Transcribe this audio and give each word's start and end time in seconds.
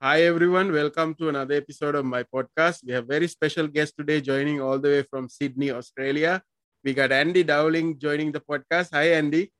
Hi 0.00 0.22
everyone, 0.22 0.70
welcome 0.70 1.14
to 1.16 1.28
another 1.28 1.54
episode 1.54 1.96
of 1.96 2.04
my 2.04 2.22
podcast. 2.22 2.84
We 2.86 2.92
have 2.92 3.02
a 3.02 3.06
very 3.06 3.26
special 3.26 3.66
guest 3.66 3.94
today 3.98 4.20
joining 4.20 4.60
all 4.60 4.78
the 4.78 4.88
way 4.88 5.02
from 5.02 5.28
Sydney, 5.28 5.72
Australia. 5.72 6.40
We 6.84 6.94
got 6.94 7.10
Andy 7.10 7.42
Dowling 7.42 7.98
joining 7.98 8.30
the 8.30 8.38
podcast. 8.40 8.90
Hi 8.92 9.10
Andy. 9.14 9.50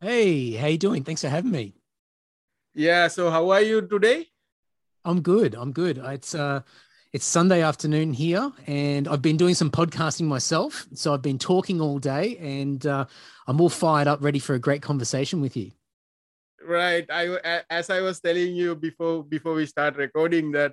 Hey, 0.00 0.52
how 0.52 0.66
you 0.66 0.76
doing? 0.76 1.04
Thanks 1.04 1.22
for 1.22 1.28
having 1.28 1.52
me. 1.52 1.74
Yeah, 2.74 3.08
so 3.08 3.30
how 3.30 3.48
are 3.48 3.62
you 3.62 3.80
today? 3.80 4.26
I'm 5.06 5.22
good. 5.22 5.54
I'm 5.54 5.72
good. 5.72 5.96
It's 5.96 6.34
uh 6.34 6.60
it's 7.12 7.26
Sunday 7.26 7.60
afternoon 7.60 8.14
here 8.14 8.50
and 8.66 9.06
I've 9.06 9.20
been 9.20 9.36
doing 9.36 9.54
some 9.54 9.70
podcasting 9.70 10.24
myself. 10.24 10.86
So 10.94 11.12
I've 11.12 11.20
been 11.20 11.38
talking 11.38 11.78
all 11.78 11.98
day 11.98 12.38
and 12.38 12.84
uh, 12.86 13.04
I'm 13.46 13.60
all 13.60 13.68
fired 13.68 14.08
up 14.08 14.24
ready 14.24 14.38
for 14.38 14.54
a 14.54 14.58
great 14.58 14.80
conversation 14.80 15.42
with 15.42 15.54
you. 15.54 15.72
Right. 16.66 17.04
I 17.10 17.62
as 17.68 17.90
i 17.90 18.00
was 18.00 18.20
telling 18.20 18.54
you 18.54 18.76
before 18.76 19.24
before 19.24 19.52
we 19.52 19.66
start 19.66 19.96
recording 19.96 20.52
that 20.52 20.72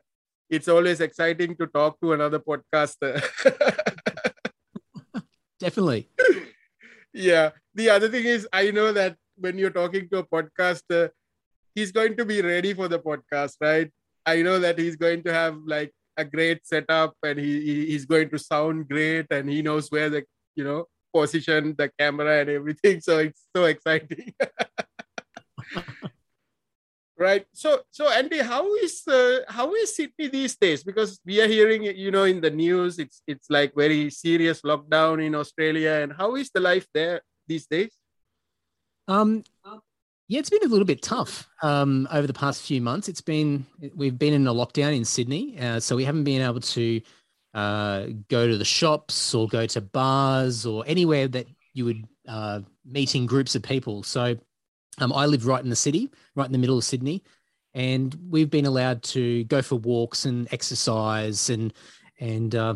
it's 0.49 0.67
always 0.67 1.01
exciting 1.01 1.55
to 1.57 1.67
talk 1.67 1.99
to 2.01 2.13
another 2.13 2.39
podcaster. 2.39 3.21
Definitely. 5.59 6.07
Yeah. 7.11 7.49
The 7.73 7.89
other 7.89 8.07
thing 8.07 8.25
is 8.25 8.47
i 8.53 8.71
know 8.71 8.93
that 8.93 9.17
when 9.35 9.57
you're 9.57 9.71
talking 9.71 10.07
to 10.09 10.19
a 10.19 10.23
podcaster 10.23 11.09
he's 11.75 11.91
going 11.91 12.15
to 12.17 12.23
be 12.23 12.41
ready 12.41 12.73
for 12.73 12.87
the 12.87 12.99
podcast 12.99 13.55
right? 13.59 13.91
I 14.25 14.43
know 14.43 14.59
that 14.59 14.77
he's 14.77 14.95
going 14.95 15.23
to 15.23 15.33
have 15.33 15.57
like 15.65 15.91
a 16.19 16.25
great 16.25 16.67
setup 16.67 17.15
and 17.23 17.39
he 17.39 17.87
he's 17.87 18.05
going 18.05 18.29
to 18.29 18.37
sound 18.37 18.87
great 18.89 19.27
and 19.31 19.49
he 19.49 19.61
knows 19.61 19.89
where 19.89 20.09
the 20.09 20.23
you 20.55 20.63
know 20.63 20.85
position 21.15 21.73
the 21.77 21.89
camera 21.97 22.41
and 22.41 22.49
everything. 22.49 23.01
So 23.07 23.17
it's 23.19 23.47
so 23.55 23.65
exciting. 23.65 24.33
Right. 27.19 27.43
So 27.51 27.83
so 27.91 28.07
andy 28.07 28.39
how 28.39 28.63
is 28.79 29.03
uh, 29.03 29.43
how 29.51 29.75
is 29.75 29.93
sydney 29.93 30.31
these 30.31 30.55
days? 30.55 30.87
Because 30.87 31.19
we 31.27 31.41
are 31.43 31.51
hearing 31.51 31.83
you 31.83 32.11
know 32.15 32.23
in 32.23 32.39
the 32.39 32.49
news 32.49 32.97
it's 32.97 33.19
it's 33.27 33.51
like 33.51 33.75
very 33.75 34.09
serious 34.09 34.63
lockdown 34.63 35.19
in 35.19 35.35
australia. 35.35 35.99
And 35.99 36.15
how 36.15 36.39
is 36.39 36.47
the 36.47 36.63
life 36.63 36.87
there 36.95 37.19
these 37.45 37.67
days? 37.67 37.91
Um 39.11 39.43
yeah 40.29 40.39
it's 40.39 40.49
been 40.49 40.63
a 40.63 40.67
little 40.67 40.85
bit 40.85 41.01
tough 41.01 41.49
um 41.61 42.07
over 42.11 42.25
the 42.25 42.33
past 42.33 42.61
few 42.61 42.79
months 42.79 43.09
it's 43.09 43.21
been 43.21 43.65
we've 43.95 44.17
been 44.17 44.33
in 44.33 44.47
a 44.47 44.53
lockdown 44.53 44.95
in 44.95 45.03
sydney 45.03 45.59
uh, 45.59 45.79
so 45.79 45.95
we 45.97 46.05
haven't 46.05 46.23
been 46.23 46.41
able 46.41 46.61
to 46.61 47.01
uh, 47.55 48.05
go 48.29 48.47
to 48.47 48.57
the 48.57 48.63
shops 48.63 49.33
or 49.35 49.47
go 49.47 49.65
to 49.65 49.81
bars 49.81 50.65
or 50.65 50.83
anywhere 50.87 51.27
that 51.27 51.47
you 51.73 51.83
would 51.83 52.05
uh, 52.27 52.61
meet 52.85 53.15
in 53.15 53.25
groups 53.25 53.55
of 53.55 53.61
people 53.61 54.03
so 54.03 54.37
um, 55.01 55.13
I 55.13 55.25
live 55.25 55.45
right 55.45 55.63
in 55.63 55.69
the 55.69 55.75
city, 55.75 56.09
right 56.35 56.45
in 56.45 56.51
the 56.51 56.57
middle 56.57 56.77
of 56.77 56.83
Sydney, 56.83 57.23
and 57.73 58.15
we've 58.29 58.49
been 58.49 58.65
allowed 58.65 59.03
to 59.03 59.43
go 59.45 59.61
for 59.61 59.75
walks 59.75 60.25
and 60.25 60.47
exercise 60.51 61.49
and 61.49 61.73
and 62.19 62.53
uh, 62.55 62.75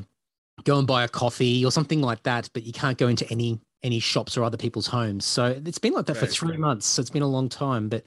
go 0.63 0.77
and 0.77 0.87
buy 0.87 1.03
a 1.03 1.09
coffee 1.09 1.65
or 1.65 1.71
something 1.71 2.01
like 2.01 2.23
that. 2.23 2.49
But 2.53 2.63
you 2.63 2.73
can't 2.73 2.97
go 2.97 3.07
into 3.07 3.29
any 3.29 3.59
any 3.83 3.99
shops 3.99 4.37
or 4.37 4.43
other 4.43 4.57
people's 4.57 4.87
homes. 4.87 5.25
So 5.25 5.61
it's 5.65 5.79
been 5.79 5.93
like 5.93 6.05
that 6.05 6.17
for 6.17 6.25
three 6.25 6.57
months. 6.57 6.85
So 6.85 7.01
it's 7.01 7.09
been 7.09 7.21
a 7.21 7.27
long 7.27 7.49
time. 7.49 7.89
But 7.89 8.05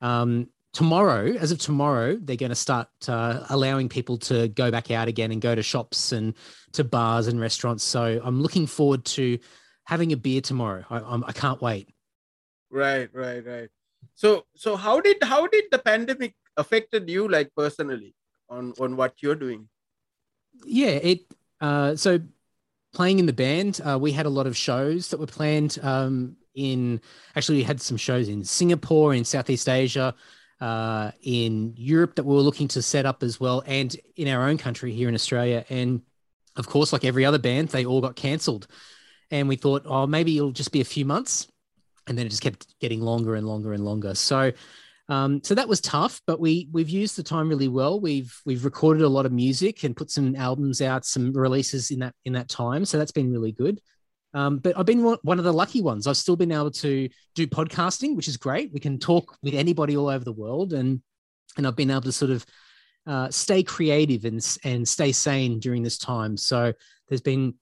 um, 0.00 0.48
tomorrow, 0.72 1.32
as 1.32 1.52
of 1.52 1.58
tomorrow, 1.58 2.16
they're 2.16 2.36
going 2.36 2.50
to 2.50 2.56
start 2.56 2.88
uh, 3.08 3.44
allowing 3.50 3.88
people 3.88 4.16
to 4.18 4.48
go 4.48 4.70
back 4.70 4.90
out 4.90 5.08
again 5.08 5.30
and 5.30 5.40
go 5.40 5.54
to 5.54 5.62
shops 5.62 6.12
and 6.12 6.34
to 6.72 6.84
bars 6.84 7.26
and 7.26 7.40
restaurants. 7.40 7.84
So 7.84 8.20
I'm 8.24 8.40
looking 8.40 8.66
forward 8.66 9.04
to 9.06 9.38
having 9.84 10.12
a 10.12 10.16
beer 10.16 10.40
tomorrow. 10.40 10.84
I, 10.88 10.98
I'm, 10.98 11.24
I 11.24 11.32
can't 11.32 11.60
wait. 11.60 11.88
Right, 12.70 13.08
right, 13.12 13.44
right. 13.44 13.68
So, 14.14 14.44
so 14.54 14.76
how 14.76 15.00
did 15.00 15.16
how 15.22 15.46
did 15.46 15.64
the 15.70 15.78
pandemic 15.78 16.34
affected 16.56 17.08
you, 17.08 17.28
like 17.28 17.50
personally, 17.56 18.14
on 18.48 18.74
on 18.80 18.96
what 18.96 19.14
you're 19.22 19.34
doing? 19.34 19.68
Yeah, 20.64 20.88
it. 20.88 21.20
Uh, 21.60 21.96
so 21.96 22.20
playing 22.92 23.18
in 23.18 23.26
the 23.26 23.32
band, 23.32 23.80
uh, 23.84 23.98
we 24.00 24.12
had 24.12 24.26
a 24.26 24.30
lot 24.30 24.46
of 24.46 24.56
shows 24.56 25.08
that 25.08 25.20
were 25.20 25.26
planned. 25.26 25.78
Um, 25.82 26.36
in 26.54 27.00
actually, 27.36 27.58
we 27.58 27.64
had 27.64 27.80
some 27.80 27.96
shows 27.96 28.28
in 28.28 28.44
Singapore, 28.44 29.14
in 29.14 29.24
Southeast 29.24 29.68
Asia, 29.68 30.14
uh, 30.60 31.12
in 31.22 31.74
Europe 31.76 32.16
that 32.16 32.24
we 32.24 32.34
were 32.34 32.42
looking 32.42 32.68
to 32.68 32.82
set 32.82 33.06
up 33.06 33.22
as 33.22 33.38
well, 33.38 33.62
and 33.66 33.96
in 34.16 34.28
our 34.28 34.48
own 34.48 34.58
country 34.58 34.92
here 34.92 35.08
in 35.08 35.14
Australia. 35.14 35.64
And 35.68 36.02
of 36.56 36.66
course, 36.66 36.92
like 36.92 37.04
every 37.04 37.24
other 37.24 37.38
band, 37.38 37.68
they 37.68 37.84
all 37.84 38.00
got 38.00 38.16
cancelled. 38.16 38.66
And 39.30 39.48
we 39.48 39.56
thought, 39.56 39.82
oh, 39.84 40.06
maybe 40.06 40.36
it'll 40.36 40.52
just 40.52 40.72
be 40.72 40.80
a 40.80 40.86
few 40.86 41.04
months 41.04 41.46
and 42.08 42.16
then 42.16 42.26
it 42.26 42.30
just 42.30 42.42
kept 42.42 42.78
getting 42.80 43.00
longer 43.00 43.34
and 43.34 43.46
longer 43.46 43.72
and 43.72 43.84
longer. 43.84 44.14
So, 44.14 44.52
um, 45.08 45.42
so 45.42 45.54
that 45.54 45.68
was 45.68 45.80
tough, 45.80 46.20
but 46.26 46.38
we 46.38 46.68
we've 46.70 46.90
used 46.90 47.16
the 47.16 47.22
time 47.22 47.48
really 47.48 47.68
well. 47.68 47.98
We've 47.98 48.34
we've 48.44 48.64
recorded 48.64 49.02
a 49.02 49.08
lot 49.08 49.26
of 49.26 49.32
music 49.32 49.84
and 49.84 49.96
put 49.96 50.10
some 50.10 50.36
albums 50.36 50.82
out, 50.82 51.06
some 51.06 51.32
releases 51.32 51.90
in 51.90 52.00
that 52.00 52.14
in 52.24 52.34
that 52.34 52.48
time. 52.48 52.84
So 52.84 52.98
that's 52.98 53.12
been 53.12 53.32
really 53.32 53.52
good. 53.52 53.80
Um, 54.34 54.58
but 54.58 54.78
I've 54.78 54.84
been 54.84 55.02
one 55.02 55.38
of 55.38 55.44
the 55.44 55.52
lucky 55.52 55.80
ones. 55.80 56.06
I've 56.06 56.18
still 56.18 56.36
been 56.36 56.52
able 56.52 56.70
to 56.72 57.08
do 57.34 57.46
podcasting, 57.46 58.14
which 58.14 58.28
is 58.28 58.36
great. 58.36 58.72
We 58.72 58.80
can 58.80 58.98
talk 58.98 59.38
with 59.42 59.54
anybody 59.54 59.96
all 59.96 60.08
over 60.08 60.24
the 60.24 60.32
world, 60.32 60.74
and 60.74 61.00
and 61.56 61.66
I've 61.66 61.76
been 61.76 61.90
able 61.90 62.02
to 62.02 62.12
sort 62.12 62.30
of 62.30 62.44
uh, 63.06 63.30
stay 63.30 63.62
creative 63.62 64.26
and 64.26 64.44
and 64.64 64.86
stay 64.86 65.12
sane 65.12 65.58
during 65.58 65.82
this 65.82 65.96
time. 65.96 66.36
So 66.36 66.74
there's 67.08 67.22
been 67.22 67.54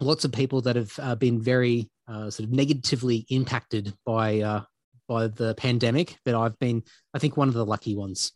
lots 0.00 0.24
of 0.24 0.32
people 0.32 0.62
that 0.62 0.76
have 0.76 0.92
uh, 0.98 1.14
been 1.16 1.40
very 1.40 1.90
uh, 2.08 2.30
sort 2.30 2.48
of 2.48 2.54
negatively 2.54 3.26
impacted 3.28 3.92
by 4.06 4.40
uh, 4.40 4.62
by 5.08 5.28
the 5.28 5.54
pandemic, 5.54 6.18
but 6.24 6.34
I've 6.34 6.58
been, 6.58 6.82
I 7.12 7.18
think, 7.18 7.36
one 7.36 7.48
of 7.48 7.54
the 7.54 7.66
lucky 7.66 7.94
ones. 7.94 8.32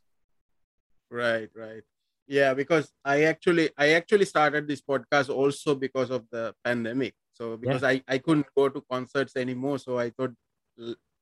Right, 1.11 1.49
right, 1.55 1.83
yeah. 2.27 2.55
Because 2.55 2.91
I 3.05 3.25
actually, 3.25 3.71
I 3.77 3.91
actually 3.93 4.27
started 4.27 4.69
this 4.69 4.83
podcast 4.83 5.31
also 5.31 5.75
because 5.75 6.11
of 6.11 6.25
the 6.31 6.55
pandemic. 6.65 7.15
So 7.33 7.57
because 7.57 7.83
yeah. 7.83 7.89
I 7.89 8.03
I 8.09 8.19
couldn't 8.19 8.47
go 8.57 8.69
to 8.69 8.84
concerts 8.91 9.37
anymore, 9.37 9.78
so 9.78 9.99
I 9.99 10.11
thought, 10.11 10.34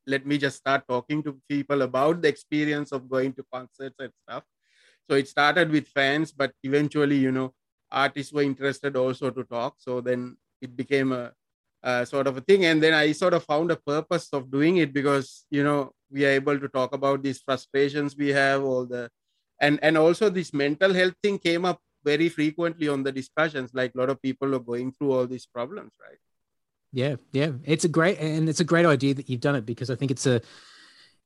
let 0.06 0.26
me 0.26 0.38
just 0.38 0.56
start 0.56 0.84
talking 0.88 1.22
to 1.22 1.38
people 1.48 1.82
about 1.82 2.22
the 2.22 2.28
experience 2.28 2.92
of 2.92 3.08
going 3.08 3.32
to 3.34 3.44
concerts 3.52 3.96
and 4.00 4.12
stuff. 4.22 4.44
So 5.08 5.16
it 5.16 5.28
started 5.28 5.70
with 5.70 5.86
fans, 5.86 6.32
but 6.32 6.52
eventually, 6.64 7.16
you 7.16 7.30
know, 7.30 7.54
artists 7.90 8.32
were 8.32 8.42
interested 8.42 8.96
also 8.96 9.30
to 9.30 9.44
talk. 9.44 9.76
So 9.78 10.00
then 10.00 10.36
it 10.60 10.76
became 10.76 11.12
a 11.12 11.32
uh, 11.82 12.04
sort 12.04 12.26
of 12.26 12.36
a 12.36 12.40
thing. 12.40 12.64
And 12.64 12.82
then 12.82 12.94
I 12.94 13.12
sort 13.12 13.34
of 13.34 13.44
found 13.44 13.70
a 13.70 13.76
purpose 13.76 14.28
of 14.32 14.50
doing 14.50 14.78
it 14.78 14.92
because 14.92 15.46
you 15.50 15.62
know 15.62 15.92
we 16.10 16.24
are 16.24 16.30
able 16.30 16.58
to 16.58 16.68
talk 16.68 16.94
about 16.94 17.22
these 17.22 17.40
frustrations 17.40 18.16
we 18.16 18.28
have, 18.28 18.62
all 18.62 18.86
the 18.86 19.10
and 19.60 19.78
and 19.82 19.96
also 19.96 20.28
this 20.28 20.52
mental 20.52 20.92
health 20.92 21.14
thing 21.22 21.38
came 21.38 21.64
up 21.64 21.80
very 22.04 22.28
frequently 22.28 22.88
on 22.88 23.02
the 23.02 23.12
discussions. 23.12 23.70
Like 23.74 23.92
a 23.94 23.98
lot 23.98 24.10
of 24.10 24.22
people 24.22 24.54
are 24.54 24.60
going 24.60 24.92
through 24.92 25.12
all 25.12 25.26
these 25.26 25.46
problems, 25.46 25.92
right? 26.00 26.18
Yeah, 26.92 27.16
yeah, 27.32 27.52
it's 27.64 27.84
a 27.84 27.88
great 27.88 28.18
and 28.18 28.48
it's 28.48 28.60
a 28.60 28.64
great 28.64 28.86
idea 28.86 29.14
that 29.14 29.28
you've 29.28 29.40
done 29.40 29.56
it 29.56 29.66
because 29.66 29.90
I 29.90 29.96
think 29.96 30.10
it's 30.10 30.26
a 30.26 30.40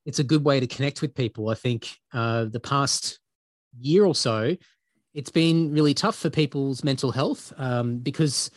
it's 0.05 0.19
a 0.19 0.23
good 0.23 0.43
way 0.43 0.59
to 0.59 0.67
connect 0.67 1.01
with 1.01 1.15
people. 1.15 1.49
I 1.49 1.55
think 1.55 1.95
uh, 2.13 2.45
the 2.45 2.59
past 2.59 3.19
year 3.79 4.05
or 4.05 4.15
so, 4.15 4.57
it's 5.13 5.31
been 5.31 5.71
really 5.71 5.93
tough 5.93 6.15
for 6.15 6.29
people's 6.29 6.83
mental 6.83 7.11
health 7.11 7.53
um, 7.57 7.99
because 7.99 8.49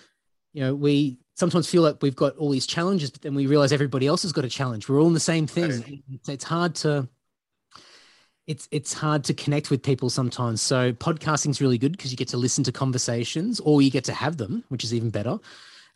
you 0.52 0.62
know 0.62 0.74
we 0.74 1.18
sometimes 1.34 1.68
feel 1.68 1.82
like 1.82 1.98
we've 2.00 2.16
got 2.16 2.36
all 2.36 2.50
these 2.50 2.66
challenges, 2.66 3.10
but 3.10 3.22
then 3.22 3.34
we 3.34 3.46
realize 3.46 3.72
everybody 3.72 4.06
else 4.06 4.22
has 4.22 4.32
got 4.32 4.44
a 4.44 4.48
challenge. 4.48 4.88
We're 4.88 5.00
all 5.00 5.08
in 5.08 5.14
the 5.14 5.20
same 5.20 5.46
thing. 5.46 6.02
It's, 6.26 6.44
hard 6.44 6.74
to 6.76 7.08
it's 8.46 8.68
it's 8.70 8.92
hard 8.92 9.24
to 9.24 9.34
connect 9.34 9.70
with 9.70 9.82
people 9.82 10.10
sometimes. 10.10 10.62
So 10.62 10.92
podcasting 10.92 11.50
is 11.50 11.60
really 11.60 11.78
good 11.78 11.92
because 11.92 12.10
you 12.10 12.16
get 12.16 12.28
to 12.28 12.36
listen 12.36 12.64
to 12.64 12.72
conversations, 12.72 13.60
or 13.60 13.82
you 13.82 13.90
get 13.90 14.04
to 14.04 14.14
have 14.14 14.36
them, 14.36 14.64
which 14.68 14.84
is 14.84 14.94
even 14.94 15.10
better. 15.10 15.38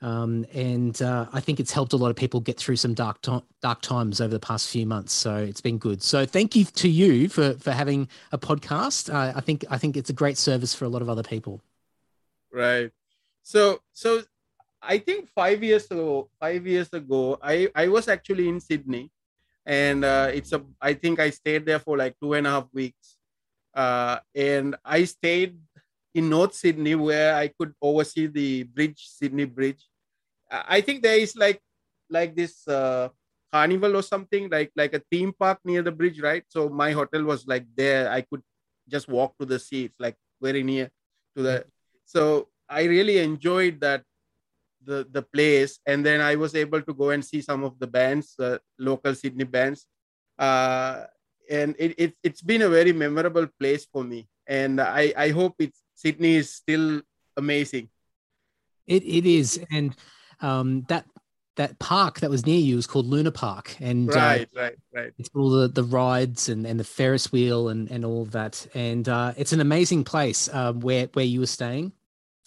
Um, 0.00 0.46
and 0.54 1.00
uh, 1.02 1.26
I 1.32 1.40
think 1.40 1.58
it's 1.58 1.72
helped 1.72 1.92
a 1.92 1.96
lot 1.96 2.10
of 2.10 2.16
people 2.16 2.38
get 2.38 2.56
through 2.56 2.76
some 2.76 2.94
dark 2.94 3.20
to- 3.22 3.42
dark 3.62 3.82
times 3.82 4.20
over 4.20 4.32
the 4.32 4.38
past 4.38 4.68
few 4.68 4.86
months. 4.86 5.12
So 5.12 5.36
it's 5.36 5.60
been 5.60 5.76
good. 5.78 6.02
So 6.02 6.24
thank 6.24 6.54
you 6.54 6.64
to 6.64 6.88
you 6.88 7.28
for 7.28 7.54
for 7.54 7.72
having 7.72 8.08
a 8.32 8.38
podcast. 8.38 9.12
Uh, 9.12 9.32
I 9.36 9.40
think 9.40 9.64
I 9.70 9.78
think 9.78 9.96
it's 9.96 10.10
a 10.10 10.14
great 10.14 10.38
service 10.38 10.74
for 10.74 10.84
a 10.84 10.88
lot 10.88 11.02
of 11.02 11.08
other 11.08 11.24
people. 11.24 11.60
Right. 12.52 12.90
So 13.42 13.80
so 13.92 14.22
I 14.82 14.98
think 14.98 15.28
five 15.28 15.62
years 15.62 15.86
ago, 15.90 16.30
five 16.40 16.66
years 16.66 16.88
ago, 16.92 17.38
I, 17.42 17.68
I 17.74 17.88
was 17.88 18.08
actually 18.08 18.48
in 18.48 18.60
Sydney, 18.60 19.10
and 19.66 20.04
uh, 20.04 20.30
it's 20.32 20.52
a. 20.52 20.62
I 20.80 20.94
think 20.94 21.20
I 21.20 21.30
stayed 21.30 21.66
there 21.66 21.78
for 21.78 21.96
like 21.96 22.14
two 22.22 22.34
and 22.34 22.46
a 22.46 22.50
half 22.50 22.66
weeks, 22.72 23.16
uh, 23.74 24.18
and 24.34 24.76
I 24.84 25.04
stayed 25.04 25.58
in 26.14 26.28
North 26.30 26.54
Sydney 26.54 26.94
where 26.94 27.34
I 27.34 27.48
could 27.48 27.74
oversee 27.82 28.26
the 28.26 28.62
bridge, 28.64 29.06
Sydney 29.08 29.44
Bridge. 29.44 29.84
I 30.50 30.80
think 30.80 31.02
there 31.02 31.18
is 31.18 31.36
like 31.36 31.60
like 32.08 32.34
this 32.34 32.66
uh, 32.68 33.08
carnival 33.52 33.96
or 33.96 34.02
something 34.02 34.48
like 34.48 34.72
like 34.76 34.94
a 34.94 35.02
theme 35.10 35.32
park 35.32 35.58
near 35.64 35.82
the 35.82 35.92
bridge, 35.92 36.20
right? 36.20 36.44
So 36.48 36.68
my 36.68 36.92
hotel 36.92 37.24
was 37.24 37.46
like 37.46 37.66
there. 37.76 38.10
I 38.10 38.22
could 38.22 38.42
just 38.88 39.08
walk 39.08 39.36
to 39.38 39.44
the 39.44 39.58
sea. 39.58 39.84
It's 39.86 40.00
like 40.00 40.16
very 40.40 40.62
near 40.62 40.90
to 41.36 41.42
the. 41.42 41.64
So 42.04 42.48
I 42.68 42.84
really 42.84 43.18
enjoyed 43.18 43.80
that 43.80 44.04
the 44.88 45.06
the 45.12 45.22
place, 45.22 45.78
and 45.84 46.00
then 46.00 46.20
I 46.20 46.34
was 46.34 46.56
able 46.56 46.80
to 46.80 46.94
go 46.94 47.10
and 47.10 47.22
see 47.22 47.42
some 47.44 47.62
of 47.62 47.78
the 47.78 47.86
bands, 47.86 48.34
uh, 48.40 48.58
local 48.78 49.14
Sydney 49.14 49.44
bands, 49.44 49.86
uh, 50.38 51.04
and 51.50 51.76
it, 51.78 51.94
it 51.98 52.12
it's 52.24 52.42
been 52.42 52.62
a 52.62 52.72
very 52.72 52.92
memorable 52.92 53.46
place 53.60 53.84
for 53.84 54.02
me. 54.02 54.26
And 54.48 54.80
I 54.80 55.12
I 55.16 55.28
hope 55.30 55.54
it's 55.60 55.84
Sydney 55.94 56.36
is 56.36 56.48
still 56.50 57.02
amazing. 57.36 57.92
It 58.86 59.04
it 59.04 59.26
is, 59.28 59.60
and 59.70 59.94
um, 60.40 60.88
that 60.88 61.04
that 61.56 61.78
park 61.78 62.20
that 62.20 62.30
was 62.30 62.46
near 62.46 62.58
you 62.58 62.78
is 62.78 62.86
called 62.86 63.06
Luna 63.06 63.32
Park, 63.32 63.76
and 63.80 64.08
uh, 64.10 64.14
right, 64.14 64.48
uh, 64.56 64.60
right, 64.60 64.76
right. 64.94 65.12
It's 65.18 65.28
all 65.34 65.50
the, 65.50 65.68
the 65.68 65.82
rides 65.82 66.48
and, 66.48 66.64
and 66.64 66.78
the 66.78 66.84
Ferris 66.84 67.32
wheel 67.32 67.68
and, 67.68 67.90
and 67.90 68.04
all 68.04 68.22
of 68.22 68.30
that, 68.30 68.66
and 68.74 69.06
uh, 69.08 69.34
it's 69.36 69.52
an 69.52 69.60
amazing 69.60 70.04
place 70.04 70.48
um, 70.54 70.80
where 70.80 71.08
where 71.12 71.24
you 71.24 71.40
were 71.40 71.46
staying, 71.46 71.92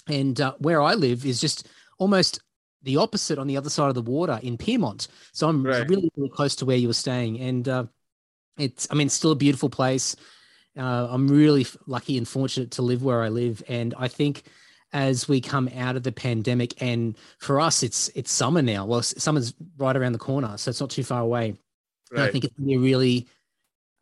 and 0.07 0.39
uh, 0.41 0.53
where 0.57 0.81
I 0.81 0.95
live 0.95 1.25
is 1.25 1.39
just 1.39 1.67
almost 2.01 2.41
the 2.81 2.97
opposite 2.97 3.37
on 3.37 3.45
the 3.45 3.55
other 3.55 3.69
side 3.69 3.89
of 3.89 3.95
the 3.95 4.01
water 4.01 4.39
in 4.41 4.57
Pyrmont. 4.57 5.07
So 5.33 5.47
I'm 5.47 5.63
right. 5.63 5.87
really 5.87 6.11
really 6.17 6.29
close 6.29 6.55
to 6.57 6.65
where 6.65 6.75
you 6.75 6.87
were 6.87 6.93
staying, 6.93 7.39
and 7.39 7.69
uh, 7.69 7.85
it's 8.57 8.87
I 8.89 8.95
mean 8.95 9.07
it's 9.07 9.15
still 9.15 9.31
a 9.31 9.35
beautiful 9.35 9.69
place. 9.69 10.15
Uh, 10.75 11.07
I'm 11.09 11.27
really 11.27 11.67
lucky 11.85 12.17
and 12.17 12.27
fortunate 12.27 12.71
to 12.71 12.81
live 12.81 13.03
where 13.03 13.21
I 13.21 13.29
live, 13.29 13.61
and 13.69 13.93
I 13.97 14.07
think 14.07 14.43
as 14.93 15.27
we 15.27 15.39
come 15.39 15.69
out 15.77 15.95
of 15.95 16.03
the 16.03 16.11
pandemic 16.11 16.81
and 16.81 17.17
for 17.37 17.61
us 17.61 17.81
it's 17.81 18.09
it's 18.09 18.29
summer 18.29 18.61
now 18.61 18.85
well 18.85 19.01
summer's 19.01 19.53
right 19.77 19.95
around 19.95 20.11
the 20.11 20.19
corner 20.19 20.57
so 20.57 20.69
it's 20.69 20.81
not 20.81 20.89
too 20.89 21.01
far 21.01 21.21
away 21.21 21.55
right. 22.11 22.27
i 22.27 22.29
think 22.29 22.43
it's 22.43 22.53
going 22.57 22.67
to 22.67 22.71
be 22.71 22.75
a 22.75 22.79
really 22.79 23.25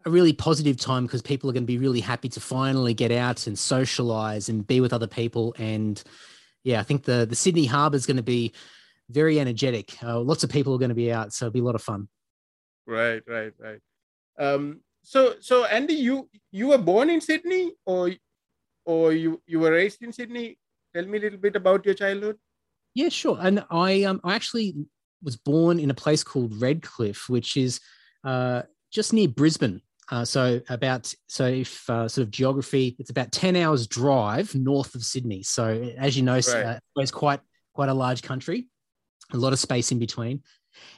a 0.07 0.09
really 0.09 0.33
positive 0.33 0.77
time 0.77 1.05
because 1.05 1.21
people 1.21 1.47
are 1.47 1.53
going 1.53 1.61
to 1.61 1.67
be 1.67 1.77
really 1.77 1.99
happy 1.99 2.27
to 2.27 2.39
finally 2.39 2.95
get 2.95 3.11
out 3.11 3.45
and 3.45 3.59
socialize 3.59 4.49
and 4.49 4.65
be 4.65 4.81
with 4.81 4.91
other 4.91 5.05
people 5.05 5.53
and 5.59 6.03
yeah 6.69 6.79
i 6.79 6.83
think 6.83 7.03
the 7.03 7.25
the 7.29 7.35
sydney 7.35 7.65
harbour 7.65 7.95
is 7.95 8.05
going 8.05 8.23
to 8.23 8.29
be 8.37 8.53
very 9.09 9.39
energetic 9.39 10.01
uh, 10.03 10.19
lots 10.19 10.43
of 10.43 10.49
people 10.49 10.73
are 10.73 10.81
going 10.83 10.95
to 10.95 11.01
be 11.03 11.11
out 11.11 11.33
so 11.33 11.45
it'll 11.45 11.53
be 11.53 11.65
a 11.65 11.69
lot 11.69 11.75
of 11.75 11.81
fun 11.81 12.07
right 12.85 13.23
right 13.27 13.53
right 13.59 13.81
um 14.37 14.79
so 15.03 15.35
so 15.39 15.65
andy 15.65 15.93
you 15.93 16.29
you 16.51 16.67
were 16.67 16.83
born 16.91 17.09
in 17.09 17.19
sydney 17.19 17.71
or 17.85 18.11
or 18.85 19.13
you 19.13 19.41
you 19.45 19.59
were 19.59 19.71
raised 19.71 20.01
in 20.03 20.13
sydney 20.13 20.47
tell 20.93 21.05
me 21.05 21.17
a 21.17 21.21
little 21.21 21.39
bit 21.39 21.55
about 21.55 21.85
your 21.85 21.95
childhood? 21.95 22.37
Yeah, 22.93 23.09
sure. 23.09 23.37
And 23.39 23.63
I 23.69 24.03
um 24.03 24.21
I 24.23 24.35
actually 24.35 24.75
was 25.21 25.35
born 25.35 25.79
in 25.79 25.91
a 25.91 25.93
place 25.93 26.23
called 26.23 26.61
Redcliffe, 26.61 27.29
which 27.29 27.57
is 27.57 27.81
uh, 28.23 28.63
just 28.91 29.13
near 29.13 29.27
Brisbane. 29.27 29.81
Uh, 30.11 30.25
so 30.25 30.59
about 30.69 31.13
so 31.27 31.45
if 31.45 31.89
uh, 31.89 32.07
sort 32.07 32.25
of 32.25 32.31
geography, 32.31 32.95
it's 32.99 33.11
about 33.11 33.31
ten 33.31 33.55
hours 33.55 33.87
drive 33.87 34.55
north 34.55 34.95
of 34.95 35.03
Sydney. 35.03 35.43
So 35.43 35.91
as 35.97 36.17
you 36.17 36.23
know, 36.23 36.33
right. 36.33 36.65
uh, 36.65 36.79
it's 36.97 37.11
quite 37.11 37.41
quite 37.73 37.89
a 37.89 37.93
large 37.93 38.21
country, 38.21 38.67
a 39.31 39.37
lot 39.37 39.53
of 39.53 39.59
space 39.59 39.91
in 39.91 39.99
between. 39.99 40.41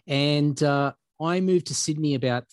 And 0.07 0.61
uh, 0.63 0.93
I 1.19 1.41
moved 1.41 1.67
to 1.67 1.75
Sydney 1.75 2.15
about 2.15 2.45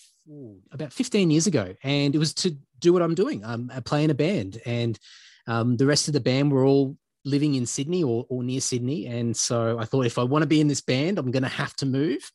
about 0.73 0.93
fifteen 0.93 1.31
years 1.31 1.47
ago, 1.47 1.75
and 1.83 2.15
it 2.15 2.19
was 2.19 2.35
to 2.35 2.57
do 2.81 2.93
what 2.93 3.03
I'm 3.03 3.15
doing. 3.15 3.45
I'm 3.45 3.69
playing 3.85 4.11
a 4.11 4.15
band, 4.15 4.61
and 4.67 4.99
um, 5.47 5.77
the 5.77 5.87
rest 5.87 6.09
of 6.09 6.15
the 6.15 6.21
band 6.21 6.53
were 6.53 6.65
all 6.65 6.97
living 7.25 7.55
in 7.55 7.67
Sydney 7.67 8.03
or, 8.03 8.27
or 8.29 8.43
near 8.43 8.61
Sydney. 8.61 9.07
And 9.07 9.37
so 9.37 9.79
I 9.79 9.85
thought 9.85 10.07
if 10.07 10.19
I 10.19 10.23
want 10.23 10.43
to 10.43 10.47
be 10.47 10.61
in 10.61 10.69
this 10.69 10.81
band, 10.81 11.19
I'm 11.19 11.31
going 11.31 11.43
to 11.43 11.49
have 11.49 11.75
to 11.77 11.87
move. 11.87 12.31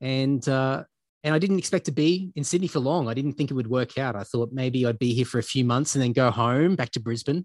And, 0.00 0.46
uh, 0.48 0.84
and 1.26 1.34
I 1.34 1.40
didn't 1.40 1.58
expect 1.58 1.86
to 1.86 1.92
be 1.92 2.30
in 2.36 2.44
Sydney 2.44 2.68
for 2.68 2.78
long. 2.78 3.08
I 3.08 3.14
didn't 3.14 3.32
think 3.32 3.50
it 3.50 3.54
would 3.54 3.66
work 3.66 3.98
out. 3.98 4.14
I 4.14 4.22
thought 4.22 4.52
maybe 4.52 4.86
I'd 4.86 5.00
be 5.00 5.12
here 5.12 5.24
for 5.24 5.40
a 5.40 5.42
few 5.42 5.64
months 5.64 5.96
and 5.96 6.02
then 6.02 6.12
go 6.12 6.30
home 6.30 6.76
back 6.76 6.90
to 6.90 7.00
Brisbane. 7.00 7.44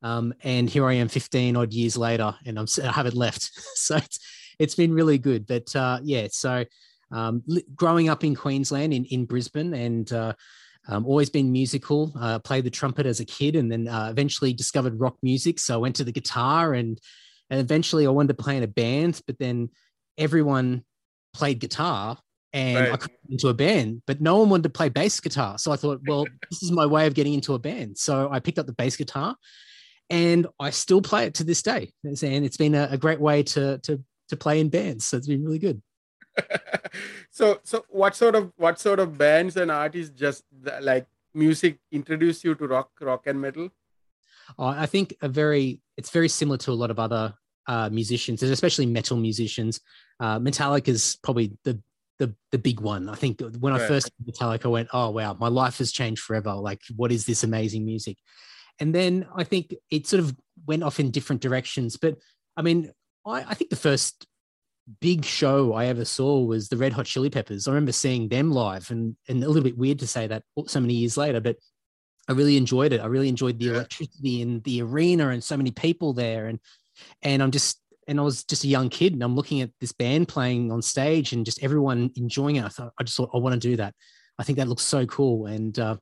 Um, 0.00 0.32
and 0.42 0.70
here 0.70 0.86
I 0.86 0.94
am 0.94 1.08
15 1.08 1.54
odd 1.54 1.74
years 1.74 1.98
later 1.98 2.34
and 2.46 2.58
I'm, 2.58 2.66
I 2.82 2.90
haven't 2.90 3.14
left. 3.14 3.42
so 3.74 3.96
it's, 3.96 4.18
it's 4.58 4.74
been 4.74 4.94
really 4.94 5.18
good. 5.18 5.46
But 5.46 5.76
uh, 5.76 6.00
yeah, 6.02 6.28
so 6.30 6.64
um, 7.10 7.42
growing 7.76 8.08
up 8.08 8.24
in 8.24 8.34
Queensland, 8.34 8.94
in, 8.94 9.04
in 9.04 9.26
Brisbane, 9.26 9.74
and 9.74 10.10
uh, 10.10 10.32
um, 10.88 11.04
always 11.04 11.28
been 11.28 11.52
musical. 11.52 12.10
Uh, 12.18 12.38
played 12.38 12.64
the 12.64 12.70
trumpet 12.70 13.04
as 13.04 13.20
a 13.20 13.26
kid, 13.26 13.54
and 13.54 13.70
then 13.70 13.86
uh, 13.86 14.08
eventually 14.10 14.54
discovered 14.54 14.98
rock 14.98 15.16
music. 15.22 15.58
So 15.58 15.74
I 15.74 15.76
went 15.76 15.96
to 15.96 16.04
the 16.04 16.12
guitar, 16.12 16.72
and 16.72 16.98
and 17.50 17.60
eventually 17.60 18.06
I 18.06 18.10
wanted 18.10 18.36
to 18.36 18.42
play 18.42 18.56
in 18.56 18.62
a 18.62 18.68
band. 18.68 19.20
But 19.26 19.38
then 19.38 19.68
everyone 20.16 20.84
played 21.34 21.60
guitar, 21.60 22.18
and 22.52 22.78
right. 22.78 22.88
I 22.92 22.96
got 22.96 23.10
into 23.30 23.48
a 23.48 23.54
band, 23.54 24.02
but 24.06 24.20
no 24.20 24.38
one 24.38 24.50
wanted 24.50 24.64
to 24.64 24.68
play 24.70 24.88
bass 24.88 25.18
guitar. 25.20 25.58
So 25.58 25.72
I 25.72 25.76
thought, 25.76 26.00
well, 26.06 26.26
this 26.50 26.62
is 26.62 26.70
my 26.70 26.86
way 26.86 27.06
of 27.06 27.14
getting 27.14 27.34
into 27.34 27.54
a 27.54 27.58
band. 27.58 27.96
So 27.98 28.28
I 28.30 28.40
picked 28.40 28.58
up 28.58 28.66
the 28.66 28.72
bass 28.72 28.96
guitar, 28.96 29.36
and 30.10 30.46
I 30.60 30.70
still 30.70 31.00
play 31.00 31.24
it 31.26 31.34
to 31.34 31.44
this 31.44 31.62
day. 31.62 31.92
And 32.04 32.44
it's 32.44 32.56
been 32.56 32.74
a, 32.74 32.88
a 32.90 32.98
great 32.98 33.20
way 33.20 33.42
to 33.44 33.78
to 33.78 34.02
to 34.28 34.36
play 34.36 34.60
in 34.60 34.68
bands. 34.68 35.06
So 35.06 35.16
it's 35.16 35.28
been 35.28 35.44
really 35.44 35.58
good. 35.58 35.82
so 37.30 37.60
so 37.62 37.84
what 37.88 38.14
sort 38.16 38.34
of 38.34 38.52
what 38.56 38.78
sort 38.78 39.00
of 39.00 39.16
bands 39.16 39.56
and 39.56 39.70
artists 39.70 40.18
just 40.18 40.44
like 40.80 41.06
music 41.34 41.78
introduce 41.90 42.44
you 42.44 42.54
to 42.54 42.66
rock 42.66 42.90
rock 43.00 43.26
and 43.26 43.40
metal 43.40 43.68
oh, 44.58 44.64
i 44.64 44.86
think 44.86 45.14
a 45.20 45.28
very 45.28 45.80
it's 45.96 46.10
very 46.10 46.28
similar 46.28 46.56
to 46.56 46.70
a 46.70 46.74
lot 46.74 46.90
of 46.90 46.98
other 46.98 47.34
uh, 47.66 47.88
musicians 47.90 48.42
especially 48.42 48.86
metal 48.86 49.16
musicians 49.16 49.80
uh, 50.20 50.38
metallica 50.38 50.88
is 50.88 51.18
probably 51.22 51.52
the 51.64 51.78
the, 52.26 52.34
the 52.52 52.58
big 52.58 52.80
one 52.80 53.08
i 53.08 53.14
think 53.14 53.40
when 53.58 53.72
right. 53.72 53.82
i 53.82 53.88
first 53.88 54.10
metallica 54.24 54.66
i 54.66 54.68
went 54.68 54.88
oh 54.92 55.10
wow 55.10 55.34
my 55.34 55.48
life 55.48 55.78
has 55.78 55.90
changed 55.90 56.22
forever 56.22 56.52
like 56.54 56.80
what 56.96 57.10
is 57.10 57.26
this 57.26 57.42
amazing 57.42 57.84
music 57.84 58.16
and 58.78 58.94
then 58.94 59.26
i 59.36 59.44
think 59.44 59.74
it 59.90 60.06
sort 60.06 60.20
of 60.20 60.34
went 60.66 60.82
off 60.82 61.00
in 61.00 61.10
different 61.10 61.42
directions 61.42 61.96
but 61.96 62.16
i 62.56 62.62
mean 62.62 62.90
I, 63.26 63.44
I 63.48 63.54
think 63.54 63.70
the 63.70 63.76
first 63.76 64.26
big 65.00 65.24
show 65.24 65.72
I 65.72 65.86
ever 65.86 66.04
saw 66.04 66.40
was 66.40 66.68
the 66.68 66.76
Red 66.76 66.92
Hot 66.92 67.06
Chili 67.06 67.30
Peppers. 67.30 67.66
I 67.68 67.70
remember 67.70 67.92
seeing 67.92 68.28
them 68.28 68.50
live, 68.50 68.90
and 68.90 69.16
and 69.28 69.42
a 69.42 69.46
little 69.46 69.62
bit 69.62 69.78
weird 69.78 69.98
to 70.00 70.06
say 70.06 70.26
that 70.26 70.42
so 70.66 70.80
many 70.80 70.94
years 70.94 71.16
later, 71.16 71.40
but 71.40 71.56
I 72.28 72.32
really 72.32 72.56
enjoyed 72.56 72.92
it. 72.92 73.00
I 73.00 73.06
really 73.06 73.28
enjoyed 73.28 73.58
the 73.58 73.68
electricity 73.68 74.42
and 74.42 74.62
the 74.64 74.82
arena 74.82 75.28
and 75.28 75.42
so 75.42 75.56
many 75.56 75.70
people 75.70 76.12
there, 76.12 76.46
and 76.46 76.58
and 77.22 77.42
I'm 77.42 77.50
just 77.50 77.80
and 78.08 78.18
I 78.18 78.22
was 78.22 78.44
just 78.44 78.64
a 78.64 78.68
young 78.68 78.88
kid, 78.88 79.12
and 79.12 79.22
I'm 79.22 79.36
looking 79.36 79.60
at 79.60 79.70
this 79.80 79.92
band 79.92 80.28
playing 80.28 80.72
on 80.72 80.82
stage, 80.82 81.32
and 81.32 81.44
just 81.44 81.62
everyone 81.62 82.10
enjoying 82.16 82.56
it. 82.56 82.64
I 82.64 82.68
thought 82.68 82.92
I 82.98 83.04
just 83.04 83.16
thought 83.16 83.30
I 83.34 83.38
want 83.38 83.54
to 83.54 83.68
do 83.68 83.76
that. 83.76 83.94
I 84.38 84.44
think 84.44 84.58
that 84.58 84.68
looks 84.68 84.82
so 84.82 85.06
cool, 85.06 85.46
and 85.46 85.78
uh, 85.78 85.96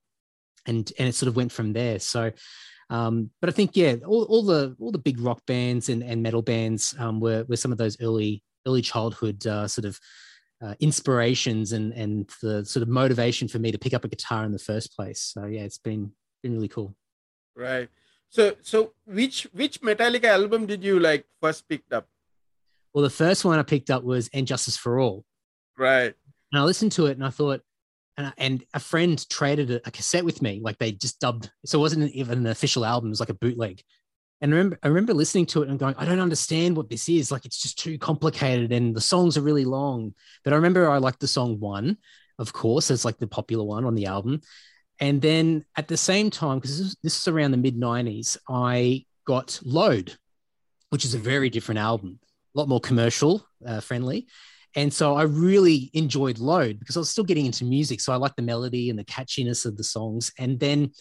and 0.67 0.91
and 0.99 1.09
it 1.09 1.15
sort 1.15 1.29
of 1.29 1.37
went 1.37 1.53
from 1.53 1.73
there. 1.73 1.99
So. 1.99 2.33
Um, 2.89 3.31
but 3.41 3.49
I 3.49 3.53
think 3.53 3.77
yeah, 3.77 3.95
all, 4.05 4.25
all 4.25 4.43
the 4.43 4.75
all 4.81 4.91
the 4.91 4.99
big 4.99 5.21
rock 5.21 5.47
bands 5.47 5.89
and, 5.89 6.03
and 6.03 6.25
metal 6.25 6.43
bands 6.43 6.93
um, 6.99 7.21
were 7.21 7.45
were 7.49 7.57
some 7.57 7.71
of 7.71 7.79
those 7.79 7.97
early 8.01 8.43
early 8.67 8.83
childhood 8.83 9.47
uh, 9.47 9.69
sort 9.69 9.85
of 9.85 10.01
uh, 10.61 10.75
inspirations 10.81 11.73
and 11.73 11.93
and 11.93 12.29
the 12.43 12.65
sort 12.65 12.83
of 12.83 12.89
motivation 12.89 13.47
for 13.47 13.61
me 13.61 13.71
to 13.71 13.79
pick 13.79 13.95
up 13.95 14.05
a 14.05 14.09
guitar 14.09 14.45
in 14.45 14.51
the 14.51 14.59
first 14.59 14.95
place. 14.97 15.21
So 15.21 15.45
yeah, 15.47 15.63
it's 15.63 15.79
been 15.79 16.11
been 16.43 16.55
really 16.55 16.69
cool. 16.69 16.97
Right. 17.55 17.89
So 18.31 18.55
so 18.63 18.93
which 19.07 19.49
which 19.53 19.81
Metallica 19.83 20.25
album 20.25 20.67
did 20.67 20.85
you 20.85 21.01
like 21.01 21.27
first 21.41 21.69
picked 21.69 21.93
up? 21.93 22.07
Well, 22.95 23.03
the 23.03 23.11
first 23.11 23.45
one 23.45 23.59
I 23.59 23.63
picked 23.63 23.91
up 23.91 24.03
was 24.05 24.31
And 24.33 24.47
Justice 24.47 24.77
for 24.77 24.99
All. 24.99 25.25
Right. 25.77 26.15
And 26.53 26.61
I 26.61 26.65
listened 26.65 26.93
to 26.93 27.07
it 27.07 27.17
and 27.17 27.25
I 27.25 27.31
thought, 27.31 27.61
and, 28.17 28.33
and 28.37 28.65
a 28.75 28.81
friend 28.81 29.29
traded 29.29 29.71
a, 29.71 29.77
a, 29.87 29.91
cassette 29.91 30.25
with 30.25 30.43
me. 30.43 30.61
Like 30.63 30.79
they 30.79 30.93
just 30.93 31.21
dubbed, 31.21 31.51
so 31.65 31.79
it 31.79 31.83
wasn't 31.83 32.13
even 32.13 32.39
an 32.39 32.47
official 32.47 32.85
album; 32.85 33.09
it 33.09 33.11
was 33.11 33.21
like 33.21 33.31
a 33.31 33.35
bootleg. 33.35 33.83
And 34.41 34.53
I 34.53 34.57
remember, 34.57 34.79
I 34.83 34.89
remember 34.89 35.15
listening 35.15 35.47
to 35.47 35.63
it 35.63 35.69
and 35.69 35.79
going, 35.79 35.95
I 35.99 36.05
don't 36.07 36.19
understand 36.21 36.77
what 36.77 36.89
this 36.89 37.09
is. 37.09 37.31
Like, 37.31 37.45
it's 37.45 37.61
just 37.61 37.79
too 37.79 37.99
complicated 37.99 38.73
and 38.73 38.95
the 38.95 39.01
songs 39.01 39.37
are 39.37 39.43
really 39.43 39.67
long. 39.67 40.15
But 40.45 40.55
I 40.55 40.57
remember 40.57 40.89
I 40.89 40.97
liked 40.97 41.21
the 41.21 41.29
song 41.29 41.61
One, 41.61 41.99
of 42.39 42.53
course, 42.53 42.91
as 42.91 43.05
like 43.05 43.19
the 43.19 43.27
popular 43.27 43.65
one 43.65 43.85
on 43.85 43.95
the 43.95 44.07
album. 44.07 44.41
And 45.01 45.23
then 45.23 45.65
at 45.77 45.89
the 45.89 45.97
same 45.97 46.31
time, 46.31 46.59
because 46.59 46.79
this, 46.79 46.97
this 47.03 47.19
is 47.19 47.29
around 47.29 47.53
the 47.53 47.57
mid 47.57 47.77
90s, 47.77 48.37
I 48.49 49.05
got 49.27 49.59
Load, 49.65 50.15
which 50.91 51.05
is 51.05 51.15
a 51.15 51.19
very 51.19 51.49
different 51.49 51.79
album, 51.79 52.21
a 52.55 52.59
lot 52.59 52.69
more 52.69 52.81
commercial 52.81 53.45
uh, 53.67 53.81
friendly. 53.81 54.27
And 54.77 54.93
so 54.93 55.17
I 55.17 55.23
really 55.23 55.91
enjoyed 55.95 56.39
Load 56.39 56.79
because 56.79 56.97
I 56.97 57.01
was 57.01 57.11
still 57.11 57.25
getting 57.25 57.47
into 57.47 57.65
music. 57.65 58.01
So 58.01 58.13
I 58.13 58.17
liked 58.17 58.37
the 58.37 58.43
melody 58.43 58.91
and 58.91 58.99
the 58.99 59.05
catchiness 59.05 59.67
of 59.67 59.77
the 59.77 59.85
songs. 59.85 60.33
And 60.39 60.61
then 60.61 60.93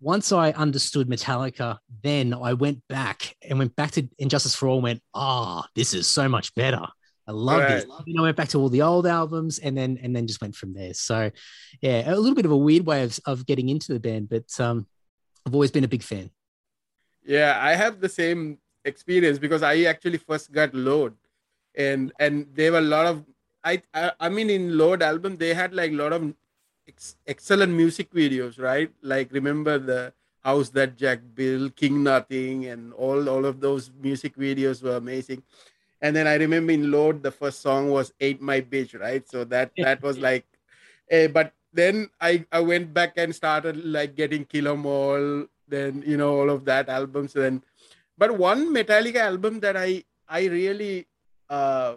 once 0.00 0.32
I 0.32 0.50
understood 0.50 1.08
Metallica, 1.08 1.78
then 2.02 2.34
I 2.34 2.54
went 2.54 2.82
back 2.88 3.36
and 3.48 3.58
went 3.58 3.76
back 3.76 3.92
to 3.92 4.08
And 4.18 4.30
Justice 4.30 4.54
for 4.54 4.66
All 4.68 4.76
and 4.76 4.82
went, 4.82 5.02
ah, 5.14 5.62
oh, 5.62 5.68
this 5.76 5.94
is 5.94 6.08
so 6.08 6.28
much 6.28 6.54
better. 6.56 6.84
I 7.26 7.32
love 7.32 7.60
right. 7.60 7.68
this. 7.68 7.84
And 8.06 8.18
I 8.18 8.22
went 8.22 8.36
back 8.36 8.48
to 8.50 8.58
all 8.58 8.68
the 8.68 8.82
old 8.82 9.06
albums 9.06 9.58
and 9.58 9.76
then 9.76 9.98
and 10.02 10.14
then 10.14 10.26
just 10.26 10.40
went 10.40 10.56
from 10.56 10.74
there. 10.74 10.94
So 10.94 11.30
yeah, 11.80 12.12
a 12.12 12.16
little 12.16 12.34
bit 12.34 12.44
of 12.44 12.50
a 12.50 12.56
weird 12.56 12.86
way 12.86 13.04
of, 13.04 13.18
of 13.26 13.46
getting 13.46 13.68
into 13.68 13.92
the 13.92 14.00
band, 14.00 14.28
but 14.28 14.48
um, 14.60 14.86
I've 15.46 15.54
always 15.54 15.70
been 15.70 15.84
a 15.84 15.88
big 15.88 16.02
fan. 16.02 16.30
Yeah, 17.24 17.58
I 17.60 17.74
have 17.74 18.00
the 18.00 18.08
same 18.08 18.58
experience 18.84 19.38
because 19.38 19.62
I 19.62 19.82
actually 19.82 20.18
first 20.18 20.52
got 20.52 20.74
Load 20.74 21.14
and 21.74 22.12
and 22.18 22.46
there 22.54 22.72
were 22.72 22.78
a 22.78 22.82
lot 22.82 23.06
of 23.06 23.24
I, 23.64 23.82
I 23.94 24.12
I 24.20 24.28
mean 24.28 24.50
in 24.50 24.76
Load 24.76 25.02
album 25.02 25.36
they 25.36 25.54
had 25.54 25.74
like 25.74 25.92
a 25.92 25.94
lot 25.94 26.12
of 26.12 26.34
ex- 26.88 27.16
excellent 27.26 27.72
music 27.72 28.12
videos, 28.12 28.60
right? 28.60 28.90
Like 29.02 29.32
remember 29.32 29.78
the 29.78 30.12
house 30.44 30.70
that 30.70 30.96
Jack 30.96 31.20
built, 31.34 31.76
King 31.76 32.02
Nothing, 32.02 32.66
and 32.66 32.92
all 32.94 33.28
all 33.28 33.44
of 33.44 33.60
those 33.60 33.90
music 34.00 34.36
videos 34.36 34.82
were 34.82 34.96
amazing. 34.96 35.42
And 36.02 36.14
then 36.14 36.26
I 36.26 36.34
remember 36.34 36.72
in 36.72 36.90
Load 36.90 37.22
the 37.22 37.30
first 37.30 37.62
song 37.62 37.90
was 37.90 38.12
"Ain't 38.20 38.42
My 38.42 38.60
Bitch," 38.60 38.98
right? 38.98 39.26
So 39.28 39.44
that 39.44 39.70
that 39.78 40.02
was 40.02 40.18
like, 40.18 40.44
uh, 41.10 41.28
but 41.28 41.54
then 41.72 42.10
I 42.20 42.44
I 42.52 42.60
went 42.60 42.92
back 42.92 43.14
and 43.16 43.34
started 43.34 43.82
like 43.84 44.16
getting 44.16 44.44
Kill 44.44 44.68
'Em 44.68 44.84
All, 44.84 45.46
then 45.68 46.02
you 46.06 46.16
know 46.16 46.38
all 46.38 46.50
of 46.50 46.64
that 46.66 46.88
albums. 46.88 47.32
Then, 47.32 47.62
but 48.18 48.36
one 48.36 48.74
Metallica 48.74 49.22
album 49.30 49.60
that 49.60 49.76
I 49.76 50.04
I 50.28 50.46
really 50.46 51.06
uh 51.48 51.94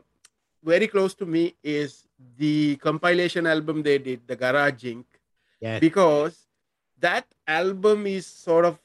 very 0.64 0.88
close 0.88 1.14
to 1.16 1.26
me 1.26 1.56
is 1.64 2.08
the 2.38 2.76
compilation 2.78 3.46
album 3.48 3.84
they 3.84 3.98
did, 3.98 4.28
the 4.28 4.36
Garage 4.36 4.86
Inc. 4.86 5.06
Yeah. 5.62 5.80
Because 5.80 6.48
that 7.00 7.26
album 7.48 8.08
is 8.08 8.26
sort 8.26 8.66
of 8.66 8.80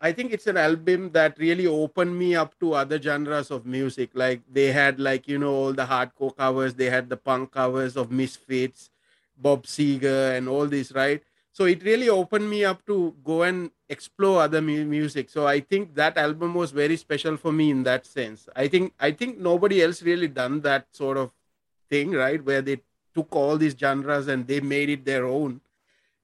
I 0.00 0.12
think 0.12 0.32
it's 0.32 0.46
an 0.46 0.56
album 0.56 1.10
that 1.12 1.38
really 1.38 1.66
opened 1.66 2.18
me 2.18 2.34
up 2.34 2.58
to 2.60 2.74
other 2.74 3.00
genres 3.00 3.50
of 3.50 3.66
music. 3.66 4.10
Like 4.14 4.40
they 4.50 4.72
had 4.72 4.98
like, 4.98 5.28
you 5.28 5.38
know, 5.38 5.54
all 5.54 5.72
the 5.74 5.84
hardcore 5.84 6.34
covers, 6.34 6.74
they 6.74 6.88
had 6.88 7.10
the 7.10 7.18
punk 7.18 7.52
covers 7.52 7.96
of 7.96 8.10
Misfits, 8.10 8.90
Bob 9.36 9.64
Seger 9.64 10.36
and 10.36 10.48
all 10.48 10.66
this, 10.66 10.92
right? 10.92 11.22
So 11.52 11.66
it 11.66 11.84
really 11.84 12.08
opened 12.08 12.48
me 12.48 12.64
up 12.64 12.84
to 12.86 13.14
go 13.22 13.42
and 13.42 13.70
explore 13.88 14.42
other 14.42 14.62
mu- 14.62 14.86
music. 14.86 15.28
So 15.28 15.46
I 15.46 15.60
think 15.60 15.94
that 15.94 16.16
album 16.16 16.54
was 16.54 16.70
very 16.72 16.96
special 16.96 17.36
for 17.36 17.52
me 17.52 17.70
in 17.70 17.82
that 17.84 18.06
sense. 18.06 18.48
I 18.56 18.68
think 18.68 18.94
I 18.98 19.12
think 19.12 19.38
nobody 19.38 19.82
else 19.82 20.02
really 20.02 20.28
done 20.28 20.62
that 20.62 20.86
sort 20.92 21.16
of 21.18 21.30
thing, 21.90 22.12
right? 22.12 22.42
Where 22.42 22.62
they 22.62 22.80
took 23.14 23.36
all 23.36 23.56
these 23.58 23.76
genres 23.78 24.28
and 24.28 24.46
they 24.46 24.60
made 24.60 24.88
it 24.88 25.04
their 25.04 25.26
own 25.26 25.60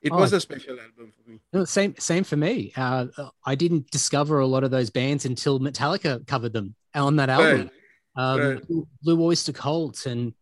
it 0.02 0.12
oh, 0.12 0.16
was 0.16 0.32
a 0.32 0.40
special 0.40 0.78
album 0.80 1.12
for 1.12 1.30
me. 1.30 1.40
No, 1.52 1.64
same, 1.64 1.94
same 1.98 2.24
for 2.24 2.36
me. 2.36 2.72
Uh, 2.76 3.06
I 3.44 3.54
didn't 3.54 3.90
discover 3.90 4.40
a 4.40 4.46
lot 4.46 4.64
of 4.64 4.70
those 4.70 4.90
bands 4.90 5.26
until 5.26 5.60
Metallica 5.60 6.26
covered 6.26 6.52
them 6.52 6.74
on 6.94 7.16
that 7.16 7.28
album. 7.28 7.70
Right. 8.16 8.32
Um, 8.32 8.40
right. 8.40 8.62
Blue 9.02 9.22
Oyster 9.22 9.52
Cult 9.52 10.06
and 10.06 10.32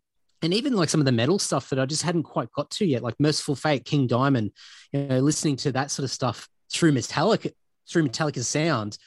and 0.41 0.55
even 0.55 0.75
like 0.75 0.89
some 0.89 1.01
of 1.01 1.05
the 1.05 1.13
metal 1.13 1.39
stuff 1.39 1.69
that 1.71 1.81
I 1.81 1.87
just 1.87 2.03
hadn't 2.03 2.23
quite 2.23 2.53
got 2.53 2.71
to 2.73 2.87
yet, 2.87 3.03
like 3.03 3.19
Mercyful 3.19 3.57
Fate, 3.57 3.85
King 3.85 4.07
Diamond. 4.07 4.53
You 4.93 5.07
know, 5.07 5.19
listening 5.19 5.57
to 5.57 5.73
that 5.73 5.91
sort 5.91 6.05
of 6.05 6.13
stuff 6.13 6.49
through 6.71 6.93
Metallica, 6.93 7.51
through 7.91 8.09
Metallica's 8.09 8.47
sound. 8.47 8.99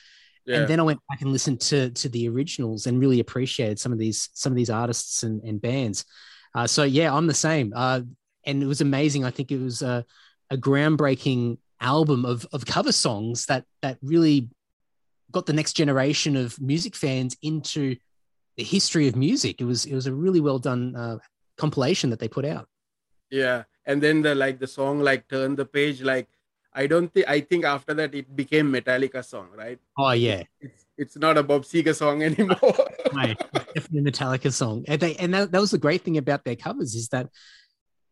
Yeah. 0.45 0.57
And 0.57 0.67
then 0.67 0.79
I 0.79 0.83
went 0.83 0.99
back 1.07 1.21
and 1.21 1.31
listened 1.31 1.61
to 1.61 1.91
to 1.91 2.09
the 2.09 2.27
originals 2.27 2.87
and 2.87 2.99
really 2.99 3.21
appreciated 3.21 3.79
some 3.79 3.93
of 3.93 3.99
these 3.99 4.29
some 4.33 4.51
of 4.51 4.57
these 4.57 4.69
artists 4.69 5.23
and, 5.23 5.41
and 5.43 5.61
bands. 5.61 6.03
Uh, 6.53 6.67
so 6.67 6.83
yeah, 6.83 7.13
I'm 7.13 7.27
the 7.27 7.33
same. 7.33 7.71
Uh, 7.73 8.01
and 8.45 8.61
it 8.61 8.65
was 8.65 8.81
amazing. 8.81 9.23
I 9.23 9.31
think 9.31 9.51
it 9.51 9.61
was 9.61 9.81
uh, 9.81 10.01
a 10.51 10.57
groundbreaking 10.57 11.57
album 11.79 12.25
of 12.25 12.45
of 12.53 12.65
cover 12.65 12.91
songs 12.91 13.47
that 13.47 13.65
that 13.81 13.97
really 14.03 14.49
got 15.31 15.45
the 15.45 15.53
next 15.53 15.73
generation 15.73 16.35
of 16.35 16.59
music 16.61 16.95
fans 16.95 17.35
into 17.41 17.95
the 18.57 18.63
history 18.63 19.07
of 19.07 19.15
music. 19.15 19.61
It 19.61 19.65
was 19.65 19.85
it 19.85 19.95
was 19.95 20.05
a 20.05 20.13
really 20.13 20.41
well 20.41 20.59
done 20.59 20.95
uh, 20.95 21.17
compilation 21.57 22.09
that 22.11 22.19
they 22.19 22.27
put 22.27 22.45
out. 22.45 22.67
Yeah, 23.31 23.63
and 23.85 24.03
then 24.03 24.21
the 24.21 24.35
like 24.35 24.59
the 24.59 24.67
song 24.67 24.99
like 24.99 25.27
turn 25.27 25.55
the 25.55 25.65
page 25.65 26.01
like 26.01 26.27
I 26.73 26.85
don't 26.85 27.11
think 27.13 27.27
I 27.27 27.39
think 27.39 27.65
after 27.65 27.93
that 27.95 28.13
it 28.13 28.35
became 28.35 28.71
Metallica 28.71 29.23
song, 29.23 29.49
right? 29.55 29.79
Oh 29.97 30.11
yeah, 30.11 30.43
it's 30.59 30.85
it's 30.97 31.17
not 31.17 31.37
a 31.37 31.43
Bob 31.43 31.63
Seger 31.63 31.95
song 31.95 32.23
anymore. 32.29 32.75
right, 33.13 33.39
definitely 33.73 34.11
Metallica 34.11 34.51
song, 34.51 34.83
and 34.87 34.99
they 34.99 35.15
and 35.15 35.33
that, 35.33 35.51
that 35.51 35.61
was 35.61 35.71
the 35.71 35.77
great 35.77 36.03
thing 36.03 36.17
about 36.17 36.43
their 36.43 36.55
covers 36.55 36.93
is 36.95 37.07
that 37.09 37.29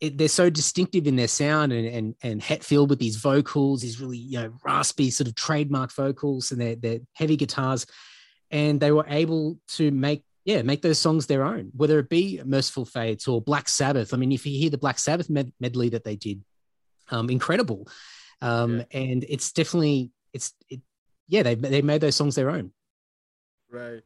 it, 0.01 0.17
they're 0.17 0.27
so 0.27 0.49
distinctive 0.49 1.07
in 1.07 1.15
their 1.15 1.27
sound 1.27 1.73
and 1.73 1.87
and 1.87 2.15
and 2.23 2.41
Hetfield 2.41 2.89
with 2.89 2.99
these 2.99 3.17
vocals, 3.17 3.81
these 3.81 3.99
really 3.99 4.17
you 4.17 4.39
know 4.39 4.53
raspy 4.63 5.09
sort 5.09 5.27
of 5.27 5.35
trademark 5.35 5.91
vocals 5.91 6.51
and 6.51 6.61
their 6.61 6.75
their 6.75 6.99
heavy 7.13 7.35
guitars, 7.35 7.85
and 8.51 8.79
they 8.79 8.91
were 8.91 9.05
able 9.07 9.59
to 9.69 9.91
make 9.91 10.23
yeah 10.45 10.61
make 10.61 10.81
those 10.81 10.99
songs 10.99 11.25
their 11.27 11.43
own, 11.43 11.71
whether 11.75 11.99
it 11.99 12.09
be 12.09 12.41
Mercyful 12.45 12.85
Fates 12.85 13.27
or 13.27 13.41
Black 13.41 13.67
Sabbath. 13.67 14.13
I 14.13 14.17
mean, 14.17 14.31
if 14.31 14.45
you 14.45 14.57
hear 14.57 14.69
the 14.69 14.77
Black 14.77 14.99
Sabbath 14.99 15.29
med- 15.29 15.53
medley 15.59 15.89
that 15.89 16.05
they 16.05 16.15
did, 16.15 16.43
um, 17.09 17.29
incredible, 17.29 17.87
um, 18.41 18.77
yeah. 18.77 18.85
and 18.91 19.25
it's 19.27 19.51
definitely 19.51 20.11
it's 20.31 20.53
it, 20.69 20.81
yeah 21.27 21.43
they 21.43 21.55
they 21.55 21.81
made 21.81 22.01
those 22.01 22.15
songs 22.15 22.35
their 22.35 22.49
own. 22.49 22.71
Right. 23.69 24.01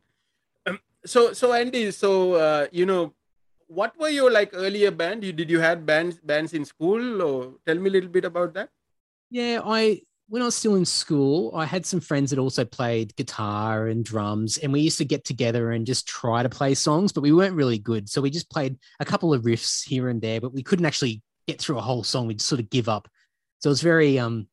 Um, 0.66 0.80
so 1.06 1.34
so 1.34 1.54
Andy, 1.54 1.92
so 1.92 2.34
uh, 2.34 2.68
you 2.72 2.88
know 2.88 3.14
what 3.68 3.98
were 4.00 4.10
your 4.10 4.32
like 4.32 4.52
earlier 4.54 4.92
band? 4.92 5.24
You 5.24 5.34
did 5.34 5.50
you 5.50 5.60
had 5.60 5.86
bands 5.86 6.20
bands 6.20 6.54
in 6.54 6.66
school, 6.66 7.22
or 7.22 7.56
tell 7.66 7.76
me 7.76 7.90
a 7.90 7.94
little 7.94 8.10
bit 8.10 8.26
about 8.26 8.54
that? 8.54 8.70
Yeah, 9.30 9.62
I 9.64 10.02
when 10.30 10.42
I 10.42 10.46
was 10.46 10.56
still 10.56 10.76
in 10.76 10.86
school, 10.86 11.52
I 11.56 11.66
had 11.66 11.86
some 11.86 12.00
friends 12.00 12.30
that 12.30 12.40
also 12.40 12.66
played 12.66 13.16
guitar 13.16 13.88
and 13.88 14.04
drums, 14.04 14.58
and 14.58 14.72
we 14.72 14.82
used 14.82 14.98
to 15.00 15.06
get 15.06 15.26
together 15.26 15.72
and 15.72 15.86
just 15.86 16.08
try 16.08 16.44
to 16.44 16.50
play 16.50 16.74
songs, 16.74 17.12
but 17.12 17.22
we 17.22 17.34
weren't 17.34 17.56
really 17.56 17.78
good. 17.78 18.10
So 18.10 18.22
we 18.22 18.30
just 18.30 18.50
played 18.50 18.78
a 19.00 19.06
couple 19.06 19.34
of 19.34 19.44
riffs 19.44 19.88
here 19.88 20.10
and 20.10 20.22
there, 20.22 20.42
but 20.42 20.54
we 20.54 20.64
couldn't 20.64 20.86
actually 20.86 21.22
get 21.48 21.60
through 21.60 21.78
a 21.78 21.82
whole 21.82 22.04
song. 22.04 22.28
We'd 22.28 22.42
sort 22.42 22.62
of 22.62 22.70
give 22.70 22.88
up. 22.90 23.08
So 23.60 23.70
it 23.70 23.72
was 23.72 23.82
very 23.82 24.20
um 24.20 24.48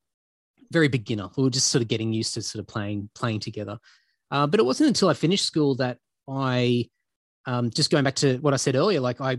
very 0.71 0.87
beginner. 0.87 1.29
We 1.37 1.43
were 1.43 1.49
just 1.49 1.67
sort 1.69 1.81
of 1.81 1.87
getting 1.87 2.13
used 2.13 2.33
to 2.35 2.41
sort 2.41 2.61
of 2.61 2.67
playing 2.67 3.09
playing 3.13 3.39
together. 3.39 3.77
Uh, 4.29 4.47
but 4.47 4.59
it 4.59 4.65
wasn't 4.65 4.87
until 4.87 5.09
I 5.09 5.13
finished 5.13 5.45
school 5.45 5.75
that 5.75 5.97
I 6.29 6.89
um, 7.45 7.69
just 7.69 7.89
going 7.89 8.03
back 8.03 8.15
to 8.15 8.37
what 8.37 8.53
I 8.53 8.57
said 8.57 8.75
earlier, 8.75 8.99
like 8.99 9.21
I, 9.21 9.37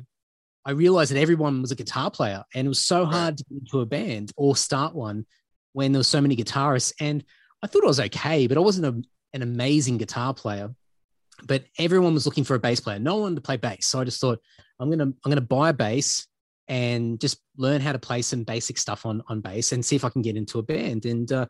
I 0.65 0.73
realized 0.73 1.13
that 1.13 1.21
everyone 1.21 1.61
was 1.61 1.73
a 1.73 1.77
guitar 1.77 2.11
player, 2.11 2.45
and 2.55 2.67
it 2.67 2.69
was 2.69 2.85
so 2.85 3.05
hard 3.05 3.37
to 3.39 3.45
get 3.45 3.61
into 3.61 3.81
a 3.81 3.87
band 3.87 4.33
or 4.37 4.57
start 4.57 4.95
one 4.95 5.27
when 5.73 5.93
there 5.93 6.01
were 6.01 6.05
so 6.05 6.21
many 6.21 6.37
guitarists. 6.37 6.93
And 7.01 7.25
I 7.63 7.67
thought 7.67 7.85
I 7.85 7.89
was 7.89 8.01
okay, 8.01 8.47
but 8.47 8.57
I 8.57 8.61
wasn't 8.61 8.87
a, 8.87 9.03
an 9.35 9.43
amazing 9.43 9.99
guitar 9.99 10.35
player. 10.35 10.75
But 11.45 11.65
everyone 11.79 12.15
was 12.15 12.27
looking 12.27 12.45
for 12.45 12.55
a 12.55 12.61
bass 12.61 12.79
player. 12.79 13.01
No 13.01 13.17
one 13.17 13.35
to 13.35 13.41
play 13.41 13.57
bass, 13.57 13.87
so 13.87 14.01
I 14.01 14.05
just 14.05 14.21
thought 14.21 14.41
I'm 14.79 14.91
gonna 14.91 15.05
I'm 15.05 15.31
gonna 15.31 15.41
buy 15.41 15.71
a 15.71 15.73
bass 15.73 16.29
and 16.69 17.21
just 17.21 17.39
learn 17.57 17.81
how 17.81 17.93
to 17.93 17.99
play 17.99 18.23
some 18.23 18.45
basic 18.45 18.79
stuff 18.79 19.05
on 19.05 19.23
on 19.29 19.41
bass 19.41 19.73
and 19.73 19.85
see 19.85 19.97
if 19.97 20.05
I 20.05 20.11
can 20.11 20.23
get 20.23 20.37
into 20.37 20.61
a 20.61 20.63
band. 20.63 21.05
And 21.05 21.31
uh, 21.33 21.47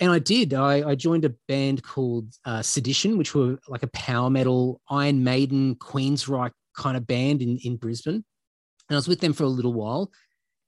and 0.00 0.12
I 0.12 0.18
did. 0.18 0.54
I, 0.54 0.90
I 0.90 0.94
joined 0.94 1.24
a 1.24 1.34
band 1.48 1.82
called 1.82 2.32
uh, 2.44 2.62
Sedition, 2.62 3.18
which 3.18 3.34
were 3.34 3.58
like 3.68 3.82
a 3.82 3.88
power 3.88 4.30
metal, 4.30 4.80
Iron 4.88 5.24
Maiden, 5.24 5.74
Queensryche 5.76 6.52
kind 6.76 6.96
of 6.96 7.06
band 7.06 7.42
in, 7.42 7.58
in 7.64 7.76
Brisbane. 7.76 8.14
And 8.14 8.24
I 8.90 8.94
was 8.94 9.08
with 9.08 9.20
them 9.20 9.32
for 9.32 9.44
a 9.44 9.48
little 9.48 9.72
while. 9.72 10.10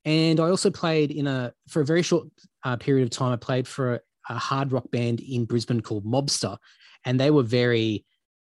And 0.05 0.41
I 0.41 0.49
also 0.49 0.71
played 0.71 1.11
in 1.11 1.27
a, 1.27 1.53
for 1.69 1.83
a 1.83 1.87
very 1.87 2.03
short 2.03 2.29
uh, 2.65 2.77
period 2.77 3.05
of 3.05 3.11
time, 3.11 3.33
I 3.33 3.37
played 3.37 3.69
for 3.69 3.95
a, 3.95 4.01
a 4.29 4.39
hard 4.39 4.73
rock 4.73 4.91
band 4.91 5.21
in 5.21 5.45
Brisbane 5.45 5.81
called 5.81 6.05
Mobster. 6.05 6.57
And 7.05 7.19
they 7.19 7.31
were 7.31 7.43
very 7.43 8.05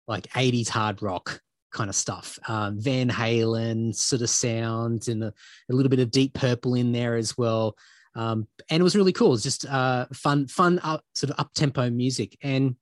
like 0.08 0.28
80s 0.30 0.70
hard 0.70 1.02
rock 1.02 1.42
kind 1.72 1.90
of 1.90 1.96
stuff. 1.96 2.40
Um, 2.48 2.80
Van 2.80 3.10
Halen 3.10 3.94
sort 3.94 4.22
of 4.22 4.30
sound 4.30 5.08
and 5.08 5.24
a, 5.24 5.34
a, 5.70 5.74
little 5.74 5.90
bit 5.90 6.00
of 6.00 6.12
Deep 6.12 6.34
Purple 6.34 6.76
in 6.76 6.92
there 6.92 7.16
as 7.16 7.38
well. 7.38 7.76
Um, 8.20 8.48
and 8.70 8.82
it 8.82 8.84
was 8.84 8.98
really 8.98 9.14
cool. 9.14 9.34
It's 9.34 9.44
just 9.44 9.66
uh, 9.66 10.06
fun, 10.12 10.48
fun, 10.48 10.80
up, 10.80 11.06
sort 11.16 11.32
of 11.32 11.40
up 11.40 11.54
tempo 11.54 11.90
music. 11.90 12.38
And 12.42 12.76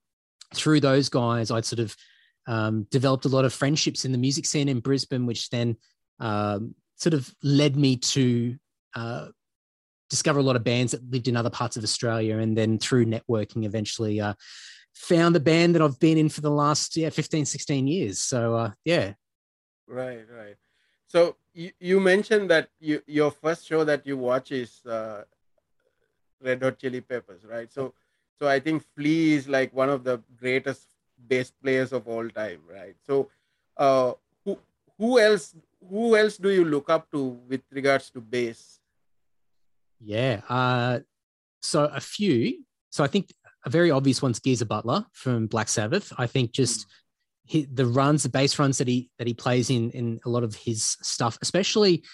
through 0.52 0.80
those 0.80 1.08
guys, 1.08 1.52
I'd 1.52 1.64
sort 1.64 1.78
of 1.78 1.96
um, 2.48 2.88
developed 2.90 3.24
a 3.24 3.28
lot 3.28 3.44
of 3.44 3.54
friendships 3.54 4.04
in 4.04 4.10
the 4.10 4.18
music 4.18 4.46
scene 4.46 4.68
in 4.68 4.80
Brisbane, 4.80 5.26
which 5.26 5.48
then 5.50 5.76
um, 6.18 6.74
sort 6.96 7.14
of 7.14 7.32
led 7.44 7.76
me 7.76 7.98
to 7.98 8.56
uh, 8.96 9.28
discover 10.10 10.40
a 10.40 10.42
lot 10.42 10.56
of 10.56 10.64
bands 10.64 10.90
that 10.90 11.08
lived 11.08 11.28
in 11.28 11.36
other 11.36 11.50
parts 11.50 11.76
of 11.76 11.84
Australia. 11.84 12.38
And 12.38 12.58
then 12.58 12.76
through 12.76 13.06
networking, 13.06 13.64
eventually 13.64 14.20
uh, 14.20 14.34
found 14.92 15.36
the 15.36 15.40
band 15.40 15.76
that 15.76 15.82
I've 15.82 16.00
been 16.00 16.18
in 16.18 16.30
for 16.30 16.40
the 16.40 16.50
last 16.50 16.96
yeah 16.96 17.10
15, 17.10 17.44
16 17.44 17.86
years. 17.86 18.18
So 18.18 18.56
uh, 18.56 18.70
yeah. 18.84 19.12
Right, 19.86 20.24
right. 20.28 20.56
So 21.06 21.36
you, 21.58 21.72
you 21.80 21.98
mentioned 21.98 22.48
that 22.50 22.68
you, 22.78 23.02
your 23.06 23.32
first 23.32 23.66
show 23.66 23.82
that 23.82 24.06
you 24.06 24.16
watch 24.16 24.52
is 24.52 24.86
uh, 24.86 25.24
Red 26.40 26.62
Hot 26.62 26.78
Chili 26.78 27.00
Peppers, 27.00 27.44
right? 27.44 27.72
So 27.72 27.94
so 28.38 28.46
I 28.46 28.60
think 28.60 28.84
Flea 28.94 29.34
is 29.34 29.48
like 29.48 29.74
one 29.74 29.90
of 29.90 30.04
the 30.04 30.22
greatest 30.38 30.82
bass 31.26 31.50
players 31.50 31.92
of 31.92 32.06
all 32.06 32.28
time, 32.28 32.60
right? 32.70 32.94
So 33.04 33.28
uh, 33.76 34.12
who 34.44 34.56
who 34.98 35.18
else 35.18 35.56
who 35.90 36.16
else 36.16 36.36
do 36.36 36.50
you 36.50 36.64
look 36.64 36.88
up 36.88 37.10
to 37.10 37.40
with 37.48 37.62
regards 37.72 38.08
to 38.10 38.20
bass? 38.20 38.78
Yeah, 39.98 40.42
uh, 40.48 41.00
so 41.60 41.86
a 41.86 42.00
few. 42.00 42.62
So 42.90 43.02
I 43.02 43.08
think 43.08 43.34
a 43.66 43.70
very 43.70 43.90
obvious 43.90 44.22
one's 44.22 44.38
Geezer 44.38 44.64
Butler 44.64 45.06
from 45.12 45.48
Black 45.48 45.68
Sabbath. 45.68 46.12
I 46.16 46.28
think 46.28 46.52
just 46.52 46.86
mm 46.86 46.90
he, 47.48 47.64
the 47.64 47.86
runs, 47.86 48.22
the 48.22 48.28
bass 48.28 48.58
runs 48.58 48.78
that 48.78 48.88
he 48.88 49.10
that 49.18 49.26
he 49.26 49.34
plays 49.34 49.70
in 49.70 49.90
in 49.90 50.20
a 50.24 50.28
lot 50.28 50.44
of 50.44 50.54
his 50.54 50.96
stuff, 51.02 51.38
especially 51.40 52.04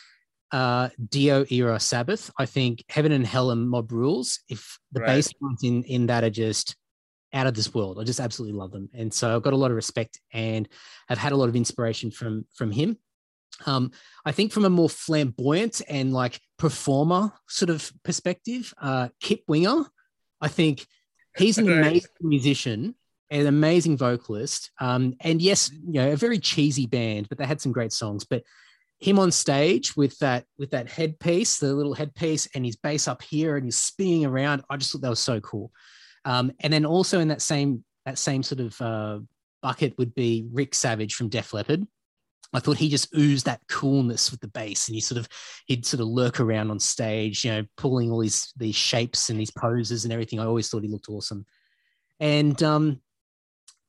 uh, 0.52 0.88
Dio 1.08 1.44
era 1.50 1.80
Sabbath. 1.80 2.30
I 2.38 2.46
think 2.46 2.84
Heaven 2.88 3.10
and 3.10 3.26
Hell 3.26 3.50
and 3.50 3.68
Mob 3.68 3.90
Rules. 3.90 4.40
If 4.48 4.78
the 4.92 5.00
right. 5.00 5.08
bass 5.08 5.32
runs 5.40 5.64
in 5.64 5.82
in 5.84 6.06
that 6.06 6.22
are 6.22 6.30
just 6.30 6.76
out 7.32 7.48
of 7.48 7.54
this 7.54 7.74
world, 7.74 7.98
I 8.00 8.04
just 8.04 8.20
absolutely 8.20 8.56
love 8.56 8.70
them, 8.70 8.88
and 8.94 9.12
so 9.12 9.34
I've 9.34 9.42
got 9.42 9.52
a 9.52 9.56
lot 9.56 9.72
of 9.72 9.76
respect 9.76 10.20
and 10.32 10.68
have 11.08 11.18
had 11.18 11.32
a 11.32 11.36
lot 11.36 11.48
of 11.48 11.56
inspiration 11.56 12.12
from 12.12 12.46
from 12.54 12.70
him. 12.70 12.96
Um, 13.66 13.90
I 14.24 14.30
think 14.30 14.52
from 14.52 14.64
a 14.64 14.70
more 14.70 14.88
flamboyant 14.88 15.82
and 15.88 16.12
like 16.12 16.40
performer 16.58 17.32
sort 17.48 17.70
of 17.70 17.92
perspective, 18.04 18.72
uh, 18.80 19.08
Kip 19.20 19.42
Winger. 19.48 19.84
I 20.40 20.48
think 20.48 20.86
he's 21.36 21.58
an 21.58 21.70
amazing 21.70 22.10
musician 22.20 22.94
an 23.40 23.46
amazing 23.46 23.96
vocalist. 23.96 24.70
Um, 24.80 25.14
and 25.20 25.42
yes, 25.42 25.70
you 25.70 25.94
know, 25.94 26.12
a 26.12 26.16
very 26.16 26.38
cheesy 26.38 26.86
band, 26.86 27.28
but 27.28 27.38
they 27.38 27.46
had 27.46 27.60
some 27.60 27.72
great 27.72 27.92
songs. 27.92 28.24
But 28.24 28.44
him 29.00 29.18
on 29.18 29.32
stage 29.32 29.96
with 29.96 30.18
that 30.18 30.44
with 30.58 30.70
that 30.70 30.88
headpiece, 30.88 31.58
the 31.58 31.72
little 31.72 31.94
headpiece, 31.94 32.48
and 32.54 32.64
his 32.64 32.76
bass 32.76 33.08
up 33.08 33.22
here, 33.22 33.56
and 33.56 33.66
he's 33.66 33.78
spinning 33.78 34.24
around. 34.24 34.62
I 34.70 34.76
just 34.76 34.92
thought 34.92 35.02
that 35.02 35.10
was 35.10 35.20
so 35.20 35.40
cool. 35.40 35.72
Um, 36.24 36.52
and 36.60 36.72
then 36.72 36.86
also 36.86 37.20
in 37.20 37.28
that 37.28 37.42
same 37.42 37.84
that 38.06 38.18
same 38.18 38.42
sort 38.42 38.60
of 38.60 38.80
uh, 38.80 39.18
bucket 39.62 39.98
would 39.98 40.14
be 40.14 40.46
Rick 40.52 40.74
Savage 40.74 41.14
from 41.14 41.28
Def 41.28 41.52
Leppard. 41.52 41.86
I 42.52 42.60
thought 42.60 42.76
he 42.76 42.88
just 42.88 43.12
oozed 43.16 43.46
that 43.46 43.62
coolness 43.68 44.30
with 44.30 44.40
the 44.40 44.48
bass, 44.48 44.86
and 44.86 44.94
he 44.94 45.00
sort 45.00 45.18
of 45.18 45.28
he'd 45.66 45.84
sort 45.84 46.00
of 46.00 46.06
lurk 46.06 46.38
around 46.38 46.70
on 46.70 46.78
stage, 46.78 47.44
you 47.44 47.52
know, 47.52 47.64
pulling 47.76 48.12
all 48.12 48.20
these 48.20 48.52
these 48.56 48.76
shapes 48.76 49.28
and 49.28 49.40
these 49.40 49.50
poses 49.50 50.04
and 50.04 50.12
everything. 50.12 50.38
I 50.38 50.46
always 50.46 50.68
thought 50.68 50.84
he 50.84 50.88
looked 50.88 51.08
awesome. 51.08 51.46
And 52.20 52.62
um, 52.62 53.00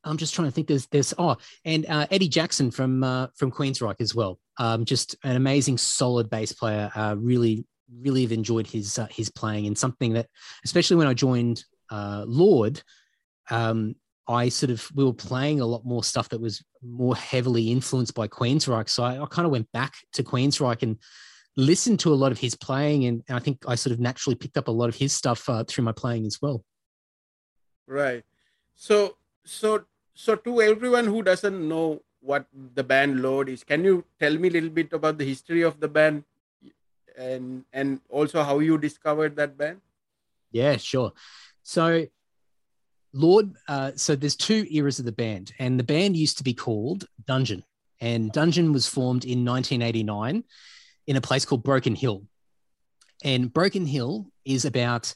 I'm 0.05 0.17
just 0.17 0.33
trying 0.33 0.47
to 0.47 0.51
think. 0.51 0.67
There's 0.67 0.85
there's 0.87 1.13
oh, 1.17 1.37
and 1.65 1.85
uh, 1.87 2.07
Eddie 2.11 2.29
Jackson 2.29 2.71
from 2.71 3.03
uh, 3.03 3.27
from 3.35 3.51
Queensryche 3.51 3.99
as 3.99 4.15
well. 4.15 4.39
Um, 4.57 4.85
just 4.85 5.15
an 5.23 5.35
amazing, 5.35 5.77
solid 5.77 6.29
bass 6.29 6.53
player. 6.53 6.91
Uh, 6.95 7.15
really, 7.17 7.65
really 8.01 8.21
have 8.21 8.31
enjoyed 8.31 8.67
his 8.67 8.97
uh, 8.99 9.07
his 9.09 9.29
playing 9.29 9.67
and 9.67 9.77
something 9.77 10.13
that, 10.13 10.27
especially 10.63 10.97
when 10.97 11.07
I 11.07 11.13
joined 11.13 11.63
uh, 11.89 12.23
Lord, 12.27 12.81
um, 13.49 13.95
I 14.27 14.49
sort 14.49 14.71
of 14.71 14.87
we 14.95 15.03
were 15.03 15.13
playing 15.13 15.59
a 15.59 15.65
lot 15.65 15.85
more 15.85 16.03
stuff 16.03 16.29
that 16.29 16.41
was 16.41 16.63
more 16.83 17.15
heavily 17.15 17.71
influenced 17.71 18.13
by 18.13 18.27
Queensryche. 18.27 18.89
So 18.89 19.03
I, 19.03 19.21
I 19.21 19.25
kind 19.25 19.45
of 19.45 19.51
went 19.51 19.71
back 19.71 19.93
to 20.13 20.23
Queensryche 20.23 20.83
and 20.83 20.97
listened 21.57 21.99
to 22.01 22.13
a 22.13 22.15
lot 22.15 22.31
of 22.31 22.39
his 22.39 22.55
playing, 22.55 23.05
and, 23.05 23.23
and 23.27 23.35
I 23.37 23.39
think 23.39 23.63
I 23.67 23.75
sort 23.75 23.93
of 23.93 23.99
naturally 23.99 24.35
picked 24.35 24.57
up 24.57 24.67
a 24.67 24.71
lot 24.71 24.89
of 24.89 24.95
his 24.95 25.13
stuff 25.13 25.47
uh, 25.49 25.63
through 25.63 25.83
my 25.83 25.91
playing 25.91 26.25
as 26.25 26.39
well. 26.41 26.63
Right. 27.87 28.23
So 28.75 29.17
so 29.45 29.85
so 30.15 30.35
to 30.35 30.61
everyone 30.61 31.05
who 31.05 31.21
doesn't 31.21 31.67
know 31.67 32.01
what 32.21 32.47
the 32.73 32.83
band 32.83 33.21
Lord 33.21 33.49
is, 33.49 33.63
can 33.63 33.83
you 33.83 34.03
tell 34.19 34.35
me 34.37 34.47
a 34.47 34.51
little 34.51 34.69
bit 34.69 34.93
about 34.93 35.17
the 35.17 35.25
history 35.25 35.61
of 35.61 35.79
the 35.79 35.87
band 35.87 36.23
and 37.17 37.63
and 37.71 38.01
also 38.09 38.43
how 38.43 38.59
you 38.59 38.77
discovered 38.77 39.35
that 39.35 39.57
band? 39.57 39.81
Yeah, 40.51 40.77
sure. 40.77 41.11
So 41.63 42.05
Lord, 43.13 43.55
uh, 43.67 43.91
so 43.95 44.15
there's 44.15 44.35
two 44.35 44.65
eras 44.69 44.99
of 44.99 45.05
the 45.05 45.11
band, 45.11 45.53
and 45.59 45.79
the 45.79 45.83
band 45.83 46.17
used 46.17 46.37
to 46.39 46.43
be 46.43 46.53
called 46.53 47.05
Dungeon, 47.25 47.63
and 48.01 48.31
Dungeon 48.31 48.73
was 48.73 48.87
formed 48.87 49.25
in 49.25 49.45
1989 49.45 50.43
in 51.07 51.15
a 51.15 51.21
place 51.21 51.45
called 51.45 51.63
Broken 51.63 51.95
Hill. 51.95 52.23
And 53.23 53.53
Broken 53.53 53.85
Hill 53.85 54.27
is 54.43 54.65
about 54.65 55.13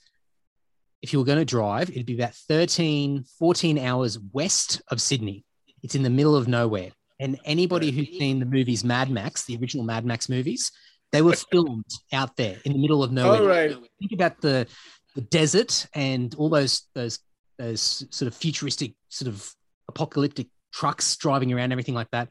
if 1.01 1.13
you 1.13 1.19
were 1.19 1.25
going 1.25 1.39
to 1.39 1.45
drive, 1.45 1.89
it'd 1.89 2.05
be 2.05 2.15
about 2.15 2.35
13, 2.35 3.23
14 3.37 3.77
hours 3.77 4.19
west 4.33 4.81
of 4.89 5.01
Sydney. 5.01 5.45
It's 5.81 5.95
in 5.95 6.03
the 6.03 6.09
middle 6.09 6.35
of 6.35 6.47
nowhere. 6.47 6.91
And 7.19 7.37
anybody 7.45 7.91
who's 7.91 8.07
seen 8.07 8.39
the 8.39 8.45
movies 8.45 8.83
Mad 8.83 9.09
Max, 9.09 9.45
the 9.45 9.57
original 9.57 9.85
Mad 9.85 10.05
Max 10.05 10.29
movies, 10.29 10.71
they 11.11 11.21
were 11.21 11.33
filmed 11.51 11.85
out 12.13 12.35
there 12.37 12.57
in 12.65 12.73
the 12.73 12.79
middle 12.79 13.03
of 13.03 13.11
nowhere. 13.11 13.41
All 13.41 13.47
right. 13.47 13.71
Think 13.99 14.11
about 14.13 14.41
the 14.41 14.67
the 15.15 15.21
desert 15.21 15.87
and 15.93 16.33
all 16.35 16.49
those 16.49 16.87
those 16.93 17.19
those 17.57 18.05
sort 18.09 18.27
of 18.27 18.35
futuristic, 18.35 18.93
sort 19.09 19.27
of 19.27 19.53
apocalyptic 19.87 20.47
trucks 20.73 21.15
driving 21.17 21.51
around, 21.51 21.71
everything 21.71 21.95
like 21.95 22.09
that. 22.11 22.29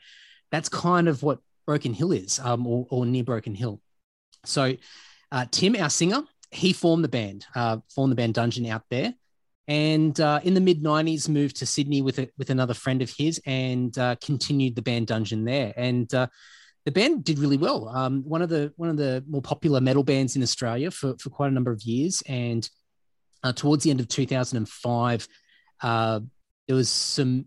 That's 0.51 0.69
kind 0.69 1.09
of 1.09 1.23
what 1.23 1.41
Broken 1.67 1.93
Hill 1.93 2.13
is, 2.13 2.41
um, 2.41 2.67
or, 2.67 2.87
or 2.89 3.05
near 3.05 3.25
Broken 3.25 3.55
Hill. 3.55 3.81
So, 4.47 4.75
uh, 5.31 5.45
Tim, 5.51 5.77
our 5.77 5.91
singer, 5.91 6.23
he 6.51 6.73
formed 6.73 7.05
the 7.05 7.09
band, 7.09 7.47
uh, 7.55 7.79
formed 7.95 8.13
the 8.13 8.17
band 8.17 8.35
Dungeon 8.35 8.67
out 8.67 8.85
there, 8.91 9.15
and 9.67 10.19
uh, 10.21 10.41
in 10.43 10.55
the 10.55 10.61
mid 10.61 10.83
'90s 10.83 11.29
moved 11.29 11.57
to 11.57 11.67
Sydney 11.67 12.03
with 12.03 12.19
a, 12.19 12.29
with 12.39 12.51
another 12.51 12.75
friend 12.75 13.03
of 13.03 13.11
his, 13.11 13.41
and 13.47 13.97
uh, 13.99 14.17
continued 14.23 14.77
the 14.77 14.83
band 14.83 15.09
Dungeon 15.09 15.45
there. 15.45 15.73
And 15.77 16.13
uh, 16.15 16.29
the 16.85 16.93
band 16.93 17.25
did 17.25 17.39
really 17.39 17.59
well. 17.59 17.89
Um, 17.89 18.23
one 18.23 18.43
of 18.43 18.49
the 18.49 18.73
one 18.77 18.89
of 18.89 18.97
the 18.97 19.23
more 19.29 19.43
popular 19.43 19.81
metal 19.81 20.05
bands 20.05 20.37
in 20.37 20.43
Australia 20.43 20.91
for 20.91 21.15
for 21.19 21.31
quite 21.31 21.49
a 21.49 21.55
number 21.55 21.71
of 21.71 21.83
years. 21.83 22.23
And 22.27 22.69
uh, 23.45 23.53
towards 23.53 23.85
the 23.85 23.91
end 23.91 24.01
of 24.01 24.09
2005, 24.09 25.29
uh, 25.83 26.21
there 26.67 26.77
was 26.77 26.89
some 26.89 27.47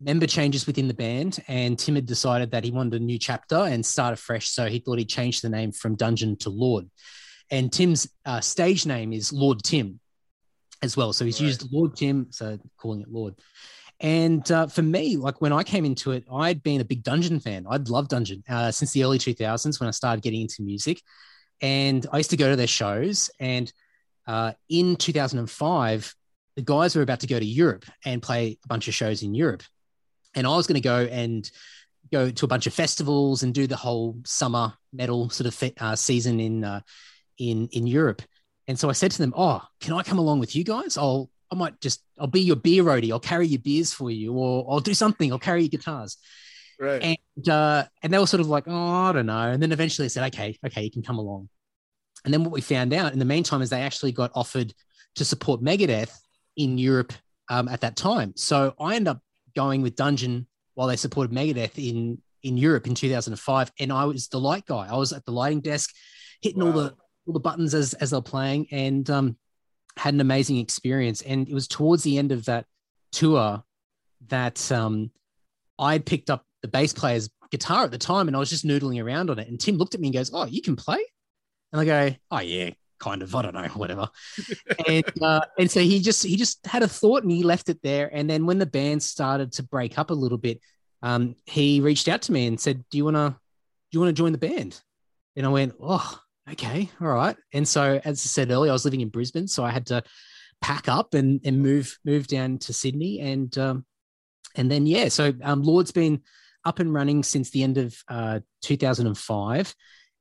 member 0.00 0.26
changes 0.26 0.66
within 0.66 0.88
the 0.88 0.94
band, 0.94 1.42
and 1.48 1.78
Tim 1.78 1.94
had 1.94 2.06
decided 2.06 2.50
that 2.50 2.64
he 2.64 2.70
wanted 2.70 3.00
a 3.00 3.04
new 3.04 3.18
chapter 3.18 3.56
and 3.56 3.84
start 3.84 4.12
afresh. 4.12 4.48
So 4.48 4.66
he 4.66 4.78
thought 4.78 4.98
he'd 4.98 5.08
change 5.08 5.40
the 5.40 5.48
name 5.48 5.72
from 5.72 5.96
Dungeon 5.96 6.36
to 6.38 6.50
Lord. 6.50 6.90
And 7.54 7.72
Tim's 7.72 8.08
uh, 8.26 8.40
stage 8.40 8.84
name 8.84 9.12
is 9.12 9.32
Lord 9.32 9.62
Tim 9.62 10.00
as 10.82 10.96
well. 10.96 11.12
So 11.12 11.24
he's 11.24 11.40
right. 11.40 11.46
used 11.46 11.72
Lord 11.72 11.94
Tim, 11.94 12.26
so 12.30 12.58
calling 12.76 13.00
it 13.00 13.06
Lord. 13.08 13.36
And 14.00 14.50
uh, 14.50 14.66
for 14.66 14.82
me, 14.82 15.16
like 15.16 15.40
when 15.40 15.52
I 15.52 15.62
came 15.62 15.84
into 15.84 16.10
it, 16.10 16.24
I'd 16.32 16.64
been 16.64 16.80
a 16.80 16.84
big 16.84 17.04
Dungeon 17.04 17.38
fan. 17.38 17.64
I'd 17.70 17.88
loved 17.88 18.10
Dungeon 18.10 18.42
uh, 18.48 18.72
since 18.72 18.90
the 18.90 19.04
early 19.04 19.18
2000s 19.18 19.78
when 19.78 19.86
I 19.86 19.92
started 19.92 20.22
getting 20.22 20.40
into 20.40 20.62
music. 20.62 21.00
And 21.60 22.04
I 22.12 22.16
used 22.16 22.30
to 22.30 22.36
go 22.36 22.50
to 22.50 22.56
their 22.56 22.66
shows. 22.66 23.30
And 23.38 23.72
uh, 24.26 24.54
in 24.68 24.96
2005, 24.96 26.12
the 26.56 26.62
guys 26.62 26.96
were 26.96 27.02
about 27.02 27.20
to 27.20 27.28
go 27.28 27.38
to 27.38 27.46
Europe 27.46 27.84
and 28.04 28.20
play 28.20 28.58
a 28.64 28.66
bunch 28.66 28.88
of 28.88 28.94
shows 28.94 29.22
in 29.22 29.32
Europe. 29.32 29.62
And 30.34 30.44
I 30.44 30.56
was 30.56 30.66
going 30.66 30.82
to 30.82 30.88
go 30.88 31.02
and 31.04 31.48
go 32.10 32.30
to 32.32 32.44
a 32.44 32.48
bunch 32.48 32.66
of 32.66 32.74
festivals 32.74 33.44
and 33.44 33.54
do 33.54 33.68
the 33.68 33.76
whole 33.76 34.16
summer 34.24 34.74
metal 34.92 35.30
sort 35.30 35.46
of 35.46 35.72
uh, 35.80 35.94
season 35.94 36.40
in 36.40 36.64
uh, 36.64 36.80
in 37.38 37.68
in 37.68 37.86
Europe. 37.86 38.22
And 38.66 38.78
so 38.78 38.88
I 38.88 38.92
said 38.92 39.10
to 39.12 39.18
them, 39.18 39.34
"Oh, 39.36 39.62
can 39.80 39.94
I 39.94 40.02
come 40.02 40.18
along 40.18 40.40
with 40.40 40.56
you 40.56 40.64
guys? 40.64 40.96
I'll 40.96 41.30
I 41.50 41.56
might 41.56 41.80
just 41.80 42.02
I'll 42.18 42.26
be 42.26 42.40
your 42.40 42.56
beer 42.56 42.82
roadie. 42.82 43.12
I'll 43.12 43.20
carry 43.20 43.46
your 43.46 43.60
beers 43.60 43.92
for 43.92 44.10
you, 44.10 44.32
or 44.32 44.66
I'll 44.70 44.80
do 44.80 44.94
something. 44.94 45.32
I'll 45.32 45.38
carry 45.38 45.62
your 45.62 45.68
guitars." 45.68 46.16
Right. 46.78 47.18
And 47.36 47.48
uh, 47.48 47.84
and 48.02 48.12
they 48.12 48.18
were 48.18 48.26
sort 48.26 48.40
of 48.40 48.48
like, 48.48 48.64
"Oh, 48.66 48.88
I 49.08 49.12
don't 49.12 49.26
know." 49.26 49.50
And 49.50 49.62
then 49.62 49.72
eventually 49.72 50.06
they 50.06 50.10
said, 50.10 50.32
"Okay, 50.34 50.58
okay, 50.66 50.82
you 50.82 50.90
can 50.90 51.02
come 51.02 51.18
along." 51.18 51.48
And 52.24 52.32
then 52.32 52.42
what 52.42 52.52
we 52.52 52.60
found 52.60 52.92
out 52.92 53.12
in 53.12 53.18
the 53.18 53.24
meantime 53.24 53.62
is 53.62 53.70
they 53.70 53.82
actually 53.82 54.12
got 54.12 54.30
offered 54.34 54.72
to 55.16 55.24
support 55.24 55.62
Megadeth 55.62 56.12
in 56.56 56.78
Europe 56.78 57.12
um, 57.48 57.68
at 57.68 57.82
that 57.82 57.96
time. 57.96 58.32
So 58.36 58.74
I 58.80 58.96
ended 58.96 59.08
up 59.08 59.20
going 59.54 59.82
with 59.82 59.94
Dungeon 59.94 60.46
while 60.74 60.88
they 60.88 60.96
supported 60.96 61.34
Megadeth 61.34 61.78
in 61.78 62.20
in 62.42 62.58
Europe 62.58 62.86
in 62.86 62.94
2005, 62.94 63.72
and 63.80 63.92
I 63.92 64.04
was 64.04 64.28
the 64.28 64.40
light 64.40 64.66
guy. 64.66 64.86
I 64.90 64.96
was 64.96 65.12
at 65.12 65.24
the 65.24 65.32
lighting 65.32 65.60
desk, 65.60 65.94
hitting 66.42 66.60
wow. 66.60 66.66
all 66.66 66.72
the 66.72 66.94
all 67.26 67.32
the 67.32 67.40
buttons 67.40 67.74
as 67.74 67.94
as 67.94 68.10
they're 68.10 68.20
playing, 68.20 68.68
and 68.70 69.08
um, 69.10 69.36
had 69.96 70.14
an 70.14 70.20
amazing 70.20 70.58
experience. 70.58 71.22
And 71.22 71.48
it 71.48 71.54
was 71.54 71.68
towards 71.68 72.02
the 72.02 72.18
end 72.18 72.32
of 72.32 72.44
that 72.46 72.66
tour 73.12 73.62
that 74.28 74.70
um, 74.72 75.10
I 75.78 75.98
picked 75.98 76.30
up 76.30 76.44
the 76.62 76.68
bass 76.68 76.92
player's 76.92 77.30
guitar 77.50 77.84
at 77.84 77.90
the 77.90 77.98
time, 77.98 78.26
and 78.26 78.36
I 78.36 78.40
was 78.40 78.50
just 78.50 78.66
noodling 78.66 79.02
around 79.02 79.30
on 79.30 79.38
it. 79.38 79.48
And 79.48 79.60
Tim 79.60 79.76
looked 79.76 79.94
at 79.94 80.00
me 80.00 80.08
and 80.08 80.14
goes, 80.14 80.30
"Oh, 80.32 80.46
you 80.46 80.62
can 80.62 80.76
play?" 80.76 81.00
And 81.72 81.80
I 81.80 81.84
go, 81.84 82.16
"Oh 82.30 82.40
yeah, 82.40 82.70
kind 82.98 83.22
of. 83.22 83.34
I 83.34 83.42
don't 83.42 83.54
know, 83.54 83.68
whatever." 83.68 84.08
and 84.88 85.22
uh, 85.22 85.42
and 85.58 85.70
so 85.70 85.80
he 85.80 86.00
just 86.00 86.24
he 86.24 86.36
just 86.36 86.64
had 86.66 86.82
a 86.82 86.88
thought 86.88 87.22
and 87.22 87.32
he 87.32 87.42
left 87.42 87.68
it 87.68 87.80
there. 87.82 88.10
And 88.12 88.28
then 88.28 88.46
when 88.46 88.58
the 88.58 88.66
band 88.66 89.02
started 89.02 89.52
to 89.52 89.62
break 89.62 89.98
up 89.98 90.10
a 90.10 90.14
little 90.14 90.38
bit, 90.38 90.60
um, 91.02 91.36
he 91.46 91.80
reached 91.80 92.08
out 92.08 92.22
to 92.22 92.32
me 92.32 92.46
and 92.46 92.60
said, 92.60 92.84
"Do 92.90 92.98
you 92.98 93.04
wanna 93.04 93.30
do 93.90 93.96
you 93.96 94.00
wanna 94.00 94.12
join 94.12 94.32
the 94.32 94.38
band?" 94.38 94.80
And 95.36 95.46
I 95.46 95.50
went, 95.50 95.74
"Oh." 95.80 96.20
Okay, 96.50 96.90
all 97.00 97.08
right. 97.08 97.36
And 97.52 97.66
so, 97.66 98.00
as 98.04 98.18
I 98.20 98.28
said 98.28 98.50
earlier, 98.50 98.70
I 98.70 98.74
was 98.74 98.84
living 98.84 99.00
in 99.00 99.08
Brisbane, 99.08 99.48
so 99.48 99.64
I 99.64 99.70
had 99.70 99.86
to 99.86 100.02
pack 100.60 100.88
up 100.88 101.14
and, 101.14 101.40
and 101.44 101.62
move 101.62 101.98
move 102.04 102.26
down 102.26 102.58
to 102.58 102.72
Sydney, 102.72 103.20
and 103.20 103.56
um, 103.56 103.86
and 104.54 104.70
then 104.70 104.86
yeah, 104.86 105.08
so 105.08 105.32
um, 105.42 105.62
Lord's 105.62 105.92
been 105.92 106.20
up 106.64 106.80
and 106.80 106.92
running 106.92 107.22
since 107.22 107.50
the 107.50 107.62
end 107.62 107.78
of 107.78 107.96
uh, 108.08 108.40
2005, 108.62 109.74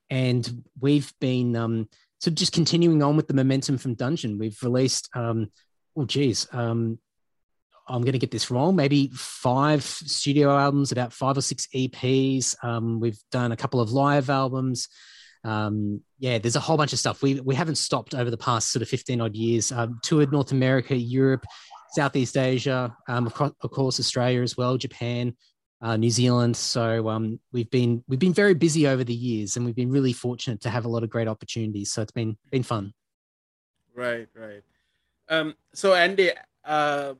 and 0.09 0.63
we've 0.79 1.13
been 1.19 1.57
um, 1.57 1.89
so 2.19 2.31
just 2.31 2.53
continuing 2.53 3.03
on 3.03 3.17
with 3.17 3.27
the 3.27 3.33
momentum 3.33 3.77
from 3.77 3.95
Dungeon. 3.95 4.37
We've 4.37 4.57
released, 4.63 5.09
um, 5.13 5.51
oh 5.97 6.05
geez, 6.05 6.47
um, 6.53 6.99
I'm 7.85 8.01
going 8.01 8.13
to 8.13 8.19
get 8.19 8.31
this 8.31 8.49
wrong. 8.49 8.77
Maybe 8.77 9.09
five 9.13 9.83
studio 9.83 10.57
albums, 10.57 10.93
about 10.93 11.11
five 11.11 11.37
or 11.37 11.41
six 11.41 11.67
EPs. 11.75 12.55
Um, 12.63 13.01
we've 13.01 13.19
done 13.29 13.51
a 13.51 13.57
couple 13.57 13.81
of 13.81 13.91
live 13.91 14.29
albums 14.29 14.87
um, 15.43 16.01
yeah, 16.19 16.37
there's 16.37 16.55
a 16.55 16.61
whole 16.61 16.77
bunch 16.77 16.93
of 16.93 16.99
stuff. 16.99 17.21
We 17.21 17.39
we 17.41 17.55
haven't 17.55 17.75
stopped 17.75 18.13
over 18.13 18.29
the 18.29 18.37
past 18.37 18.71
sort 18.71 18.81
of 18.81 18.89
15 18.89 19.21
odd 19.21 19.35
years. 19.35 19.71
Um, 19.71 19.99
toured 20.03 20.31
North 20.31 20.51
America, 20.51 20.95
Europe, 20.95 21.45
Southeast 21.91 22.37
Asia, 22.37 22.95
um, 23.07 23.27
of, 23.27 23.71
course 23.71 23.99
Australia 23.99 24.41
as 24.41 24.55
well, 24.57 24.77
Japan, 24.77 25.35
uh, 25.81 25.97
New 25.97 26.09
Zealand. 26.09 26.55
So 26.55 27.09
um, 27.09 27.39
we've 27.51 27.69
been 27.69 28.03
we've 28.07 28.19
been 28.19 28.33
very 28.33 28.53
busy 28.53 28.87
over 28.87 29.03
the 29.03 29.13
years, 29.13 29.57
and 29.57 29.65
we've 29.65 29.75
been 29.75 29.91
really 29.91 30.13
fortunate 30.13 30.61
to 30.61 30.69
have 30.69 30.85
a 30.85 30.89
lot 30.89 31.03
of 31.03 31.09
great 31.09 31.27
opportunities. 31.27 31.91
So 31.91 32.01
it's 32.01 32.11
been 32.11 32.37
been 32.51 32.63
fun. 32.63 32.93
Right, 33.93 34.27
right. 34.35 34.63
Um, 35.29 35.55
so 35.73 35.93
Andy, 35.93 36.31
uh, 36.63 37.13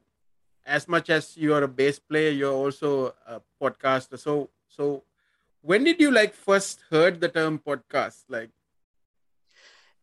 as 0.66 0.88
much 0.88 1.10
as 1.10 1.36
you 1.36 1.54
are 1.54 1.64
a 1.64 1.68
bass 1.68 2.00
player, 2.00 2.32
you're 2.32 2.54
also 2.54 3.14
a 3.28 3.42
podcaster. 3.62 4.18
So 4.18 4.50
so 4.68 5.04
when 5.63 5.84
did 5.84 5.99
you 5.99 6.12
like 6.12 6.36
first 6.36 6.82
heard 6.91 7.19
the 7.19 7.30
term 7.30 7.60
podcast? 7.60 8.23
Like 8.30 8.52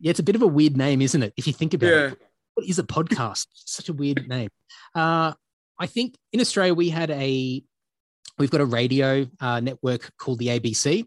yeah 0.01 0.11
it's 0.11 0.21
a 0.21 0.25
bit 0.25 0.35
of 0.35 0.43
a 0.43 0.47
weird 0.47 0.77
name 0.77 1.01
isn't 1.03 1.23
it? 1.23 1.33
If 1.37 1.47
you 1.47 1.53
think 1.53 1.75
about 1.75 1.87
yeah. 1.87 2.07
it 2.09 2.23
what 2.55 2.67
is 2.67 2.79
a 2.79 2.85
podcast? 2.85 3.47
Such 3.55 3.89
a 3.89 3.93
weird 3.93 4.29
name. 4.29 4.51
Uh 4.95 5.33
I 5.79 5.87
think 5.87 6.17
in 6.33 6.41
Australia 6.41 6.75
we 6.75 6.91
had 6.91 7.11
a 7.11 7.63
we've 8.39 8.51
got 8.51 8.61
a 8.61 8.67
radio 8.67 9.27
uh, 9.41 9.61
network 9.61 10.11
called 10.19 10.39
the 10.39 10.49
ABC, 10.49 11.07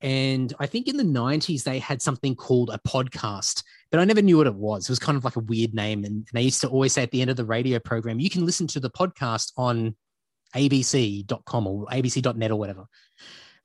and 0.00 0.52
I 0.58 0.66
think 0.66 0.88
in 0.88 0.96
the 0.98 1.04
'90s 1.04 1.64
they 1.64 1.78
had 1.78 2.02
something 2.02 2.34
called 2.34 2.70
a 2.70 2.78
podcast, 2.86 3.62
but 3.90 3.98
I 3.98 4.04
never 4.04 4.20
knew 4.22 4.36
what 4.36 4.46
it 4.46 4.54
was. 4.54 4.84
It 4.84 4.92
was 4.92 4.98
kind 4.98 5.16
of 5.16 5.24
like 5.24 5.36
a 5.36 5.40
weird 5.40 5.74
name, 5.74 6.04
and, 6.04 6.16
and 6.16 6.28
they 6.34 6.42
used 6.42 6.60
to 6.60 6.68
always 6.68 6.92
say 6.92 7.02
at 7.02 7.10
the 7.12 7.22
end 7.22 7.30
of 7.30 7.36
the 7.36 7.46
radio 7.46 7.78
program, 7.78 8.20
"You 8.20 8.28
can 8.28 8.44
listen 8.44 8.66
to 8.68 8.80
the 8.80 8.90
podcast 8.90 9.52
on 9.56 9.96
abc.com 10.54 11.66
or 11.66 11.86
abc.net 11.86 12.50
or 12.50 12.56
whatever." 12.56 12.84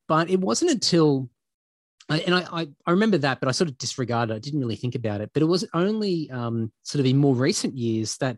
But 0.07 0.29
it 0.29 0.39
wasn't 0.39 0.71
until 0.71 1.29
and 2.09 2.35
I, 2.35 2.41
I, 2.51 2.67
I, 2.85 2.91
remember 2.91 3.17
that, 3.19 3.39
but 3.39 3.49
I 3.49 3.51
sort 3.51 3.69
of 3.69 3.77
disregarded 3.79 4.33
it. 4.33 4.35
I 4.35 4.39
didn't 4.39 4.59
really 4.59 4.75
think 4.75 4.93
about 4.93 5.21
it. 5.21 5.31
But 5.33 5.41
it 5.41 5.47
was 5.47 5.65
only 5.73 6.29
um, 6.29 6.71
sort 6.83 6.99
of 6.99 7.05
in 7.07 7.17
more 7.17 7.33
recent 7.33 7.75
years 7.75 8.17
that 8.17 8.37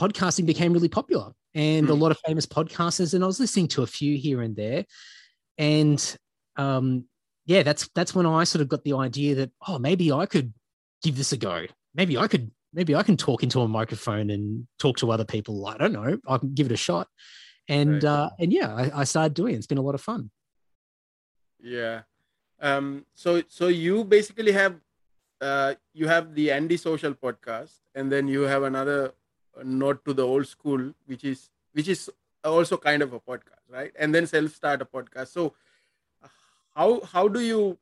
podcasting 0.00 0.46
became 0.46 0.72
really 0.72 0.88
popular 0.88 1.32
and 1.54 1.86
mm. 1.86 1.90
a 1.90 1.94
hmm. 1.94 2.00
lot 2.00 2.10
of 2.10 2.18
famous 2.26 2.46
podcasters. 2.46 3.12
And 3.12 3.22
I 3.22 3.26
was 3.26 3.38
listening 3.38 3.68
to 3.68 3.82
a 3.82 3.86
few 3.86 4.16
here 4.16 4.40
and 4.40 4.56
there. 4.56 4.86
And 5.58 6.16
um, 6.56 7.04
yeah, 7.44 7.62
that's 7.62 7.88
that's 7.94 8.14
when 8.14 8.24
I 8.24 8.44
sort 8.44 8.62
of 8.62 8.68
got 8.68 8.84
the 8.84 8.94
idea 8.94 9.34
that, 9.36 9.50
oh, 9.68 9.78
maybe 9.78 10.10
I 10.10 10.24
could 10.24 10.54
give 11.02 11.16
this 11.16 11.32
a 11.32 11.36
go. 11.36 11.66
Maybe 11.94 12.16
I 12.16 12.28
could, 12.28 12.50
maybe 12.72 12.94
I 12.94 13.02
can 13.02 13.18
talk 13.18 13.42
into 13.42 13.60
a 13.60 13.68
microphone 13.68 14.30
and 14.30 14.66
talk 14.78 14.96
to 14.98 15.10
other 15.10 15.26
people. 15.26 15.66
I 15.66 15.76
don't 15.76 15.92
know. 15.92 16.18
I 16.26 16.38
can 16.38 16.54
give 16.54 16.66
it 16.66 16.72
a 16.72 16.76
shot. 16.76 17.08
And 17.68 18.02
right. 18.02 18.04
uh, 18.04 18.30
and 18.38 18.52
yeah, 18.52 18.74
I, 18.74 19.00
I 19.00 19.04
started 19.04 19.34
doing 19.34 19.54
it. 19.54 19.58
It's 19.58 19.66
been 19.66 19.76
a 19.76 19.82
lot 19.82 19.94
of 19.94 20.00
fun. 20.00 20.30
Yeah 21.62 22.02
um, 22.62 23.04
so 23.14 23.42
so 23.48 23.66
you 23.66 24.04
basically 24.04 24.52
have 24.52 24.76
uh, 25.40 25.74
you 25.92 26.06
have 26.06 26.34
the 26.34 26.52
Andy 26.52 26.76
Social 26.76 27.12
podcast, 27.12 27.80
and 27.94 28.10
then 28.10 28.28
you 28.28 28.42
have 28.42 28.62
another 28.62 29.12
Nod 29.64 30.04
to 30.04 30.14
the 30.14 30.24
old 30.24 30.46
school, 30.46 30.94
which 31.06 31.24
is 31.24 31.50
which 31.72 31.88
is 31.88 32.08
also 32.44 32.76
kind 32.76 33.02
of 33.02 33.12
a 33.12 33.20
podcast, 33.20 33.66
right? 33.68 33.92
And 33.98 34.14
then 34.14 34.26
Self 34.26 34.54
Starter 34.54 34.84
podcast. 34.84 35.28
So 35.28 35.54
how 36.76 37.00
how 37.00 37.26
do 37.26 37.40
you 37.40 37.78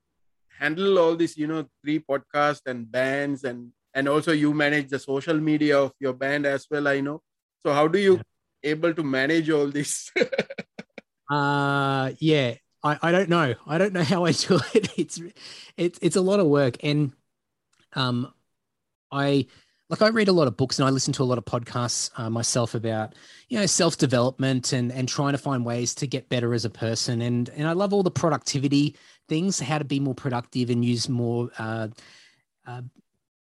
handle 0.58 0.98
all 0.98 1.14
this? 1.14 1.36
You 1.36 1.46
know, 1.46 1.68
three 1.84 2.00
podcasts 2.00 2.66
and 2.66 2.90
bands, 2.90 3.44
and 3.44 3.72
and 3.92 4.08
also 4.08 4.32
you 4.32 4.54
manage 4.54 4.88
the 4.88 4.98
social 4.98 5.38
media 5.38 5.78
of 5.78 5.92
your 6.00 6.14
band 6.14 6.46
as 6.46 6.66
well. 6.70 6.88
I 6.88 7.00
know. 7.00 7.20
So 7.66 7.74
how 7.74 7.86
do 7.86 7.98
you 7.98 8.16
yeah. 8.16 8.70
able 8.72 8.94
to 8.94 9.02
manage 9.02 9.50
all 9.50 9.66
this? 9.66 10.10
uh 11.30 12.10
yeah 12.18 12.54
I, 12.82 12.98
I 13.02 13.12
don't 13.12 13.28
know. 13.28 13.54
I 13.66 13.78
don't 13.78 13.92
know 13.92 14.04
how 14.04 14.24
I 14.24 14.32
do 14.32 14.60
it. 14.74 14.98
It's 14.98 15.20
it's 15.76 15.98
it's 16.02 16.16
a 16.16 16.20
lot 16.20 16.40
of 16.40 16.46
work, 16.46 16.76
and 16.82 17.12
um, 17.94 18.32
I 19.10 19.46
like 19.88 20.02
I 20.02 20.08
read 20.08 20.28
a 20.28 20.32
lot 20.32 20.46
of 20.46 20.56
books 20.56 20.78
and 20.78 20.86
I 20.86 20.90
listen 20.90 21.12
to 21.14 21.22
a 21.22 21.24
lot 21.24 21.38
of 21.38 21.44
podcasts 21.44 22.10
uh, 22.16 22.30
myself 22.30 22.74
about 22.74 23.14
you 23.48 23.58
know 23.58 23.66
self 23.66 23.96
development 23.96 24.72
and 24.72 24.92
and 24.92 25.08
trying 25.08 25.32
to 25.32 25.38
find 25.38 25.64
ways 25.64 25.94
to 25.96 26.06
get 26.06 26.28
better 26.28 26.54
as 26.54 26.64
a 26.64 26.70
person, 26.70 27.20
and 27.22 27.48
and 27.50 27.66
I 27.66 27.72
love 27.72 27.92
all 27.92 28.02
the 28.02 28.10
productivity 28.10 28.96
things, 29.30 29.60
how 29.60 29.78
to 29.78 29.84
be 29.84 30.00
more 30.00 30.14
productive 30.14 30.68
and 30.68 30.84
use 30.84 31.08
more, 31.08 31.50
uh, 31.58 31.88
uh, 32.66 32.82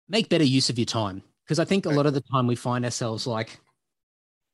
make 0.10 0.30
better 0.30 0.43
use 0.43 0.69
of 0.69 0.78
your 0.78 0.86
time. 0.86 1.23
Because 1.43 1.60
I 1.60 1.65
think 1.65 1.86
a 1.86 1.89
lot 1.89 2.06
of 2.06 2.13
the 2.13 2.21
time 2.21 2.45
we 2.45 2.58
find 2.58 2.84
ourselves 2.84 3.26
like, 3.26 3.58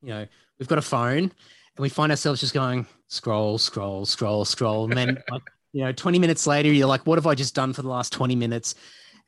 you 0.04 0.10
know, 0.10 0.28
we've 0.60 0.68
got 0.68 0.78
a 0.78 0.84
phone 0.84 1.24
and 1.24 1.32
we 1.80 1.90
find 1.90 2.12
ourselves 2.12 2.40
just 2.40 2.54
going 2.54 2.86
scroll, 3.14 3.58
scroll, 3.58 4.06
scroll, 4.06 4.44
scroll, 4.44 4.86
and 4.86 4.94
then 4.94 5.24
like, 5.30 5.44
you 5.72 5.84
know, 5.84 5.92
20 5.92 6.20
minutes 6.20 6.48
later, 6.48 6.72
you're 6.72 6.88
like, 6.88 7.06
what 7.06 7.18
have 7.18 7.28
I 7.28 7.36
just 7.36 7.56
done 7.56 7.74
for 7.74 7.82
the 7.82 7.88
last 7.88 8.12
20 8.12 8.36
minutes? 8.36 8.76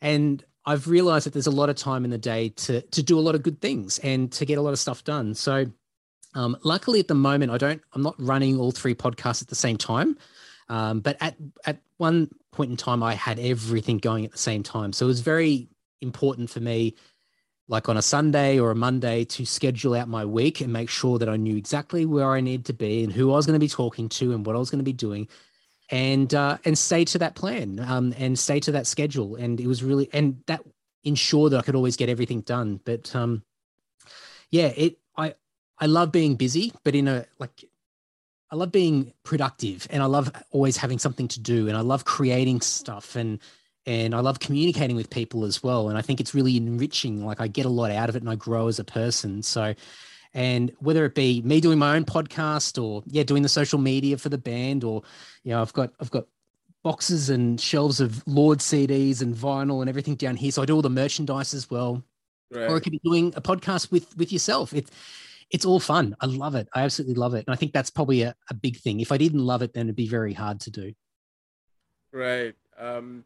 And 0.02 0.44
I've 0.66 0.88
realized 0.88 1.26
that 1.28 1.34
there's 1.34 1.48
a 1.48 1.52
lot 1.52 1.70
of 1.70 1.76
time 1.76 2.04
in 2.04 2.12
the 2.12 2.18
day 2.18 2.50
to 2.50 2.82
to 2.82 3.04
do 3.04 3.20
a 3.20 3.22
lot 3.22 3.36
of 3.36 3.44
good 3.44 3.62
things 3.62 4.00
and 4.00 4.32
to 4.32 4.46
get 4.46 4.58
a 4.58 4.62
lot 4.62 4.72
of 4.72 4.80
stuff 4.80 5.04
done. 5.04 5.36
So 5.36 5.66
um, 6.34 6.58
luckily 6.64 7.00
at 7.00 7.08
the 7.08 7.16
moment, 7.16 7.52
I 7.52 7.58
don't, 7.58 7.82
I'm 7.94 8.02
not 8.02 8.16
running 8.18 8.60
all 8.60 8.72
three 8.72 8.96
podcasts 8.96 9.42
at 9.42 9.48
the 9.48 9.56
same 9.56 9.78
time. 9.78 10.18
Um, 10.68 11.00
but 11.00 11.18
at 11.22 11.36
at 11.66 11.78
one 11.98 12.30
point 12.52 12.72
in 12.72 12.78
time, 12.78 13.04
I 13.04 13.14
had 13.14 13.40
everything 13.40 14.00
going 14.00 14.26
at 14.26 14.32
the 14.32 14.38
same 14.40 14.64
time. 14.64 14.94
So 14.94 15.06
it 15.06 15.08
was 15.08 15.22
very 15.22 15.70
important 16.02 16.50
for 16.50 16.60
me 16.60 16.96
like 17.68 17.90
on 17.90 17.98
a 17.98 18.02
Sunday 18.02 18.60
or 18.60 18.72
a 18.72 18.76
Monday 18.76 19.26
to 19.26 19.46
schedule 19.46 19.96
out 19.96 20.08
my 20.08 20.24
week 20.24 20.62
and 20.62 20.72
make 20.72 20.90
sure 20.90 21.18
that 21.18 21.30
I 21.30 21.36
knew 21.36 21.58
exactly 21.58 22.06
where 22.06 22.32
I 22.32 22.42
needed 22.42 22.66
to 22.68 22.74
be 22.74 23.04
and 23.04 23.12
who 23.12 23.32
I 23.32 23.36
was 23.36 23.46
going 23.46 23.60
to 23.60 23.64
be 23.64 23.70
talking 23.70 24.08
to 24.10 24.34
and 24.34 24.46
what 24.46 24.56
I 24.56 24.60
was 24.60 24.70
going 24.70 24.80
to 24.80 24.84
be 24.84 24.94
doing 24.94 25.28
and 25.90 26.34
uh, 26.34 26.58
and 26.66 26.78
stay 26.78 27.06
to 27.06 27.20
that 27.20 27.36
plan 27.36 27.80
um, 27.80 28.14
and 28.18 28.38
stay 28.38 28.60
to 28.62 28.72
that 28.74 28.88
schedule. 28.88 29.36
And 29.36 29.60
it 29.60 29.68
was 29.68 29.84
really 29.84 30.10
and 30.14 30.42
that 30.48 30.62
ensured 31.04 31.52
that 31.52 31.60
I 31.60 31.62
could 31.62 31.76
always 31.76 31.96
get 31.96 32.10
everything 32.10 32.42
done. 32.42 32.80
But 32.84 33.16
um, 33.16 33.44
yeah 34.52 34.68
it 34.68 34.98
I 35.18 35.36
I 35.78 35.88
love 35.88 36.12
being 36.12 36.36
busy 36.36 36.74
but 36.84 36.96
in 36.96 37.08
a 37.08 37.26
like 37.40 37.66
I 38.52 38.56
love 38.56 38.72
being 38.72 39.14
productive 39.24 39.88
and 39.90 40.02
I 40.02 40.06
love 40.06 40.32
always 40.52 40.78
having 40.78 41.00
something 41.00 41.28
to 41.30 41.40
do 41.40 41.68
and 41.68 41.76
I 41.76 41.82
love 41.82 42.06
creating 42.06 42.62
stuff 42.62 43.16
and 43.16 43.40
and 43.86 44.16
I 44.16 44.20
love 44.20 44.40
communicating 44.40 44.96
with 44.96 45.10
people 45.10 45.46
as 45.46 45.62
well. 45.62 45.90
And 45.90 45.98
I 45.98 46.02
think 46.02 46.20
it's 46.20 46.34
really 46.34 46.58
enriching. 46.58 47.26
Like 47.26 47.40
I 47.40 47.48
get 47.48 47.66
a 47.66 47.70
lot 47.70 47.92
out 47.92 48.10
of 48.10 48.16
it 48.16 48.22
and 48.22 48.30
I 48.30 48.36
grow 48.36 48.68
as 48.68 48.80
a 48.80 48.84
person. 48.84 49.44
So, 49.44 49.76
and 50.34 50.72
whether 50.80 51.06
it 51.06 51.16
be 51.16 51.42
me 51.44 51.62
doing 51.62 51.78
my 51.78 51.96
own 51.96 52.04
podcast 52.04 52.82
or 52.82 53.04
yeah, 53.06 53.24
doing 53.24 53.44
the 53.44 53.50
social 53.50 53.80
media 53.80 54.18
for 54.18 54.30
the 54.30 54.38
band, 54.38 54.84
or 54.84 55.04
you 55.44 55.52
know, 55.52 55.62
I've 55.62 55.74
got 55.74 55.94
I've 56.00 56.12
got 56.12 56.26
boxes 56.84 57.30
and 57.30 57.60
shelves 57.60 58.00
of 58.00 58.26
Lord 58.28 58.60
CDs 58.60 59.22
and 59.22 59.36
vinyl 59.36 59.82
and 59.82 59.90
everything 59.90 60.16
down 60.16 60.36
here. 60.36 60.52
So 60.52 60.62
I 60.62 60.66
do 60.66 60.76
all 60.76 60.82
the 60.82 60.90
merchandise 60.90 61.54
as 61.54 61.70
well. 61.70 62.04
Right. 62.52 62.70
Or 62.70 62.76
I 62.76 62.80
could 62.80 62.92
be 62.92 63.02
doing 63.04 63.34
a 63.36 63.42
podcast 63.42 63.92
with 63.92 64.16
with 64.18 64.34
yourself. 64.34 64.74
It's 64.74 64.92
it's 65.52 65.66
all 65.66 65.80
fun. 65.80 66.16
I 66.20 66.26
love 66.26 66.56
it. 66.56 66.68
I 66.74 66.82
absolutely 66.82 67.16
love 67.16 67.36
it. 67.36 67.46
And 67.48 67.54
I 67.54 67.56
think 67.56 67.72
that's 67.72 67.92
probably 67.92 68.24
a, 68.24 68.36
a 68.50 68.54
big 68.56 68.78
thing. 68.78 69.00
If 69.00 69.12
I 69.12 69.18
didn't 69.18 69.46
love 69.46 69.62
it, 69.62 69.74
then 69.74 69.86
it'd 69.86 69.96
be 69.96 70.08
very 70.08 70.34
hard 70.34 70.60
to 70.62 70.72
do. 70.72 70.94
Right. 72.12 72.56
Um 72.80 73.26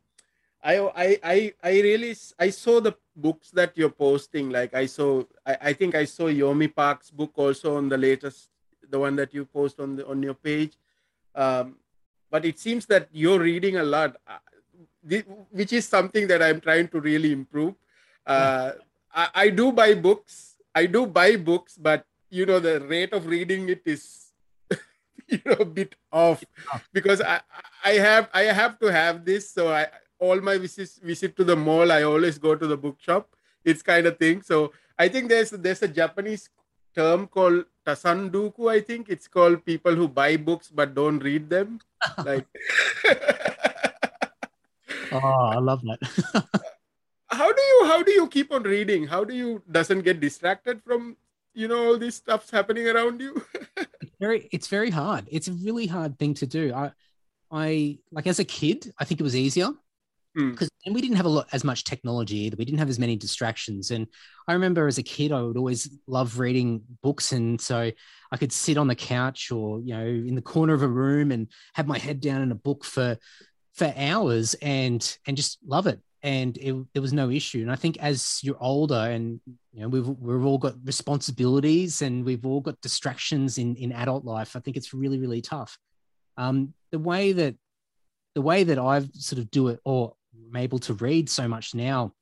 I 0.64 0.78
I 0.96 1.20
I 1.24 1.54
I 1.64 1.72
really 1.82 2.16
I 2.38 2.50
saw 2.50 2.80
the 2.80 2.96
books 3.16 3.52
that 3.52 3.74
you're 3.76 3.90
posting. 3.90 4.50
Like 4.50 4.74
I 4.74 4.86
saw 4.86 5.24
I, 5.46 5.58
I 5.62 5.74
think 5.74 5.96
I 5.96 6.06
saw 6.06 6.26
Yeonmi 6.26 6.76
Park's 6.76 7.10
book 7.10 7.32
also 7.36 7.78
on 7.78 7.90
the 7.90 7.98
latest 7.98 8.50
the 8.90 9.00
one 9.00 9.16
that 9.16 9.34
you 9.34 9.46
post 9.46 9.80
on 9.80 9.96
the 9.96 10.06
on 10.08 10.22
your 10.22 10.34
page. 10.34 10.74
Um, 11.36 11.76
but 12.32 12.46
it 12.46 12.60
seems 12.60 12.86
that 12.88 13.08
you're 13.12 13.40
reading 13.40 13.78
a 13.78 13.84
lot, 13.84 14.18
uh, 14.28 14.38
which 15.52 15.74
is 15.74 15.88
something 15.88 16.28
that 16.28 16.44
I'm 16.44 16.60
trying 16.62 16.88
to 16.90 17.00
really 17.00 17.32
improve. 17.32 17.74
Uh, 18.26 18.74
I, 19.14 19.30
I 19.34 19.50
do 19.50 19.72
buy 19.72 19.96
books. 19.96 20.58
I 20.76 20.86
do 20.86 21.08
buy 21.08 21.36
books, 21.36 21.78
but 21.78 22.06
you 22.30 22.46
know 22.46 22.60
the 22.60 22.80
rate 22.82 23.14
of 23.14 23.26
reading 23.26 23.70
it 23.70 23.82
is 23.86 24.32
you 25.28 25.42
know 25.46 25.58
a 25.60 25.66
bit 25.66 25.96
off 26.12 26.44
because 26.94 27.22
I 27.22 27.42
I 27.84 27.94
have 27.94 28.30
I 28.34 28.44
have 28.44 28.78
to 28.80 28.88
have 28.88 29.26
this 29.26 29.50
so 29.50 29.74
I 29.74 29.88
all 30.20 30.40
my 30.42 30.58
visits 30.58 31.00
visit 31.02 31.36
to 31.38 31.44
the 31.44 31.56
mall, 31.56 31.92
I 31.92 32.04
always 32.04 32.38
go 32.38 32.56
to 32.56 32.68
the 32.68 32.78
bookshop. 32.78 33.30
It's 33.64 33.82
kind 33.82 34.06
of 34.06 34.18
thing. 34.18 34.42
So 34.42 34.74
I 34.98 35.08
think 35.08 35.30
there's 35.30 35.52
there's 35.52 35.82
a 35.82 35.88
Japanese 35.88 36.50
term 36.94 37.28
called 37.28 37.66
tsundoku. 37.88 38.72
I 38.72 38.82
think 38.82 39.10
it's 39.10 39.28
called 39.28 39.66
people 39.66 39.96
who 39.96 40.08
buy 40.08 40.38
books 40.38 40.70
but 40.70 40.94
don't 40.94 41.20
read 41.20 41.50
them. 41.50 41.80
like, 42.26 42.46
oh, 45.12 45.20
I 45.56 45.60
love 45.60 45.82
that. 45.84 46.00
how 47.30 47.52
do 47.52 47.62
you 47.62 47.86
how 47.86 48.04
do 48.04 48.12
you 48.12 48.28
keep 48.28 48.52
on 48.52 48.64
reading? 48.64 49.08
How 49.08 49.24
do 49.24 49.34
you 49.34 49.64
doesn't 49.72 50.02
get 50.02 50.20
distracted 50.20 50.84
from 50.84 51.16
you 51.54 51.68
know 51.68 51.88
all 51.88 51.98
these 51.98 52.16
stuffs 52.16 52.52
happening 52.52 52.88
around 52.88 53.22
you? 53.22 53.42
it's 53.78 54.18
very 54.20 54.50
it's 54.52 54.68
very 54.68 54.90
hard. 54.90 55.28
It's 55.32 55.48
a 55.48 55.54
really 55.54 55.88
hard 55.88 56.20
thing 56.20 56.34
to 56.36 56.46
do. 56.46 56.74
I 56.74 56.92
I 57.52 58.00
like 58.12 58.28
as 58.28 58.40
a 58.40 58.46
kid, 58.46 58.94
I 59.00 59.06
think 59.06 59.20
it 59.20 59.24
was 59.24 59.36
easier 59.36 59.70
because 60.36 60.70
mm. 60.88 60.94
we 60.94 61.02
didn't 61.02 61.18
have 61.18 61.26
a 61.26 61.30
lot 61.30 61.48
as 61.52 61.64
much 61.64 61.84
technology 61.84 62.38
either. 62.38 62.56
We 62.58 62.66
didn't 62.66 62.80
have 62.80 62.90
as 62.90 63.00
many 63.00 63.16
distractions. 63.16 63.92
And 63.92 64.08
I 64.48 64.54
remember 64.54 64.88
as 64.88 64.98
a 64.98 65.04
kid, 65.04 65.32
I 65.32 65.42
would 65.42 65.58
always 65.58 65.90
love 66.08 66.40
reading 66.40 66.82
books, 67.02 67.32
and 67.32 67.60
so 67.60 67.92
I 68.32 68.38
could 68.38 68.52
sit 68.52 68.78
on 68.78 68.88
the 68.88 68.96
couch 68.96 69.52
or 69.52 69.82
you 69.82 69.96
know 69.96 70.06
in 70.06 70.36
the 70.36 70.42
corner 70.42 70.74
of 70.74 70.84
a 70.84 70.88
room 70.88 71.32
and 71.32 71.48
have 71.74 71.88
my 71.88 71.98
head 71.98 72.20
down 72.20 72.42
in 72.42 72.52
a 72.52 72.56
book 72.56 72.84
for 72.84 73.18
for 73.74 73.94
hours 73.96 74.56
and 74.56 75.18
and 75.26 75.38
just 75.38 75.58
love 75.66 75.88
it. 75.88 76.00
And 76.22 76.58
it, 76.58 76.76
there 76.94 77.02
was 77.02 77.14
no 77.14 77.30
issue. 77.30 77.62
And 77.62 77.72
I 77.72 77.78
think 77.78 77.98
as 78.00 78.40
you're 78.44 78.62
older, 78.62 78.96
and 78.96 79.40
you 79.72 79.82
know 79.82 79.88
we've 79.88 80.08
we've 80.08 80.46
all 80.46 80.58
got 80.58 80.76
responsibilities 80.84 82.02
and 82.02 82.26
we've 82.26 82.46
all 82.46 82.62
got 82.62 82.82
distractions 82.82 83.58
in 83.58 83.76
in 83.76 83.92
adult 83.92 84.26
life. 84.26 84.56
I 84.56 84.60
think 84.60 84.78
it's 84.78 84.94
really 84.94 85.20
really 85.20 85.42
tough. 85.42 85.78
Um, 86.38 86.74
the 86.92 87.00
way 87.00 87.34
that 87.34 87.56
the 88.36 88.42
way 88.42 88.64
that 88.64 88.80
I've 88.80 89.10
sort 89.14 89.40
of 89.40 89.50
do 89.52 89.70
it, 89.70 89.80
or 89.84 90.14
I'm 90.48 90.56
able 90.56 90.80
to 90.80 90.94
read 90.94 91.30
so 91.30 91.48
much 91.48 91.76
now 91.76 92.14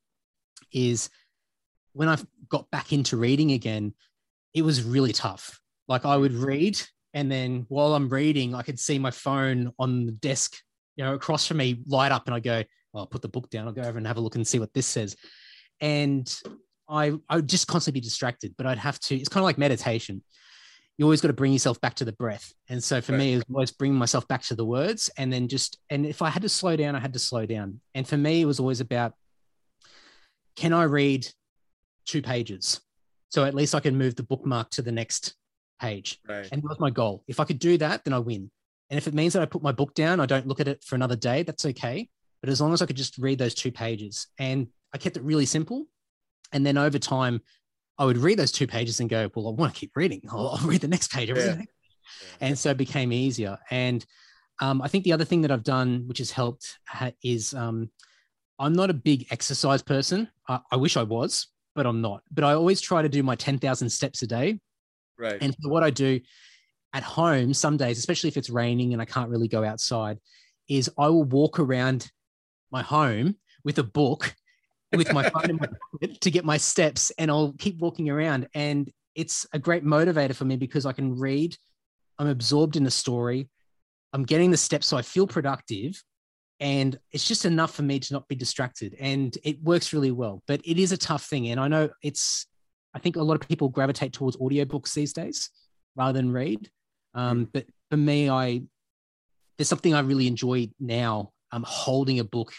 is 0.72 1.10
when 1.92 2.08
I 2.08 2.16
got 2.48 2.70
back 2.70 2.92
into 2.92 3.16
reading 3.16 3.52
again, 3.52 3.94
it 4.54 4.62
was 4.62 4.82
really 4.82 5.12
tough. 5.12 5.60
Like 5.88 6.04
I 6.04 6.16
would 6.16 6.32
read, 6.32 6.80
and 7.14 7.30
then 7.30 7.64
while 7.68 7.94
I'm 7.94 8.08
reading, 8.08 8.54
I 8.54 8.62
could 8.62 8.78
see 8.78 8.98
my 8.98 9.10
phone 9.10 9.72
on 9.78 10.06
the 10.06 10.12
desk, 10.12 10.56
you 10.96 11.04
know, 11.04 11.14
across 11.14 11.46
from 11.46 11.56
me 11.58 11.82
light 11.86 12.12
up, 12.12 12.26
and 12.26 12.34
I 12.34 12.40
go, 12.40 12.62
I'll 12.94 13.06
put 13.06 13.22
the 13.22 13.28
book 13.28 13.48
down. 13.50 13.66
I'll 13.66 13.72
go 13.72 13.82
over 13.82 13.98
and 13.98 14.06
have 14.06 14.16
a 14.16 14.20
look 14.20 14.34
and 14.34 14.46
see 14.46 14.58
what 14.58 14.72
this 14.74 14.86
says. 14.86 15.16
And 15.80 16.32
I 16.88 17.14
I 17.28 17.36
would 17.36 17.48
just 17.48 17.66
constantly 17.66 18.00
be 18.00 18.04
distracted, 18.04 18.54
but 18.56 18.66
I'd 18.66 18.78
have 18.78 18.98
to. 19.00 19.16
It's 19.16 19.28
kind 19.28 19.42
of 19.42 19.44
like 19.44 19.58
meditation. 19.58 20.22
You 20.98 21.04
always 21.04 21.20
got 21.20 21.28
to 21.28 21.34
bring 21.34 21.52
yourself 21.52 21.80
back 21.80 21.94
to 21.94 22.04
the 22.04 22.12
breath. 22.12 22.52
And 22.68 22.82
so 22.82 23.00
for 23.00 23.12
right. 23.12 23.18
me, 23.18 23.32
it 23.34 23.36
was 23.36 23.44
always 23.54 23.70
bringing 23.70 23.96
myself 23.96 24.26
back 24.26 24.42
to 24.42 24.56
the 24.56 24.64
words. 24.64 25.10
And 25.16 25.32
then 25.32 25.46
just, 25.46 25.78
and 25.88 26.04
if 26.04 26.20
I 26.22 26.28
had 26.28 26.42
to 26.42 26.48
slow 26.48 26.76
down, 26.76 26.96
I 26.96 26.98
had 26.98 27.12
to 27.12 27.20
slow 27.20 27.46
down. 27.46 27.80
And 27.94 28.06
for 28.06 28.16
me, 28.16 28.42
it 28.42 28.46
was 28.46 28.58
always 28.58 28.80
about 28.80 29.14
can 30.56 30.72
I 30.72 30.82
read 30.82 31.28
two 32.04 32.20
pages? 32.20 32.80
So 33.28 33.44
at 33.44 33.54
least 33.54 33.76
I 33.76 33.80
can 33.80 33.96
move 33.96 34.16
the 34.16 34.24
bookmark 34.24 34.70
to 34.70 34.82
the 34.82 34.90
next 34.90 35.34
page. 35.80 36.18
Right. 36.28 36.48
And 36.50 36.60
that 36.62 36.68
was 36.68 36.80
my 36.80 36.90
goal. 36.90 37.22
If 37.28 37.38
I 37.38 37.44
could 37.44 37.60
do 37.60 37.78
that, 37.78 38.02
then 38.02 38.12
I 38.12 38.18
win. 38.18 38.50
And 38.90 38.98
if 38.98 39.06
it 39.06 39.14
means 39.14 39.34
that 39.34 39.42
I 39.42 39.46
put 39.46 39.62
my 39.62 39.70
book 39.70 39.94
down, 39.94 40.18
I 40.18 40.26
don't 40.26 40.48
look 40.48 40.58
at 40.58 40.66
it 40.66 40.82
for 40.82 40.96
another 40.96 41.14
day, 41.14 41.44
that's 41.44 41.64
okay. 41.64 42.08
But 42.40 42.50
as 42.50 42.60
long 42.60 42.72
as 42.72 42.82
I 42.82 42.86
could 42.86 42.96
just 42.96 43.18
read 43.18 43.38
those 43.38 43.54
two 43.54 43.70
pages, 43.70 44.26
and 44.38 44.68
I 44.92 44.98
kept 44.98 45.16
it 45.16 45.22
really 45.22 45.46
simple. 45.46 45.86
And 46.52 46.64
then 46.64 46.78
over 46.78 46.98
time, 46.98 47.42
I 47.98 48.04
would 48.04 48.18
read 48.18 48.38
those 48.38 48.52
two 48.52 48.66
pages 48.66 49.00
and 49.00 49.10
go, 49.10 49.30
well, 49.34 49.48
I 49.48 49.50
want 49.50 49.74
to 49.74 49.78
keep 49.78 49.96
reading. 49.96 50.22
I'll, 50.30 50.50
I'll 50.50 50.66
read 50.66 50.80
the 50.80 50.88
next 50.88 51.12
page. 51.12 51.30
Yeah. 51.34 51.62
And 52.40 52.58
so 52.58 52.70
it 52.70 52.76
became 52.76 53.12
easier. 53.12 53.58
And 53.70 54.04
um, 54.60 54.82
I 54.82 54.88
think 54.88 55.04
the 55.04 55.12
other 55.12 55.24
thing 55.24 55.42
that 55.42 55.50
I've 55.50 55.64
done, 55.64 56.04
which 56.06 56.18
has 56.18 56.30
helped, 56.30 56.78
is 57.22 57.54
um, 57.54 57.90
I'm 58.58 58.72
not 58.72 58.90
a 58.90 58.94
big 58.94 59.26
exercise 59.30 59.82
person. 59.82 60.28
I, 60.48 60.60
I, 60.70 60.76
wish 60.76 60.96
I 60.96 61.02
was, 61.02 61.48
but 61.74 61.86
I'm 61.86 62.00
not. 62.00 62.22
But 62.30 62.44
I 62.44 62.54
always 62.54 62.80
try 62.80 63.02
to 63.02 63.08
do 63.08 63.22
my 63.22 63.36
10,000 63.36 63.88
steps 63.90 64.22
a 64.22 64.26
day. 64.26 64.60
Right. 65.18 65.38
And 65.40 65.54
what 65.62 65.82
I 65.82 65.90
do 65.90 66.20
at 66.92 67.02
home, 67.02 67.52
some 67.54 67.76
days, 67.76 67.98
especially 67.98 68.28
if 68.28 68.36
it's 68.36 68.50
raining 68.50 68.92
and 68.92 69.02
I 69.02 69.04
can't 69.04 69.30
really 69.30 69.48
go 69.48 69.64
outside, 69.64 70.18
is 70.68 70.90
I 70.98 71.08
will 71.08 71.24
walk 71.24 71.58
around 71.58 72.10
my 72.70 72.82
home 72.82 73.36
with 73.64 73.78
a 73.78 73.82
book 73.82 74.34
with 74.96 75.12
my 75.12 75.28
phone 75.30 75.50
in 75.50 75.56
my 75.56 75.68
pocket 75.92 76.20
to 76.20 76.30
get 76.30 76.44
my 76.44 76.56
steps 76.56 77.10
and 77.18 77.30
I'll 77.30 77.54
keep 77.58 77.78
walking 77.78 78.08
around. 78.08 78.48
And 78.54 78.90
it's 79.14 79.46
a 79.52 79.58
great 79.58 79.84
motivator 79.84 80.34
for 80.34 80.44
me 80.44 80.56
because 80.56 80.86
I 80.86 80.92
can 80.92 81.18
read, 81.18 81.56
I'm 82.18 82.28
absorbed 82.28 82.76
in 82.76 82.84
the 82.84 82.90
story, 82.90 83.48
I'm 84.12 84.24
getting 84.24 84.50
the 84.50 84.56
steps 84.56 84.86
so 84.86 84.96
I 84.96 85.02
feel 85.02 85.26
productive. 85.26 86.02
And 86.60 86.98
it's 87.12 87.26
just 87.26 87.44
enough 87.44 87.74
for 87.74 87.82
me 87.82 88.00
to 88.00 88.12
not 88.12 88.26
be 88.26 88.34
distracted. 88.34 88.96
And 88.98 89.36
it 89.44 89.62
works 89.62 89.92
really 89.92 90.10
well. 90.10 90.42
But 90.48 90.60
it 90.64 90.78
is 90.78 90.90
a 90.90 90.96
tough 90.96 91.24
thing. 91.24 91.48
And 91.48 91.60
I 91.60 91.68
know 91.68 91.90
it's, 92.02 92.46
I 92.94 92.98
think 92.98 93.16
a 93.16 93.22
lot 93.22 93.40
of 93.40 93.46
people 93.46 93.68
gravitate 93.68 94.12
towards 94.12 94.36
audiobooks 94.38 94.92
these 94.92 95.12
days 95.12 95.50
rather 95.94 96.14
than 96.14 96.32
read. 96.32 96.68
Um, 97.14 97.48
but 97.52 97.66
for 97.90 97.96
me, 97.96 98.28
I, 98.28 98.62
there's 99.56 99.68
something 99.68 99.94
I 99.94 100.00
really 100.00 100.26
enjoy 100.26 100.70
now. 100.80 101.32
I'm 101.52 101.64
holding 101.64 102.18
a 102.18 102.24
book 102.24 102.52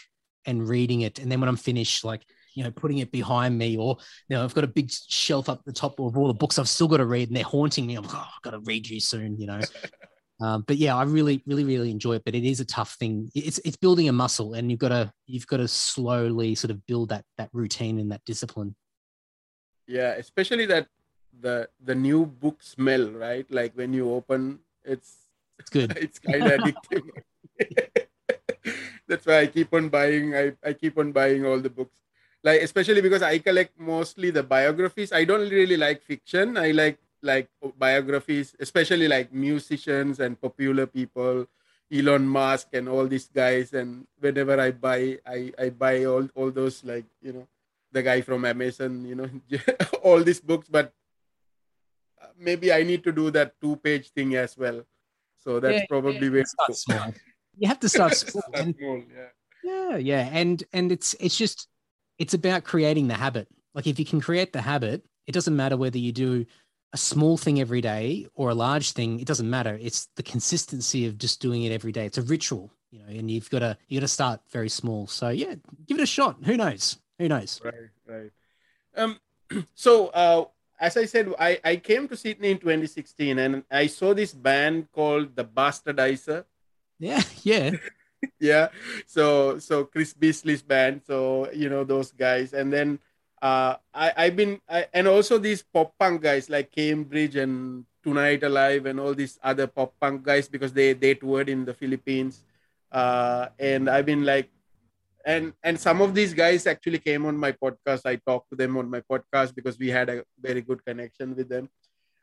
and 0.50 0.68
reading 0.68 1.02
it. 1.02 1.18
And 1.18 1.30
then 1.30 1.40
when 1.40 1.48
I'm 1.48 1.56
finished, 1.56 2.04
like, 2.04 2.24
you 2.54 2.64
know, 2.64 2.70
putting 2.70 2.98
it 2.98 3.12
behind 3.12 3.56
me, 3.56 3.76
or 3.76 3.96
you 4.28 4.36
know, 4.36 4.44
I've 4.44 4.54
got 4.54 4.64
a 4.64 4.68
big 4.68 4.90
shelf 4.90 5.48
up 5.48 5.64
the 5.64 5.72
top 5.72 5.98
of 6.00 6.16
all 6.16 6.26
the 6.26 6.34
books 6.34 6.58
I've 6.58 6.68
still 6.68 6.88
got 6.88 6.98
to 6.98 7.06
read, 7.06 7.28
and 7.28 7.36
they're 7.36 7.44
haunting 7.44 7.86
me. 7.86 7.94
I'm 7.94 8.04
like, 8.04 8.14
oh, 8.14 8.18
I've 8.36 8.42
got 8.42 8.50
to 8.50 8.60
read 8.60 8.88
you 8.88 9.00
soon, 9.00 9.38
you 9.40 9.46
know. 9.46 9.60
um, 10.40 10.64
but 10.66 10.76
yeah, 10.76 10.96
I 10.96 11.04
really, 11.04 11.42
really, 11.46 11.64
really 11.64 11.90
enjoy 11.90 12.14
it. 12.14 12.22
But 12.24 12.34
it 12.34 12.44
is 12.44 12.60
a 12.60 12.64
tough 12.64 12.94
thing. 12.94 13.30
It's 13.34 13.58
it's 13.64 13.76
building 13.76 14.08
a 14.08 14.12
muscle, 14.12 14.54
and 14.54 14.70
you've 14.70 14.80
got 14.80 14.88
to 14.88 15.12
you've 15.26 15.46
got 15.46 15.58
to 15.58 15.68
slowly 15.68 16.54
sort 16.54 16.70
of 16.72 16.84
build 16.86 17.10
that 17.10 17.24
that 17.38 17.50
routine 17.52 17.98
and 17.98 18.10
that 18.12 18.24
discipline. 18.24 18.74
Yeah, 19.86 20.14
especially 20.14 20.66
that 20.66 20.88
the 21.40 21.68
the 21.82 21.94
new 21.94 22.26
book 22.26 22.62
smell, 22.62 23.10
right? 23.10 23.46
Like 23.50 23.74
when 23.74 23.92
you 23.92 24.12
open, 24.12 24.60
it's 24.84 25.26
it's 25.58 25.70
good. 25.70 25.96
it's 25.96 26.18
kind 26.18 26.42
of 26.42 26.60
addictive. 26.60 27.08
That's 29.10 29.26
why 29.26 29.40
I 29.40 29.46
keep 29.50 29.74
on 29.74 29.88
buying. 29.90 30.36
I, 30.38 30.54
I 30.62 30.72
keep 30.72 30.96
on 30.96 31.10
buying 31.10 31.44
all 31.44 31.58
the 31.58 31.68
books. 31.68 31.90
Like 32.42 32.62
especially 32.62 33.02
because 33.02 33.22
I 33.22 33.38
collect 33.38 33.74
mostly 33.78 34.30
the 34.30 34.46
biographies. 34.46 35.12
I 35.12 35.24
don't 35.24 35.50
really 35.50 35.76
like 35.76 36.00
fiction. 36.00 36.56
I 36.56 36.70
like 36.70 36.96
like 37.22 37.50
biographies, 37.76 38.54
especially 38.60 39.08
like 39.08 39.34
musicians 39.34 40.20
and 40.20 40.40
popular 40.40 40.86
people, 40.86 41.46
Elon 41.92 42.24
Musk 42.26 42.68
and 42.72 42.88
all 42.88 43.06
these 43.06 43.28
guys. 43.28 43.74
And 43.74 44.06
whenever 44.18 44.58
I 44.58 44.70
buy, 44.70 45.18
I, 45.26 45.52
I 45.58 45.68
buy 45.68 46.04
all, 46.04 46.28
all 46.34 46.50
those 46.50 46.82
like, 46.84 47.04
you 47.20 47.34
know, 47.34 47.46
the 47.92 48.02
guy 48.02 48.22
from 48.22 48.46
Amazon, 48.46 49.04
you 49.04 49.16
know, 49.16 49.28
all 50.02 50.22
these 50.22 50.40
books. 50.40 50.68
But 50.70 50.94
maybe 52.38 52.72
I 52.72 52.84
need 52.84 53.04
to 53.04 53.12
do 53.12 53.30
that 53.32 53.60
two 53.60 53.76
page 53.76 54.10
thing 54.10 54.36
as 54.36 54.56
well. 54.56 54.80
So 55.36 55.60
that's 55.60 55.84
yeah, 55.84 55.86
probably 55.88 56.26
yeah, 56.26 56.30
where 56.30 56.44
small 56.72 57.12
you 57.56 57.68
have 57.68 57.80
to 57.80 57.88
start 57.96 58.16
small. 58.16 58.44
and, 58.54 58.74
small 58.76 59.02
yeah. 59.14 59.28
yeah, 59.62 59.96
yeah, 59.96 60.28
and 60.32 60.62
and 60.72 60.92
it's 60.92 61.14
it's 61.20 61.36
just 61.36 61.68
it's 62.18 62.34
about 62.34 62.64
creating 62.64 63.08
the 63.08 63.14
habit. 63.14 63.48
Like 63.74 63.86
if 63.86 63.98
you 63.98 64.04
can 64.04 64.20
create 64.20 64.52
the 64.52 64.60
habit, 64.60 65.04
it 65.26 65.32
doesn't 65.32 65.54
matter 65.54 65.76
whether 65.76 65.98
you 65.98 66.12
do 66.12 66.46
a 66.92 66.96
small 66.96 67.36
thing 67.36 67.60
every 67.60 67.80
day 67.80 68.26
or 68.34 68.50
a 68.50 68.54
large 68.54 68.92
thing. 68.92 69.20
It 69.20 69.26
doesn't 69.26 69.48
matter. 69.48 69.78
It's 69.80 70.08
the 70.16 70.22
consistency 70.22 71.06
of 71.06 71.18
just 71.18 71.40
doing 71.40 71.62
it 71.62 71.72
every 71.72 71.92
day. 71.92 72.04
It's 72.04 72.18
a 72.18 72.22
ritual, 72.22 72.72
you 72.90 72.98
know, 72.98 73.06
and 73.06 73.30
you've 73.30 73.50
got 73.50 73.60
to 73.60 73.76
you 73.88 74.00
got 74.00 74.04
to 74.04 74.08
start 74.08 74.40
very 74.50 74.68
small. 74.68 75.06
So 75.06 75.28
yeah, 75.28 75.54
give 75.86 75.98
it 75.98 76.02
a 76.02 76.06
shot. 76.06 76.38
Who 76.44 76.56
knows? 76.56 76.98
Who 77.18 77.28
knows? 77.28 77.60
Right, 77.64 77.74
right. 78.06 78.30
Um, 78.96 79.20
so 79.74 80.08
uh, 80.08 80.44
as 80.80 80.96
I 80.96 81.04
said, 81.04 81.32
I, 81.38 81.60
I 81.62 81.76
came 81.76 82.08
to 82.08 82.16
Sydney 82.16 82.52
in 82.52 82.58
2016 82.58 83.38
and 83.38 83.62
I 83.70 83.86
saw 83.86 84.14
this 84.14 84.32
band 84.32 84.90
called 84.92 85.36
the 85.36 85.44
Bastardizer. 85.44 86.44
Yeah, 87.00 87.24
yeah. 87.42 87.70
yeah. 88.38 88.68
So 89.08 89.58
so 89.58 89.88
Chris 89.88 90.12
Beasley's 90.12 90.62
band. 90.62 91.02
So 91.08 91.50
you 91.50 91.68
know 91.72 91.82
those 91.82 92.12
guys, 92.12 92.52
and 92.52 92.70
then 92.70 93.00
uh, 93.42 93.80
I 93.92 94.12
I've 94.28 94.36
been 94.36 94.60
I, 94.68 94.86
and 94.92 95.08
also 95.08 95.38
these 95.40 95.64
pop 95.64 95.96
punk 95.98 96.22
guys 96.22 96.52
like 96.52 96.70
Cambridge 96.70 97.34
and 97.34 97.84
Tonight 98.04 98.44
Alive 98.44 98.86
and 98.86 99.00
all 99.00 99.14
these 99.16 99.40
other 99.42 99.66
pop 99.66 99.96
punk 99.98 100.22
guys 100.22 100.46
because 100.46 100.72
they 100.76 100.92
they 100.92 101.16
toured 101.16 101.48
in 101.48 101.64
the 101.64 101.74
Philippines, 101.74 102.44
uh, 102.92 103.48
and 103.58 103.88
I've 103.90 104.06
been 104.06 104.24
like. 104.24 104.52
And 105.20 105.52
and 105.62 105.76
some 105.78 106.00
of 106.00 106.14
these 106.16 106.32
guys 106.32 106.66
actually 106.66 106.96
came 106.96 107.26
on 107.28 107.36
my 107.36 107.52
podcast. 107.52 108.08
I 108.08 108.16
talked 108.16 108.48
to 108.50 108.56
them 108.56 108.78
on 108.80 108.88
my 108.88 109.04
podcast 109.04 109.54
because 109.54 109.76
we 109.78 109.92
had 109.92 110.08
a 110.08 110.24
very 110.40 110.62
good 110.64 110.80
connection 110.82 111.36
with 111.36 111.46
them. 111.46 111.68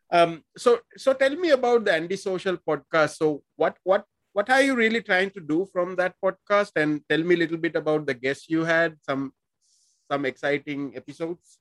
Um, 0.10 0.42
so 0.58 0.80
so 0.98 1.14
tell 1.14 1.36
me 1.38 1.52
about 1.52 1.86
the 1.86 1.94
Andy 1.94 2.18
Social 2.18 2.58
podcast. 2.58 3.22
So 3.22 3.44
what 3.56 3.78
what 3.84 4.04
what 4.38 4.52
are 4.52 4.62
you 4.62 4.76
really 4.76 5.02
trying 5.02 5.32
to 5.32 5.40
do 5.40 5.66
from 5.74 5.96
that 5.96 6.14
podcast 6.24 6.74
and 6.76 7.02
tell 7.10 7.24
me 7.24 7.34
a 7.34 7.38
little 7.40 7.58
bit 7.58 7.76
about 7.76 8.06
the 8.06 8.14
guests 8.14 8.48
you 8.48 8.64
had 8.64 8.96
some 9.02 9.32
some 10.12 10.26
exciting 10.26 10.96
episodes 10.96 11.58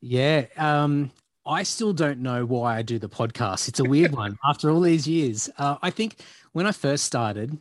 yeah 0.00 0.46
um 0.56 1.10
i 1.44 1.62
still 1.62 1.92
don't 1.92 2.18
know 2.18 2.46
why 2.46 2.78
i 2.78 2.80
do 2.80 2.98
the 2.98 3.08
podcast 3.08 3.68
it's 3.68 3.80
a 3.80 3.84
weird 3.84 4.14
one 4.22 4.38
after 4.48 4.70
all 4.70 4.80
these 4.80 5.06
years 5.06 5.50
uh, 5.58 5.76
i 5.82 5.90
think 5.90 6.16
when 6.52 6.66
i 6.66 6.72
first 6.72 7.04
started 7.04 7.58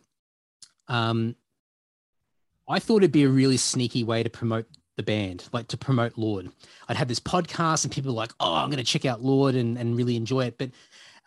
um 0.87 1.35
i 2.69 2.79
thought 2.79 3.03
it'd 3.03 3.11
be 3.11 3.25
a 3.25 3.35
really 3.41 3.57
sneaky 3.57 4.05
way 4.05 4.23
to 4.23 4.29
promote 4.29 4.65
the 4.95 5.03
band, 5.03 5.47
like 5.53 5.69
to 5.69 5.77
promote 5.77 6.17
Lord. 6.17 6.51
I'd 6.89 6.97
have 6.97 7.07
this 7.07 7.21
podcast 7.21 7.85
and 7.85 7.93
people 7.93 8.11
were 8.11 8.17
like, 8.17 8.33
oh, 8.41 8.55
I'm 8.55 8.69
going 8.69 8.83
to 8.83 8.91
check 8.93 9.05
out 9.05 9.23
Lord 9.23 9.55
and, 9.55 9.77
and 9.77 9.95
really 9.95 10.17
enjoy 10.17 10.43
it. 10.47 10.57
But 10.57 10.71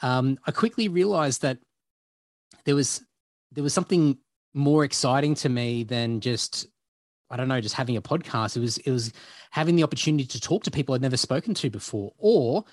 um, 0.03 0.39
I 0.47 0.51
quickly 0.51 0.89
realized 0.89 1.41
that 1.41 1.57
there 2.65 2.75
was 2.75 3.03
there 3.53 3.65
was 3.65 3.75
something 3.75 4.19
more 4.55 4.85
exciting 4.85 5.35
to 5.37 5.49
me 5.49 5.85
than 5.85 6.21
just 6.21 6.67
I 7.31 7.37
don't 7.37 7.49
know, 7.49 7.63
just 7.63 7.75
having 7.75 7.97
a 7.97 8.03
podcast. 8.03 8.57
It 8.57 8.61
was 8.61 8.79
it 8.79 8.91
was 8.91 9.13
having 9.51 9.77
the 9.77 9.83
opportunity 9.83 10.27
to 10.27 10.41
talk 10.41 10.65
to 10.65 10.71
people 10.71 10.95
I'd 10.95 11.01
never 11.01 11.17
spoken 11.17 11.55
to 11.55 11.71
before, 11.71 12.13
or 12.19 12.65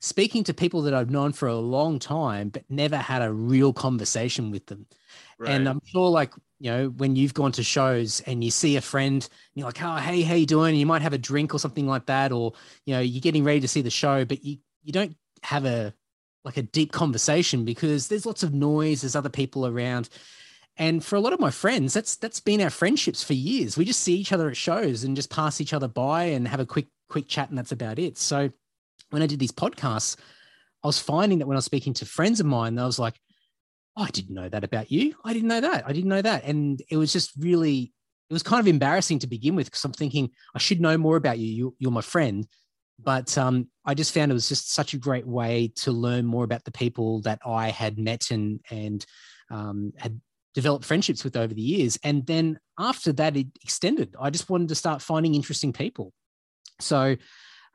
speaking 0.00 0.44
to 0.44 0.54
people 0.54 0.82
that 0.82 0.94
I've 0.94 1.10
known 1.10 1.32
for 1.32 1.48
a 1.48 1.56
long 1.56 1.98
time 1.98 2.50
but 2.50 2.64
never 2.68 2.96
had 2.96 3.22
a 3.22 3.32
real 3.32 3.72
conversation 3.72 4.50
with 4.50 4.66
them. 4.66 4.86
Right. 5.38 5.50
And 5.50 5.68
I'm 5.68 5.80
sure, 5.84 6.10
like 6.10 6.32
you 6.58 6.70
know, 6.70 6.88
when 6.88 7.14
you've 7.14 7.34
gone 7.34 7.52
to 7.52 7.62
shows 7.62 8.20
and 8.20 8.42
you 8.42 8.50
see 8.50 8.76
a 8.76 8.80
friend, 8.80 9.22
and 9.22 9.30
you're 9.54 9.66
like, 9.66 9.82
"Oh, 9.82 9.96
hey, 9.96 10.22
how 10.22 10.34
you 10.34 10.46
doing?" 10.46 10.70
And 10.70 10.78
you 10.78 10.86
might 10.86 11.02
have 11.02 11.12
a 11.12 11.18
drink 11.18 11.54
or 11.54 11.58
something 11.58 11.86
like 11.86 12.06
that, 12.06 12.32
or 12.32 12.54
you 12.86 12.94
know, 12.94 13.00
you're 13.00 13.20
getting 13.20 13.44
ready 13.44 13.60
to 13.60 13.68
see 13.68 13.82
the 13.82 13.90
show, 13.90 14.24
but 14.24 14.44
you 14.44 14.58
you 14.82 14.92
don't 14.92 15.16
have 15.42 15.64
a 15.64 15.94
like 16.48 16.56
a 16.56 16.62
deep 16.62 16.92
conversation 16.92 17.66
because 17.66 18.08
there's 18.08 18.24
lots 18.24 18.42
of 18.42 18.54
noise, 18.54 19.02
there's 19.02 19.14
other 19.14 19.28
people 19.28 19.66
around. 19.66 20.08
And 20.78 21.04
for 21.04 21.16
a 21.16 21.20
lot 21.20 21.34
of 21.34 21.40
my 21.40 21.50
friends, 21.50 21.92
that's 21.92 22.16
that's 22.16 22.40
been 22.40 22.62
our 22.62 22.70
friendships 22.70 23.22
for 23.22 23.34
years. 23.34 23.76
We 23.76 23.84
just 23.84 24.02
see 24.02 24.14
each 24.14 24.32
other 24.32 24.48
at 24.48 24.56
shows 24.56 25.04
and 25.04 25.14
just 25.14 25.28
pass 25.28 25.60
each 25.60 25.74
other 25.74 25.88
by 25.88 26.24
and 26.24 26.48
have 26.48 26.60
a 26.60 26.64
quick 26.64 26.86
quick 27.10 27.28
chat, 27.28 27.50
and 27.50 27.58
that's 27.58 27.72
about 27.72 27.98
it. 27.98 28.16
So 28.16 28.50
when 29.10 29.20
I 29.20 29.26
did 29.26 29.40
these 29.40 29.52
podcasts, 29.52 30.16
I 30.82 30.86
was 30.86 30.98
finding 30.98 31.40
that 31.40 31.46
when 31.46 31.56
I 31.56 31.58
was 31.58 31.66
speaking 31.66 31.92
to 31.94 32.06
friends 32.06 32.40
of 32.40 32.46
mine, 32.46 32.78
I 32.78 32.86
was 32.86 32.98
like, 32.98 33.20
oh, 33.98 34.04
I 34.04 34.10
didn't 34.10 34.34
know 34.34 34.48
that 34.48 34.64
about 34.64 34.90
you. 34.90 35.16
I 35.24 35.34
didn't 35.34 35.48
know 35.48 35.60
that. 35.60 35.84
I 35.86 35.92
didn't 35.92 36.08
know 36.08 36.22
that. 36.22 36.44
And 36.44 36.80
it 36.88 36.96
was 36.96 37.12
just 37.12 37.32
really, 37.38 37.92
it 38.30 38.32
was 38.32 38.42
kind 38.42 38.60
of 38.60 38.68
embarrassing 38.68 39.18
to 39.18 39.26
begin 39.26 39.54
with 39.54 39.66
because 39.66 39.84
I'm 39.84 39.92
thinking 39.92 40.30
I 40.54 40.58
should 40.58 40.80
know 40.80 40.96
more 40.96 41.16
about 41.16 41.38
you. 41.38 41.52
you 41.52 41.76
you're 41.78 41.90
my 41.90 42.00
friend. 42.00 42.46
But 42.98 43.36
um, 43.38 43.68
I 43.84 43.94
just 43.94 44.12
found 44.12 44.30
it 44.30 44.34
was 44.34 44.48
just 44.48 44.72
such 44.72 44.92
a 44.92 44.98
great 44.98 45.26
way 45.26 45.72
to 45.76 45.92
learn 45.92 46.26
more 46.26 46.44
about 46.44 46.64
the 46.64 46.72
people 46.72 47.20
that 47.22 47.40
I 47.46 47.70
had 47.70 47.98
met 47.98 48.30
and 48.30 48.60
and 48.70 49.04
um, 49.50 49.92
had 49.96 50.20
developed 50.54 50.84
friendships 50.84 51.22
with 51.22 51.36
over 51.36 51.54
the 51.54 51.62
years. 51.62 51.98
And 52.02 52.26
then 52.26 52.58
after 52.78 53.12
that, 53.14 53.36
it 53.36 53.46
extended. 53.62 54.16
I 54.20 54.30
just 54.30 54.50
wanted 54.50 54.68
to 54.68 54.74
start 54.74 55.02
finding 55.02 55.34
interesting 55.34 55.72
people. 55.72 56.12
So 56.80 57.16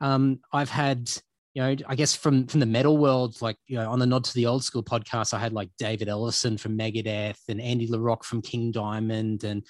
um, 0.00 0.40
I've 0.52 0.70
had 0.70 1.10
you 1.54 1.62
know, 1.62 1.76
I 1.86 1.94
guess 1.94 2.16
from 2.16 2.48
from 2.48 2.60
the 2.60 2.66
metal 2.66 2.98
world, 2.98 3.40
like 3.40 3.56
you 3.66 3.76
know, 3.76 3.88
on 3.88 4.00
the 4.00 4.06
Nod 4.06 4.24
to 4.24 4.34
the 4.34 4.46
Old 4.46 4.64
School 4.64 4.82
podcast, 4.82 5.32
I 5.32 5.38
had 5.38 5.52
like 5.52 5.70
David 5.78 6.08
Ellefson 6.08 6.58
from 6.58 6.76
Megadeth 6.76 7.38
and 7.48 7.60
Andy 7.60 7.86
LaRocque 7.86 8.24
from 8.24 8.42
King 8.42 8.72
Diamond 8.72 9.44
and 9.44 9.64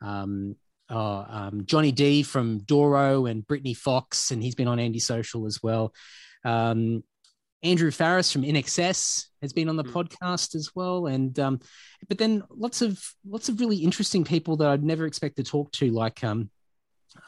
um, 0.00 0.56
oh, 0.90 1.26
um, 1.28 1.62
Johnny 1.66 1.92
Dee 1.92 2.22
from 2.22 2.58
Doro 2.60 3.26
and 3.26 3.46
Britny 3.46 3.74
Fox, 3.74 4.30
and 4.30 4.42
he's 4.42 4.54
been 4.54 4.68
on 4.68 4.78
Andy 4.78 4.98
Social 4.98 5.46
as 5.46 5.62
well. 5.62 5.92
Um, 6.44 7.02
Andrew 7.62 7.90
Farriss 7.90 8.32
from 8.32 8.42
INXS 8.42 9.26
has 9.42 9.52
been 9.52 9.68
on 9.68 9.76
the 9.76 9.84
mm. 9.84 9.92
podcast 9.92 10.54
as 10.54 10.70
well, 10.74 11.06
and 11.06 11.38
um, 11.38 11.60
but 12.08 12.18
then 12.18 12.42
lots 12.50 12.82
of 12.82 13.02
lots 13.28 13.48
of 13.48 13.60
really 13.60 13.78
interesting 13.78 14.24
people 14.24 14.56
that 14.58 14.68
I'd 14.68 14.84
never 14.84 15.06
expect 15.06 15.36
to 15.36 15.42
talk 15.42 15.72
to, 15.72 15.90
like 15.90 16.22
um, 16.22 16.50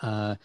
uh, 0.02 0.36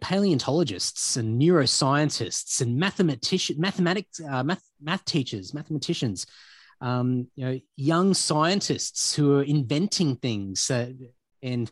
paleontologists 0.00 1.16
and 1.16 1.40
neuroscientists 1.40 2.60
and 2.60 2.76
mathematicians, 2.76 3.58
mathematics, 3.58 4.20
uh, 4.20 4.44
math, 4.44 4.62
math 4.80 5.04
teachers, 5.04 5.52
mathematicians, 5.52 6.26
um, 6.80 7.26
you 7.34 7.44
know, 7.44 7.60
young 7.76 8.14
scientists 8.14 9.14
who 9.14 9.38
are 9.38 9.42
inventing 9.42 10.16
things 10.16 10.70
uh, 10.70 10.92
and 11.42 11.70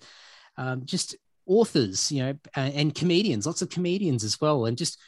um, 0.59 0.85
just 0.85 1.17
authors, 1.47 2.13
you 2.13 2.23
know, 2.23 2.35
and 2.55 2.95
comedians, 2.95 3.47
lots 3.47 3.63
of 3.63 3.71
comedians 3.71 4.25
as 4.25 4.39
well, 4.41 4.67
and 4.67 4.77
just 4.77 4.99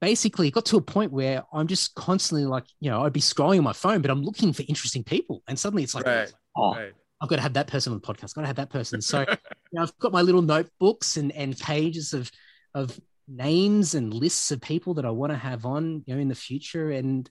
basically 0.00 0.50
got 0.50 0.66
to 0.66 0.76
a 0.76 0.82
point 0.82 1.12
where 1.12 1.44
I'm 1.52 1.68
just 1.68 1.94
constantly 1.94 2.44
like, 2.44 2.64
you 2.80 2.90
know, 2.90 3.04
I'd 3.04 3.12
be 3.12 3.20
scrolling 3.20 3.58
on 3.58 3.64
my 3.64 3.72
phone, 3.72 4.02
but 4.02 4.10
I'm 4.10 4.22
looking 4.22 4.52
for 4.52 4.64
interesting 4.68 5.04
people, 5.04 5.42
and 5.46 5.56
suddenly 5.56 5.84
it's 5.84 5.94
like, 5.94 6.06
right. 6.06 6.32
oh. 6.56 6.74
Right. 6.74 6.92
I've 7.18 7.30
got 7.30 7.36
to 7.36 7.42
have 7.42 7.54
that 7.54 7.66
person 7.66 7.94
on 7.94 7.98
the 7.98 8.06
podcast. 8.06 8.24
I've 8.24 8.34
got 8.34 8.40
to 8.42 8.46
have 8.48 8.56
that 8.56 8.68
person. 8.68 9.00
So 9.00 9.20
you 9.30 9.36
know, 9.72 9.82
I've 9.82 9.98
got 9.98 10.12
my 10.12 10.20
little 10.20 10.42
notebooks 10.42 11.16
and, 11.16 11.32
and 11.32 11.58
pages 11.58 12.12
of 12.12 12.30
of 12.74 13.00
names 13.26 13.94
and 13.94 14.12
lists 14.12 14.50
of 14.50 14.60
people 14.60 14.94
that 14.94 15.04
I 15.04 15.10
want 15.10 15.32
to 15.32 15.38
have 15.38 15.64
on, 15.64 16.04
you 16.06 16.14
know, 16.14 16.20
in 16.20 16.28
the 16.28 16.34
future. 16.34 16.90
And 16.90 17.28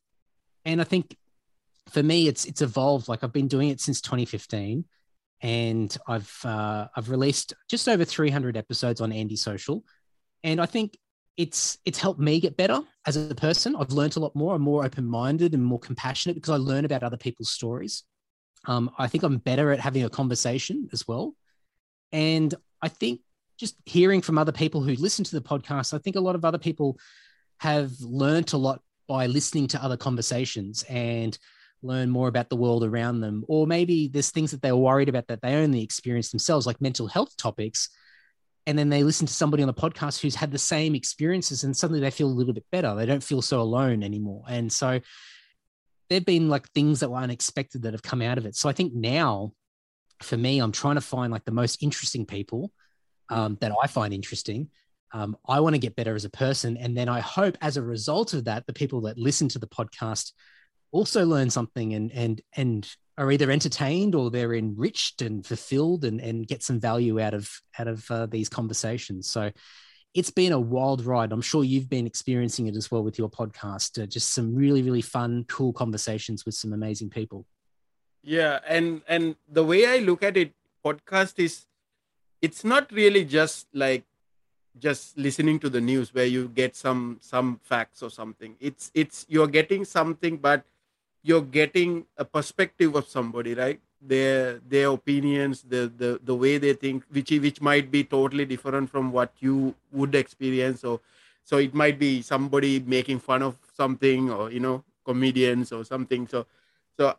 and 0.65 0.82
I 0.82 0.84
think 0.86 1.15
for 1.89 2.01
me, 2.01 2.28
it's 2.28 2.45
it's 2.45 2.62
evolved. 2.62 3.08
Like 3.08 3.23
I've 3.23 3.34
been 3.34 3.47
doing 3.47 3.69
it 3.69 3.80
since 3.80 4.01
2015, 4.01 4.86
and 5.45 5.95
I've 6.08 6.41
uh, 6.43 6.88
I've 6.95 7.12
released 7.12 7.53
just 7.69 7.88
over 7.88 8.03
300 8.03 8.58
episodes 8.58 8.99
on 8.99 9.12
Andy 9.12 9.36
Social, 9.36 9.84
and 10.43 10.60
I 10.60 10.65
think 10.65 10.97
it's 11.38 11.77
it's 11.86 11.99
helped 11.99 12.19
me 12.19 12.39
get 12.39 12.58
better 12.58 12.81
as 13.05 13.15
a 13.15 13.36
person. 13.36 13.75
I've 13.75 13.91
learned 13.91 14.15
a 14.15 14.19
lot 14.19 14.36
more. 14.36 14.55
I'm 14.55 14.63
more 14.63 14.84
open 14.84 15.05
minded 15.05 15.53
and 15.53 15.63
more 15.63 15.77
compassionate 15.77 16.36
because 16.36 16.49
I 16.49 16.55
learn 16.58 16.84
about 16.84 17.03
other 17.03 17.15
people's 17.15 17.51
stories. 17.51 18.01
Um, 18.65 18.89
I 18.97 19.05
think 19.05 19.23
I'm 19.23 19.38
better 19.38 19.71
at 19.71 19.79
having 19.79 20.03
a 20.03 20.10
conversation 20.10 20.89
as 20.91 21.08
well, 21.08 21.36
and 22.12 22.51
I 22.81 22.88
think 22.88 23.21
just 23.60 23.75
hearing 23.86 24.21
from 24.21 24.39
other 24.39 24.51
people 24.51 24.81
who 24.81 24.95
listen 24.95 25.23
to 25.25 25.36
the 25.36 25.47
podcast, 25.47 25.93
I 25.93 25.99
think 25.99 26.15
a 26.15 26.21
lot 26.21 26.34
of 26.34 26.43
other 26.43 26.58
people 26.58 26.97
have 27.60 27.91
learned 28.01 28.51
a 28.53 28.58
lot 28.58 28.81
by 29.08 29.27
listening 29.27 29.67
to 29.67 29.84
other 29.84 29.95
conversations 29.95 30.84
and 30.89 31.38
learn 31.86 32.10
more 32.10 32.28
about 32.28 32.50
the 32.50 32.56
world 32.56 32.84
around 32.84 33.21
them. 33.21 33.43
Or 33.48 33.67
maybe 33.67 34.08
there's 34.08 34.32
things 34.32 34.52
that 34.52 34.62
they're 34.62 34.76
worried 34.76 35.10
about 35.10 35.28
that 35.28 35.41
they 35.41 35.56
only 35.56 35.82
experience 35.82 36.32
themselves, 36.32 36.65
like 36.65 36.82
mental 36.82 37.08
health 37.08 37.36
topics. 37.38 37.89
And 38.67 38.78
then 38.78 38.89
they 38.89 39.04
listen 39.04 39.28
to 39.28 39.34
somebody 39.34 39.63
on 39.63 39.67
the 39.67 39.74
podcast 39.74 40.21
who's 40.21 40.36
had 40.36 40.52
the 40.52 40.58
same 40.58 40.95
experiences 40.95 41.63
and 41.63 41.76
suddenly 41.76 42.00
they 42.00 42.12
feel 42.12 42.28
a 42.28 42.30
little 42.30 42.54
bit 42.54 42.65
better. 42.71 42.95
They 42.95 43.06
don't 43.06 43.24
feel 43.24 43.41
so 43.41 43.62
alone 43.62 44.04
anymore. 44.04 44.43
And 44.50 44.74
so 44.74 45.00
there've 46.10 46.26
been 46.26 46.50
like 46.50 46.69
things 46.69 47.00
that 47.00 47.10
were 47.10 47.17
unexpected 47.17 47.84
that 47.84 47.93
have 47.93 48.04
come 48.04 48.21
out 48.21 48.38
of 48.38 48.45
it. 48.45 48.56
So 48.56 48.69
I 48.69 48.74
think 48.74 48.93
now 48.93 49.54
for 50.21 50.38
me, 50.38 50.60
I'm 50.60 50.71
trying 50.71 50.95
to 50.95 51.02
find 51.02 51.32
like 51.32 51.45
the 51.45 51.52
most 51.52 51.84
interesting 51.84 52.26
people 52.26 52.71
um, 53.30 53.58
that 53.62 53.71
I 53.82 53.88
find 53.88 54.13
interesting. 54.13 54.69
Um, 55.12 55.38
I 55.48 55.60
want 55.60 55.76
to 55.76 55.80
get 55.80 55.95
better 55.95 56.15
as 56.15 56.26
a 56.26 56.30
person. 56.30 56.78
And 56.78 56.98
then 56.98 57.10
I 57.10 57.19
hope 57.19 57.58
as 57.62 57.78
a 57.78 57.82
result 57.82 58.34
of 58.34 58.45
that, 58.45 58.65
the 58.65 58.74
people 58.74 59.02
that 59.02 59.17
listen 59.17 59.48
to 59.50 59.60
the 59.60 59.67
podcast 59.67 60.32
also 60.91 61.26
learn 61.26 61.50
something 61.50 61.93
and 61.93 62.12
and 62.12 62.41
and 62.56 62.89
are 63.17 63.32
either 63.32 63.50
entertained 63.50 64.13
or 64.13 64.30
they're 64.30 64.54
enriched 64.54 65.21
and 65.21 65.45
fulfilled 65.45 66.04
and, 66.04 66.19
and 66.19 66.48
get 66.48 66.62
some 66.62 66.80
value 66.80 67.19
out 67.19 67.34
of 67.34 67.50
out 67.80 67.88
of 67.88 68.10
uh, 68.12 68.26
these 68.26 68.50
conversations. 68.50 69.30
So 69.30 69.52
it's 70.13 70.32
been 70.32 70.54
a 70.54 70.60
wild 70.60 71.06
ride. 71.06 71.32
I'm 71.32 71.41
sure 71.41 71.63
you've 71.63 71.89
been 71.89 72.08
experiencing 72.08 72.67
it 72.67 72.76
as 72.76 72.89
well 72.89 73.04
with 73.04 73.17
your 73.17 73.30
podcast. 73.30 74.02
Uh, 74.02 74.06
just 74.06 74.34
some 74.34 74.56
really 74.56 74.82
really 74.82 75.02
fun, 75.02 75.45
cool 75.48 75.74
conversations 75.74 76.45
with 76.45 76.56
some 76.56 76.74
amazing 76.74 77.10
people. 77.10 77.45
Yeah, 78.21 78.60
and 78.67 79.02
and 79.08 79.36
the 79.48 79.63
way 79.63 79.86
I 79.86 80.00
look 80.00 80.24
at 80.24 80.36
it, 80.36 80.54
podcast 80.84 81.39
is 81.39 81.65
it's 82.41 82.63
not 82.63 82.91
really 82.91 83.26
just 83.26 83.67
like 83.74 84.04
just 84.78 85.17
listening 85.17 85.58
to 85.60 85.69
the 85.69 85.82
news 85.82 86.13
where 86.13 86.26
you 86.26 86.50
get 86.50 86.76
some 86.76 87.17
some 87.21 87.60
facts 87.63 88.04
or 88.04 88.10
something 88.10 88.56
it's 88.60 88.91
it's 88.93 89.26
you're 89.30 89.48
getting 89.48 89.86
something 89.86 90.38
but 90.38 90.65
you're 91.25 91.41
getting 91.41 92.05
a 92.17 92.25
perspective 92.25 92.95
of 92.95 93.07
somebody 93.07 93.55
right? 93.55 93.79
Their 94.01 94.59
their 94.67 94.89
opinions 94.89 95.63
the 95.63 95.91
the 95.97 96.19
the 96.23 96.35
way 96.35 96.57
they 96.59 96.73
think 96.73 97.03
which 97.09 97.31
which 97.31 97.61
might 97.61 97.89
be 97.91 98.03
totally 98.03 98.45
different 98.45 98.89
from 98.89 99.11
what 99.11 99.33
you 99.39 99.75
would 99.91 100.13
experience. 100.15 100.83
Or 100.83 100.99
so 101.43 101.57
it 101.57 101.73
might 101.73 101.97
be 101.99 102.21
somebody 102.21 102.79
making 102.79 103.19
fun 103.19 103.41
of 103.41 103.57
something 103.73 104.29
or 104.29 104.51
you 104.51 104.59
know 104.59 104.83
comedians 105.05 105.71
or 105.71 105.83
something. 105.83 106.27
So 106.27 106.45
so 106.97 107.15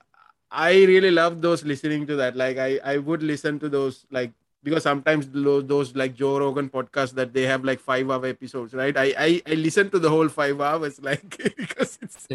i 0.50 0.72
really 0.84 1.10
love 1.10 1.40
those 1.42 1.64
listening 1.64 2.06
to 2.06 2.16
that. 2.16 2.36
Like 2.36 2.58
i 2.58 2.78
i 2.84 2.98
would 2.98 3.22
listen 3.22 3.58
to 3.60 3.68
those 3.68 4.06
like 4.10 4.32
because 4.66 4.82
sometimes 4.82 5.28
those, 5.30 5.94
like 5.94 6.16
Joe 6.16 6.40
Rogan 6.40 6.68
podcasts 6.68 7.14
that 7.14 7.32
they 7.32 7.42
have 7.42 7.64
like 7.64 7.78
five 7.78 8.10
hour 8.10 8.26
episodes, 8.26 8.74
right? 8.74 8.96
I 8.96 9.14
I, 9.16 9.42
I 9.46 9.54
listen 9.54 9.90
to 9.90 10.00
the 10.00 10.10
whole 10.10 10.28
five 10.28 10.60
hours 10.60 11.00
like 11.08 11.38
because 11.56 12.00
it's 12.02 12.26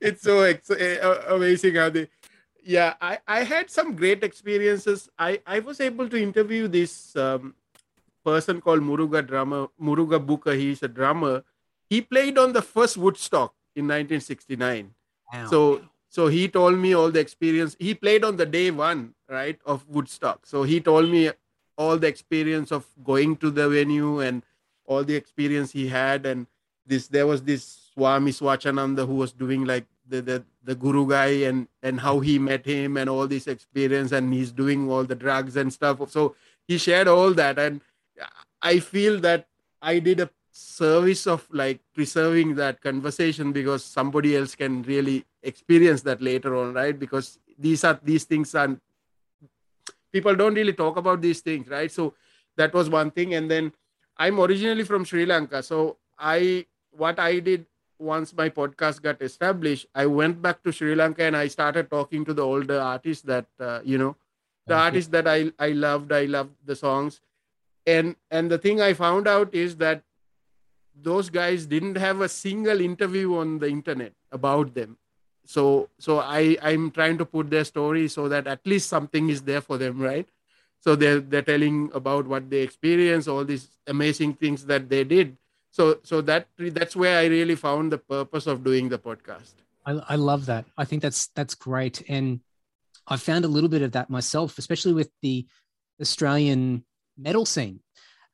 it's 0.00 0.22
so 0.22 0.42
ex- 0.42 0.70
eh, 0.70 0.98
amazing 1.28 1.74
how 1.74 1.90
they. 1.90 2.06
Yeah, 2.62 2.94
I 3.00 3.18
I 3.26 3.42
had 3.42 3.70
some 3.70 3.96
great 3.96 4.22
experiences. 4.22 5.10
I 5.18 5.40
I 5.44 5.58
was 5.58 5.80
able 5.80 6.08
to 6.14 6.22
interview 6.22 6.68
this 6.68 7.16
um, 7.16 7.56
person 8.24 8.60
called 8.60 8.86
Muruga 8.92 9.26
drummer 9.26 9.66
Muruga 9.90 10.24
Booker. 10.24 10.54
He's 10.54 10.80
a 10.84 10.88
drummer. 11.02 11.42
He 11.90 12.00
played 12.00 12.38
on 12.38 12.52
the 12.52 12.62
first 12.62 12.96
Woodstock 12.96 13.52
in 13.74 13.88
1969. 13.88 14.94
Wow. 15.32 15.46
So 15.50 15.80
so 16.08 16.28
he 16.28 16.46
told 16.46 16.78
me 16.78 16.94
all 16.94 17.10
the 17.10 17.18
experience. 17.18 17.76
He 17.80 17.94
played 17.94 18.22
on 18.22 18.36
the 18.36 18.46
day 18.46 18.70
one, 18.70 19.14
right, 19.28 19.58
of 19.66 19.88
Woodstock. 19.88 20.46
So 20.46 20.62
he 20.62 20.80
told 20.80 21.10
me 21.10 21.32
all 21.76 21.98
the 21.98 22.06
experience 22.06 22.72
of 22.72 22.86
going 23.02 23.36
to 23.36 23.50
the 23.50 23.68
venue 23.68 24.20
and 24.20 24.42
all 24.86 25.04
the 25.04 25.14
experience 25.14 25.72
he 25.72 25.88
had. 25.88 26.26
And 26.26 26.46
this 26.86 27.08
there 27.08 27.26
was 27.26 27.42
this 27.42 27.90
swami 27.94 28.32
swachananda 28.32 29.06
who 29.06 29.14
was 29.14 29.32
doing 29.32 29.64
like 29.64 29.86
the, 30.06 30.20
the 30.20 30.44
the 30.62 30.74
guru 30.74 31.08
guy 31.08 31.46
and 31.48 31.68
and 31.82 32.00
how 32.00 32.20
he 32.20 32.38
met 32.38 32.64
him 32.66 32.96
and 32.96 33.08
all 33.08 33.26
this 33.26 33.46
experience. 33.46 34.12
And 34.12 34.32
he's 34.32 34.52
doing 34.52 34.90
all 34.90 35.04
the 35.04 35.14
drugs 35.14 35.56
and 35.56 35.72
stuff. 35.72 36.10
So 36.10 36.36
he 36.66 36.78
shared 36.78 37.08
all 37.08 37.32
that. 37.34 37.58
And 37.58 37.80
i 38.62 38.78
feel 38.78 39.20
that 39.20 39.46
i 39.82 39.98
did 39.98 40.20
a 40.20 40.30
service 40.56 41.26
of 41.26 41.46
like 41.50 41.80
preserving 41.94 42.54
that 42.54 42.80
conversation 42.80 43.52
because 43.52 43.84
somebody 43.84 44.36
else 44.36 44.54
can 44.54 44.82
really 44.84 45.24
experience 45.42 46.02
that 46.02 46.22
later 46.22 46.54
on 46.54 46.72
right? 46.72 46.98
Because 46.98 47.38
these 47.58 47.82
are 47.84 47.98
these 48.02 48.24
things 48.24 48.54
are 48.54 48.76
people 50.16 50.34
don't 50.40 50.60
really 50.60 50.76
talk 50.80 50.96
about 51.02 51.20
these 51.26 51.40
things 51.40 51.68
right? 51.68 51.90
So 51.98 52.14
that 52.56 52.72
was 52.72 52.88
one 52.88 53.10
thing. 53.10 53.34
And 53.34 53.50
then 53.50 53.72
i'm 54.16 54.40
originally 54.40 54.84
from 54.90 55.04
sri 55.04 55.26
lanka. 55.26 55.62
So 55.62 55.96
i 56.18 56.66
what 57.04 57.18
i 57.18 57.40
did 57.50 57.66
once 57.98 58.32
my 58.40 58.48
podcast 58.58 59.02
got 59.02 59.22
established 59.28 59.86
i 60.02 60.04
went 60.18 60.40
back 60.44 60.62
to 60.64 60.72
sri 60.76 60.94
lanka 61.00 61.24
and 61.24 61.36
i 61.40 61.46
started 61.54 61.90
talking 61.90 62.24
to 62.28 62.34
the 62.38 62.42
older 62.42 62.78
artists 62.80 63.24
that 63.32 63.46
uh, 63.68 63.80
you 63.84 63.98
know 63.98 64.16
the 64.66 64.74
artists 64.86 65.10
that 65.10 65.28
i 65.34 65.38
i 65.58 65.70
loved 65.84 66.12
i 66.12 66.24
loved 66.24 66.54
the 66.72 66.76
songs. 66.76 67.20
And 67.92 68.16
and 68.30 68.50
the 68.50 68.58
thing 68.64 68.80
i 68.80 68.92
found 68.98 69.26
out 69.28 69.54
is 69.62 69.76
that 69.76 70.02
those 71.08 71.28
guys 71.28 71.66
didn't 71.66 71.96
have 71.96 72.20
a 72.20 72.28
single 72.28 72.80
interview 72.80 73.34
on 73.36 73.58
the 73.58 73.68
internet 73.68 74.12
about 74.32 74.74
them 74.74 74.96
so 75.44 75.88
so 75.98 76.18
i 76.20 76.56
i'm 76.62 76.90
trying 76.90 77.18
to 77.18 77.24
put 77.24 77.50
their 77.50 77.64
story 77.64 78.08
so 78.08 78.28
that 78.28 78.46
at 78.46 78.66
least 78.66 78.88
something 78.88 79.28
is 79.28 79.42
there 79.42 79.60
for 79.60 79.76
them 79.78 80.00
right? 80.00 80.28
So 80.84 80.94
they're 80.94 81.20
they're 81.20 81.40
telling 81.40 81.90
about 81.94 82.26
what 82.26 82.50
they 82.50 82.60
experienced 82.60 83.26
all 83.26 83.42
these 83.42 83.68
amazing 83.86 84.34
things 84.34 84.66
that 84.66 84.90
they 84.90 85.02
did. 85.02 85.38
So 85.70 85.98
so 86.04 86.20
that 86.20 86.48
that's 86.58 86.94
where 86.94 87.18
i 87.18 87.24
really 87.24 87.54
found 87.54 87.90
the 87.90 87.96
purpose 87.98 88.46
of 88.46 88.62
doing 88.62 88.90
the 88.90 88.98
podcast. 88.98 89.54
I, 89.86 89.92
I 90.10 90.16
love 90.16 90.44
that. 90.46 90.66
I 90.76 90.84
think 90.84 91.00
that's 91.00 91.28
that's 91.28 91.54
great. 91.54 92.02
And 92.08 92.40
i 93.06 93.16
found 93.16 93.46
a 93.46 93.48
little 93.48 93.70
bit 93.70 93.82
of 93.82 93.92
that 93.92 94.08
myself 94.08 94.56
especially 94.56 94.94
with 94.94 95.10
the 95.20 95.46
australian 96.00 96.84
metal 97.16 97.46
scene. 97.46 97.80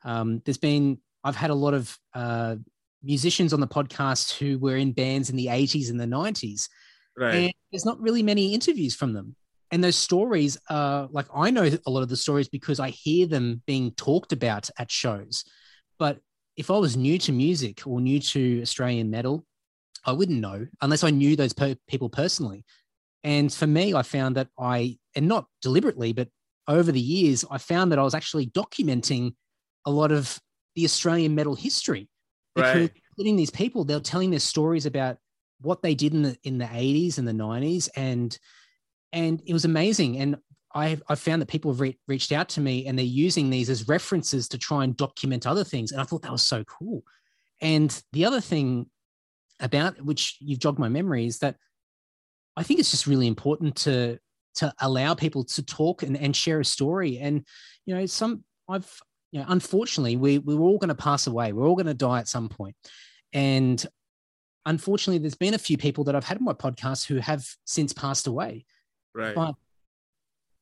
Um, 0.04 0.42
there's 0.44 0.58
been 0.58 0.98
i've 1.22 1.36
had 1.36 1.50
a 1.50 1.60
lot 1.66 1.74
of 1.74 1.96
uh, 2.14 2.56
musicians 3.02 3.52
on 3.52 3.60
the 3.60 3.68
podcast 3.68 4.38
who 4.38 4.58
were 4.58 4.76
in 4.76 4.92
bands 4.92 5.30
in 5.30 5.36
the 5.36 5.46
80s 5.46 5.88
and 5.90 6.00
the 6.00 6.04
90s 6.04 6.68
Right. 7.16 7.34
And 7.34 7.52
there's 7.70 7.84
not 7.84 8.00
really 8.00 8.22
many 8.22 8.54
interviews 8.54 8.94
from 8.94 9.12
them. 9.12 9.36
And 9.70 9.84
those 9.84 9.96
stories 9.96 10.58
are 10.68 11.08
like, 11.12 11.26
I 11.34 11.50
know 11.50 11.70
a 11.86 11.90
lot 11.90 12.02
of 12.02 12.08
the 12.08 12.16
stories 12.16 12.48
because 12.48 12.80
I 12.80 12.90
hear 12.90 13.26
them 13.26 13.62
being 13.66 13.92
talked 13.92 14.32
about 14.32 14.68
at 14.78 14.90
shows. 14.90 15.44
But 15.98 16.18
if 16.56 16.70
I 16.70 16.78
was 16.78 16.96
new 16.96 17.18
to 17.18 17.32
music 17.32 17.86
or 17.86 18.00
new 18.00 18.20
to 18.20 18.62
Australian 18.62 19.10
metal, 19.10 19.46
I 20.04 20.12
wouldn't 20.12 20.40
know 20.40 20.66
unless 20.80 21.04
I 21.04 21.10
knew 21.10 21.36
those 21.36 21.52
per- 21.52 21.76
people 21.86 22.08
personally. 22.08 22.64
And 23.22 23.52
for 23.52 23.66
me, 23.66 23.94
I 23.94 24.02
found 24.02 24.36
that 24.36 24.48
I, 24.58 24.98
and 25.14 25.28
not 25.28 25.46
deliberately, 25.62 26.12
but 26.12 26.28
over 26.66 26.90
the 26.90 27.00
years, 27.00 27.44
I 27.50 27.58
found 27.58 27.92
that 27.92 27.98
I 27.98 28.02
was 28.02 28.14
actually 28.14 28.46
documenting 28.46 29.34
a 29.84 29.90
lot 29.90 30.10
of 30.10 30.38
the 30.74 30.84
Australian 30.84 31.34
metal 31.34 31.54
history. 31.54 32.08
Because 32.54 32.76
right. 32.76 32.92
getting 33.16 33.36
these 33.36 33.50
people, 33.50 33.84
they're 33.84 34.00
telling 34.00 34.30
their 34.30 34.40
stories 34.40 34.86
about 34.86 35.18
what 35.60 35.82
they 35.82 35.94
did 35.94 36.14
in 36.14 36.22
the 36.22 36.36
in 36.42 36.58
the 36.58 36.66
80s 36.66 37.18
and 37.18 37.26
the 37.26 37.32
90s. 37.32 37.88
And 37.96 38.36
and 39.12 39.42
it 39.46 39.52
was 39.52 39.64
amazing. 39.64 40.18
And 40.18 40.36
I 40.74 40.98
I 41.08 41.14
found 41.14 41.42
that 41.42 41.48
people 41.48 41.72
have 41.72 41.80
re- 41.80 41.98
reached 42.08 42.32
out 42.32 42.48
to 42.50 42.60
me 42.60 42.86
and 42.86 42.98
they're 42.98 43.04
using 43.04 43.50
these 43.50 43.70
as 43.70 43.88
references 43.88 44.48
to 44.48 44.58
try 44.58 44.84
and 44.84 44.96
document 44.96 45.46
other 45.46 45.64
things. 45.64 45.92
And 45.92 46.00
I 46.00 46.04
thought 46.04 46.22
that 46.22 46.32
was 46.32 46.46
so 46.46 46.64
cool. 46.64 47.02
And 47.60 48.02
the 48.12 48.24
other 48.24 48.40
thing 48.40 48.86
about 49.60 50.00
which 50.02 50.36
you've 50.40 50.58
jogged 50.58 50.78
my 50.78 50.88
memory 50.88 51.26
is 51.26 51.38
that 51.40 51.56
I 52.56 52.62
think 52.62 52.80
it's 52.80 52.90
just 52.90 53.06
really 53.06 53.26
important 53.26 53.76
to 53.76 54.18
to 54.54 54.72
allow 54.80 55.14
people 55.14 55.44
to 55.44 55.62
talk 55.62 56.02
and, 56.02 56.16
and 56.16 56.34
share 56.34 56.60
a 56.60 56.64
story. 56.64 57.18
And 57.18 57.44
you 57.86 57.94
know, 57.94 58.06
some 58.06 58.44
I've 58.68 58.90
you 59.32 59.40
know, 59.40 59.46
unfortunately, 59.48 60.16
we 60.16 60.38
we 60.38 60.54
we're 60.54 60.66
all 60.66 60.78
going 60.78 60.88
to 60.88 60.94
pass 60.94 61.26
away. 61.26 61.52
We're 61.52 61.66
all 61.66 61.76
going 61.76 61.86
to 61.86 61.94
die 61.94 62.18
at 62.18 62.28
some 62.28 62.48
point. 62.48 62.74
And 63.32 63.84
unfortunately, 64.66 65.18
there's 65.18 65.34
been 65.34 65.54
a 65.54 65.58
few 65.58 65.76
people 65.76 66.04
that 66.04 66.14
I've 66.14 66.24
had 66.24 66.38
on 66.38 66.44
my 66.44 66.52
podcast 66.52 67.06
who 67.06 67.16
have 67.16 67.46
since 67.64 67.92
passed 67.92 68.26
away. 68.26 68.64
Right. 69.14 69.34
But 69.34 69.54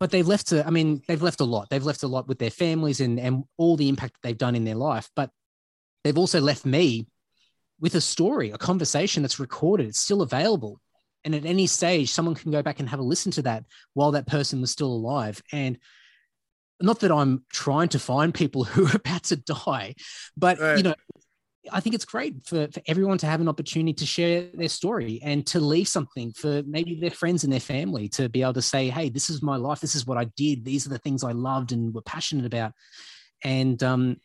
but 0.01 0.11
they've 0.13 0.27
left 0.27 0.53
a, 0.53 0.65
I 0.65 0.71
mean, 0.71 1.03
they've 1.09 1.23
left 1.23 1.41
a 1.41 1.45
lot. 1.45 1.69
They've 1.71 1.85
left 1.85 2.05
a 2.05 2.09
lot 2.09 2.29
with 2.29 2.39
their 2.39 2.51
families 2.51 3.01
and 3.01 3.19
and 3.19 3.45
all 3.57 3.77
the 3.77 3.89
impact 3.89 4.15
that 4.15 4.21
they've 4.23 4.39
done 4.39 4.55
in 4.55 4.65
their 4.65 4.75
life. 4.75 5.11
But 5.17 5.31
they've 6.05 6.19
also 6.19 6.41
left 6.41 6.65
me 6.65 7.07
with 7.81 7.95
a 7.95 8.01
story, 8.01 8.51
a 8.51 8.59
conversation 8.59 9.23
that's 9.23 9.41
recorded. 9.41 9.89
It's 9.89 10.01
still 10.01 10.23
available. 10.23 10.81
And 11.25 11.35
at 11.35 11.45
any 11.45 11.67
stage, 11.67 12.11
someone 12.11 12.35
can 12.35 12.53
go 12.53 12.63
back 12.63 12.81
and 12.81 12.89
have 12.89 13.01
a 13.01 13.03
listen 13.05 13.33
to 13.33 13.43
that 13.43 13.65
while 13.95 14.13
that 14.13 14.27
person 14.27 14.61
was 14.61 14.71
still 14.71 14.93
alive. 14.93 15.43
And 15.53 15.79
not 16.81 17.01
that 17.01 17.11
I'm 17.11 17.45
trying 17.53 17.89
to 17.89 17.99
find 17.99 18.33
people 18.33 18.65
who 18.65 18.87
are 18.87 18.97
about 18.97 19.25
to 19.25 19.37
die, 19.37 19.95
but 20.37 20.59
right. 20.59 20.77
you 20.77 20.83
know, 20.85 20.95
I 21.73 21.81
think 21.81 21.95
it's 21.95 22.05
great 22.05 22.45
for, 22.45 22.69
for 22.69 22.81
everyone 22.87 23.19
to 23.19 23.27
have 23.27 23.41
an 23.41 23.49
opportunity 23.49 23.93
to 23.95 24.07
share 24.07 24.49
their 24.55 24.69
story 24.69 25.21
and 25.23 25.47
to 25.49 25.61
leave 25.61 25.89
something 25.89 26.33
for 26.33 26.63
maybe 26.67 26.99
their 27.01 27.11
friends 27.11 27.45
and 27.45 27.53
their 27.53 27.61
family 27.61 28.09
to 28.11 28.29
be 28.29 28.43
able 28.43 28.55
to 28.55 28.63
say, 28.63 28.89
hey, 28.89 29.09
this 29.09 29.31
is 29.31 29.43
my 29.43 29.57
life. 29.57 29.81
This 29.81 29.95
is 29.95 30.07
what 30.07 30.19
I 30.19 30.25
did. 30.37 30.65
These 30.65 30.87
are 30.87 30.91
the 30.91 30.99
things 30.99 31.25
I 31.25 31.33
loved 31.33 31.73
and 31.73 31.95
were 31.95 32.03
passionate 32.03 32.47
about. 32.47 32.73
And 33.43 33.83
um, 33.83 34.17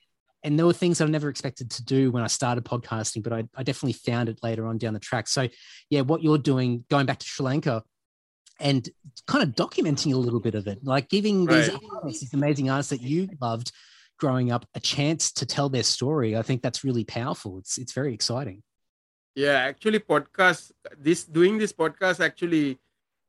and 0.44 0.60
there 0.60 0.66
were 0.66 0.74
things 0.74 1.00
I 1.00 1.06
never 1.06 1.30
expected 1.30 1.72
to 1.72 1.86
do 1.86 2.12
when 2.12 2.24
I 2.24 2.28
started 2.28 2.66
podcasting, 2.66 3.24
but 3.24 3.32
I, 3.32 3.48
I 3.56 3.64
definitely 3.64 3.94
found 3.94 4.28
it 4.28 4.40
later 4.44 4.68
on 4.68 4.78
down 4.78 4.94
the 4.94 5.00
track. 5.00 5.28
So, 5.28 5.48
yeah, 5.90 6.02
what 6.02 6.22
you're 6.22 6.38
doing, 6.38 6.84
going 6.90 7.06
back 7.06 7.20
to 7.20 7.26
Sri 7.26 7.46
Lanka 7.46 7.84
and 8.60 8.88
kind 9.26 9.44
of 9.44 9.56
documenting 9.56 10.14
a 10.14 10.18
little 10.18 10.42
bit 10.42 10.56
of 10.56 10.68
it, 10.68 10.80
like 10.84 11.10
giving 11.10 11.46
right. 11.46 11.56
these 11.56 11.70
artists, 11.70 12.22
these 12.22 12.34
amazing 12.34 12.70
artists 12.70 12.90
that 12.90 13.02
you 13.02 13.30
loved 13.42 13.72
growing 14.18 14.52
up, 14.52 14.66
a 14.76 14.80
chance 14.80 15.32
to 15.34 15.46
tell 15.46 15.70
their 15.70 15.84
story. 15.84 16.36
I 16.36 16.42
think 16.42 16.62
that's 16.62 16.84
really 16.84 17.04
powerful. 17.04 17.58
It's 17.58 17.78
it's 17.78 17.94
very 17.94 18.14
exciting. 18.14 18.64
Yeah, 19.36 19.58
actually, 19.58 20.00
podcast 20.00 20.72
this 20.98 21.24
doing 21.24 21.58
this 21.58 21.74
podcast 21.74 22.20
actually 22.20 22.80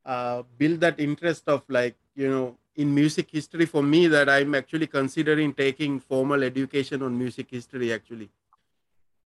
uh, 0.05 0.43
build 0.59 0.80
that 0.80 1.01
interest 1.01 1.49
of 1.49 1.62
like 1.68 1.97
you 2.14 2.28
know 2.28 2.57
in 2.76 2.95
music 2.95 3.30
history 3.30 3.66
for 3.66 3.82
me 3.82 4.07
that 4.09 4.28
I'm 4.28 4.55
actually 4.55 4.87
considering 4.87 5.55
taking 5.55 6.01
formal 6.01 6.43
education 6.43 7.03
on 7.03 7.18
music 7.18 7.51
history 7.51 7.93
actually. 7.93 8.30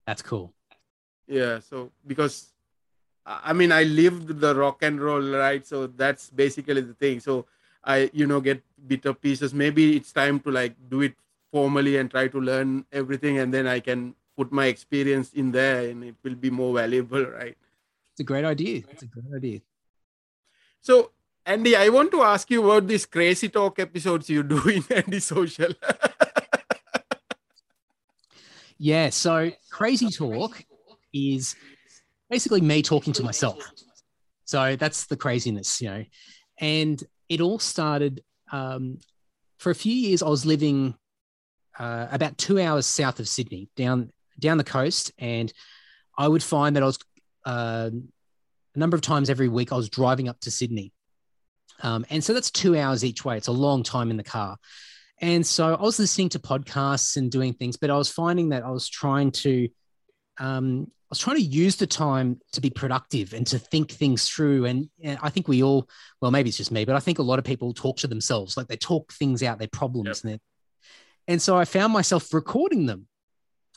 That's 0.06 0.22
cool. 0.22 0.54
Yeah, 1.28 1.60
so 1.60 1.91
because 2.06 2.54
I 3.26 3.54
mean 3.54 3.72
I 3.72 3.84
lived 3.84 4.39
the 4.39 4.56
rock 4.56 4.84
and 4.84 4.99
roll, 4.99 5.22
right? 5.22 5.66
So 5.66 5.88
that's 5.88 6.30
basically 6.30 6.82
the 6.82 6.93
thing. 6.93 7.20
So 7.20 7.45
I, 7.84 8.10
you 8.14 8.28
know, 8.28 8.39
get 8.39 8.64
bit 8.88 9.06
of 9.06 9.22
pieces. 9.22 9.54
Maybe 9.54 9.95
it's 9.95 10.12
time 10.12 10.39
to 10.41 10.51
like 10.51 10.76
do 10.89 11.01
it 11.01 11.16
formally 11.54 11.97
and 11.97 12.10
try 12.10 12.28
to 12.28 12.41
learn 12.41 12.84
everything 12.91 13.38
and 13.38 13.54
then 13.54 13.68
I 13.68 13.80
can 13.80 14.16
put 14.36 14.51
my 14.51 14.66
experience 14.66 15.32
in 15.34 15.51
there 15.51 15.89
and 15.89 16.04
it 16.04 16.16
will 16.24 16.34
be 16.34 16.49
more 16.49 16.74
valuable, 16.74 17.24
right? 17.24 17.56
It's 18.14 18.22
a 18.22 18.24
great 18.24 18.43
idea. 18.43 18.82
It's 18.89 19.04
a 19.04 19.06
great 19.06 19.36
idea. 19.36 19.60
So 20.82 21.12
Andy, 21.45 21.76
I 21.76 21.89
want 21.89 22.10
to 22.12 22.24
ask 22.24 22.49
you 22.49 22.66
about 22.66 22.88
these 22.88 23.06
crazy 23.06 23.49
talk 23.49 23.78
episodes 23.78 24.32
you 24.32 24.41
do 24.41 24.68
in 24.78 24.84
Andy 24.89 25.20
Social. 25.20 25.74
yeah, 28.80 29.12
so 29.12 29.51
crazy 29.70 30.10
talk 30.10 30.66
is 31.14 31.56
basically 32.32 32.62
me 32.62 32.82
talking 32.82 33.14
to 33.14 33.24
myself. 33.24 33.60
So 34.45 34.76
that's 34.76 35.06
the 35.06 35.18
craziness, 35.18 35.82
you 35.82 35.89
know. 35.89 36.06
And 36.60 37.04
it 37.30 37.41
all 37.41 37.60
started 37.60 38.24
um, 38.51 38.97
for 39.60 39.70
a 39.70 39.76
few 39.76 39.93
years. 39.93 40.24
I 40.24 40.30
was 40.30 40.47
living 40.47 40.95
uh, 41.80 42.07
about 42.11 42.38
two 42.38 42.59
hours 42.59 42.86
south 42.86 43.19
of 43.19 43.28
Sydney, 43.28 43.69
down 43.76 44.11
down 44.39 44.57
the 44.57 44.63
coast, 44.63 45.11
and 45.17 45.51
I 46.17 46.28
would 46.28 46.43
find 46.43 46.76
that 46.76 46.84
I 46.84 46.86
was 46.86 46.99
uh, 47.45 47.89
a 48.76 48.80
number 48.80 48.95
of 48.95 49.01
times 49.01 49.30
every 49.30 49.47
week 49.47 49.71
I 49.71 49.76
was 49.76 49.89
driving 49.89 50.28
up 50.28 50.39
to 50.41 50.51
Sydney 50.51 50.91
um, 51.82 52.05
and 52.09 52.24
so 52.24 52.34
that's 52.34 52.51
two 52.51 52.78
hours 52.78 53.03
each 53.03 53.26
way. 53.26 53.38
It's 53.38 53.47
a 53.47 53.53
long 53.53 53.84
time 53.84 54.11
in 54.11 54.17
the 54.17 54.24
car. 54.24 54.57
And 55.21 55.45
so 55.45 55.76
I 55.76 55.82
was 55.82 55.99
listening 55.99 56.30
to 56.30 56.39
podcasts 56.39 57.17
and 57.17 57.32
doing 57.32 57.53
things, 57.53 57.78
but 57.78 57.89
I 57.89 57.97
was 57.97 58.09
finding 58.09 58.49
that 58.49 58.63
I 58.63 58.71
was 58.71 58.89
trying 58.89 59.32
to, 59.32 59.69
um, 60.38 60.88
I 60.89 61.09
was 61.09 61.19
trying 61.19 61.38
to 61.38 61.43
use 61.43 61.76
the 61.76 61.88
time 61.88 62.39
to 62.53 62.61
be 62.61 62.69
productive 62.69 63.34
and 63.34 63.45
to 63.47 63.59
think 63.59 63.91
things 63.91 64.28
through. 64.28 64.65
And, 64.65 64.89
and, 65.01 65.19
I 65.21 65.30
think 65.30 65.47
we 65.47 65.63
all, 65.63 65.88
well, 66.19 66.32
maybe 66.32 66.49
it's 66.49 66.57
just 66.57 66.71
me, 66.71 66.84
but 66.84 66.95
I 66.95 66.99
think 66.99 67.19
a 67.19 67.24
lot 67.24 67.39
of 67.39 67.45
people 67.45 67.74
talk 67.74 67.97
to 67.97 68.07
themselves, 68.07 68.57
like 68.57 68.67
they 68.67 68.76
talk 68.76 69.13
things 69.13 69.43
out, 69.43 69.59
their 69.59 69.67
problems. 69.67 70.24
Yep. 70.24 70.32
And, 70.32 70.41
and 71.28 71.41
so 71.41 71.57
I 71.57 71.65
found 71.65 71.93
myself 71.93 72.34
recording 72.34 72.86
them 72.86 73.07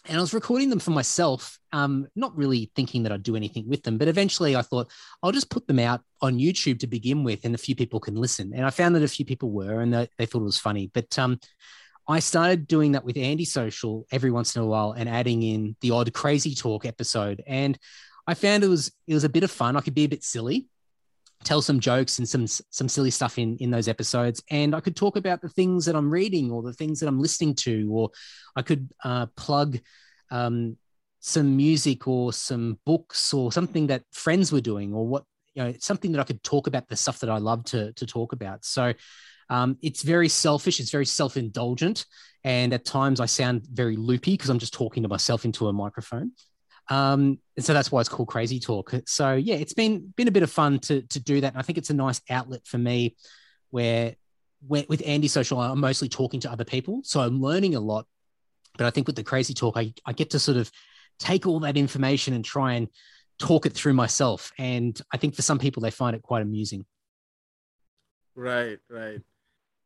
and 0.09 0.19
I 0.19 0.21
was 0.21 0.35
recording 0.35 0.71
them 0.71 0.79
for 0.79 0.93
myself, 0.93 1.59
um, 1.73 2.07
not 2.15 2.37
really 2.37 2.71
thinking 2.77 3.03
that 3.03 3.13
I'd 3.13 3.23
do 3.23 3.37
anything 3.37 3.69
with 3.69 3.83
them. 3.83 3.99
But 3.99 4.09
eventually 4.09 4.55
I 4.55 4.63
thought 4.63 4.91
I'll 5.23 5.33
just 5.33 5.51
put 5.51 5.67
them 5.67 5.79
out 5.79 6.03
on 6.21 6.39
YouTube 6.39 6.79
to 6.81 6.87
begin 6.87 7.25
with, 7.25 7.45
and 7.45 7.55
a 7.55 7.59
few 7.59 7.75
people 7.75 8.01
can 8.01 8.15
listen. 8.15 8.53
And 8.55 8.65
I 8.65 8.71
found 8.71 8.95
that 8.95 9.03
a 9.03 9.09
few 9.09 9.25
people 9.25 9.51
were, 9.51 9.81
and 9.81 9.93
they, 9.93 10.27
thought 10.27 10.43
it 10.43 10.45
was 10.45 10.59
funny. 10.59 10.91
But 10.93 11.19
um, 11.19 11.41
I 12.09 12.21
started 12.21 12.69
doing 12.69 12.93
that 12.93 13.05
with 13.05 13.17
Andy 13.17 13.45
Social 13.45 14.07
every 14.13 14.31
once 14.31 14.55
in 14.55 14.63
a 14.63 14.67
while 14.67 14.93
and 14.93 15.09
adding 15.09 15.43
in 15.43 15.77
the 15.81 15.91
odd 15.91 16.13
crazy 16.13 16.55
talk 16.55 16.87
episode. 16.87 17.43
And 17.47 17.77
I 18.27 18.35
found 18.35 18.65
it 18.65 18.69
was 18.69 18.93
it 19.07 19.15
was 19.15 19.25
a 19.25 19.29
bit 19.29 19.45
of 19.45 19.51
fun. 19.51 19.77
I 19.77 19.81
could 19.81 19.95
be 19.95 20.05
a 20.05 20.09
bit 20.09 20.25
silly, 20.25 20.67
tell 21.45 21.63
some 21.63 21.81
jokes 21.81 22.19
and 22.19 22.29
some 22.29 22.47
some 22.47 22.89
silly 22.89 23.11
stuff 23.11 23.39
in 23.39 23.57
in 23.59 23.71
those 23.71 23.89
episodes. 23.89 24.43
And 24.51 24.75
i 24.75 24.81
could 24.81 24.97
talk 24.97 25.17
about 25.17 25.41
the 25.41 25.49
things 25.49 25.85
that 25.87 25.97
i'm 25.97 26.11
reading 26.11 26.51
or 26.51 26.63
the 26.63 26.73
things 26.73 27.01
that 27.01 27.09
i'm 27.09 27.21
listening 27.21 27.55
to 27.57 27.89
or 27.91 28.11
i 28.55 28.63
could 28.63 28.89
uh, 29.05 29.27
plug 29.37 29.79
um, 30.31 30.77
some 31.21 31.57
music 31.57 32.09
or 32.09 32.33
some 32.33 32.79
books 32.85 33.33
or 33.33 33.53
something 33.53 33.89
that 33.89 34.03
friends 34.13 34.53
were 34.53 34.61
doing 34.61 34.93
or 34.93 35.07
what 35.07 35.25
you 35.55 35.63
know 35.63 35.75
something 35.79 36.13
that 36.13 36.21
i 36.21 36.25
could 36.25 36.43
talk 36.43 36.67
about 36.67 36.89
the 36.89 36.97
stuff 36.97 37.21
that 37.21 37.31
i 37.31 37.39
love 37.39 37.65
to 37.65 37.93
to 37.95 38.07
talk 38.07 38.33
about. 38.33 38.65
So 38.65 38.93
um, 39.49 39.79
it's 39.81 40.03
very 40.03 40.29
selfish 40.29 40.81
it's 40.81 40.91
very 40.91 41.07
self-indulgent 41.07 42.05
and 42.43 42.73
at 42.73 42.85
times 42.85 43.21
i 43.21 43.27
sound 43.27 43.65
very 43.71 43.97
loopy 43.97 44.33
because 44.33 44.51
i'm 44.51 44.59
just 44.59 44.75
talking 44.75 45.05
to 45.05 45.09
myself 45.09 45.45
into 45.45 45.69
a 45.69 45.73
microphone 45.73 46.33
um, 46.89 47.39
and 47.57 47.65
so 47.65 47.73
that's 47.73 47.91
why 47.91 48.01
it's 48.01 48.09
called 48.09 48.29
Crazy 48.29 48.61
Talk. 48.61 48.95
So 49.07 49.35
yeah, 49.35 49.57
it's 49.57 49.75
been 49.75 50.13
been 50.17 50.29
a 50.29 50.33
bit 50.33 50.43
of 50.43 50.51
fun 50.51 50.79
to 50.81 51.03
to 51.03 51.21
do 51.21 51.41
that. 51.41 51.53
And 51.53 51.59
I 51.59 51.63
think 51.63 51.79
it's 51.79 51.91
a 51.91 51.95
nice 51.95 52.21
outlet 52.31 52.67
for 52.67 52.79
me 52.79 53.17
where, 53.71 54.15
where 54.67 54.85
with 54.89 55.03
Andy 55.05 55.29
Social, 55.29 55.61
I'm 55.61 55.81
mostly 55.81 56.09
talking 56.09 56.41
to 56.41 56.51
other 56.51 56.65
people. 56.65 57.01
So 57.05 57.21
I'm 57.21 57.41
learning 57.41 57.75
a 57.75 57.81
lot. 57.81 58.07
But 58.79 58.87
I 58.87 58.91
think 58.91 59.07
with 59.07 59.17
the 59.17 59.25
Crazy 59.25 59.55
Talk, 59.55 59.77
I, 59.77 59.93
I 60.05 60.13
get 60.13 60.31
to 60.31 60.39
sort 60.39 60.59
of 60.59 60.71
take 61.19 61.47
all 61.47 61.61
that 61.61 61.77
information 61.77 62.35
and 62.35 62.45
try 62.45 62.75
and 62.75 62.89
talk 63.39 63.67
it 63.67 63.73
through 63.73 63.95
myself. 63.95 64.53
And 64.59 65.01
I 65.13 65.17
think 65.17 65.35
for 65.35 65.43
some 65.43 65.59
people, 65.59 65.81
they 65.81 65.91
find 65.91 66.15
it 66.15 66.23
quite 66.23 66.43
amusing. 66.43 66.85
Right, 68.35 68.79
right. 68.91 69.21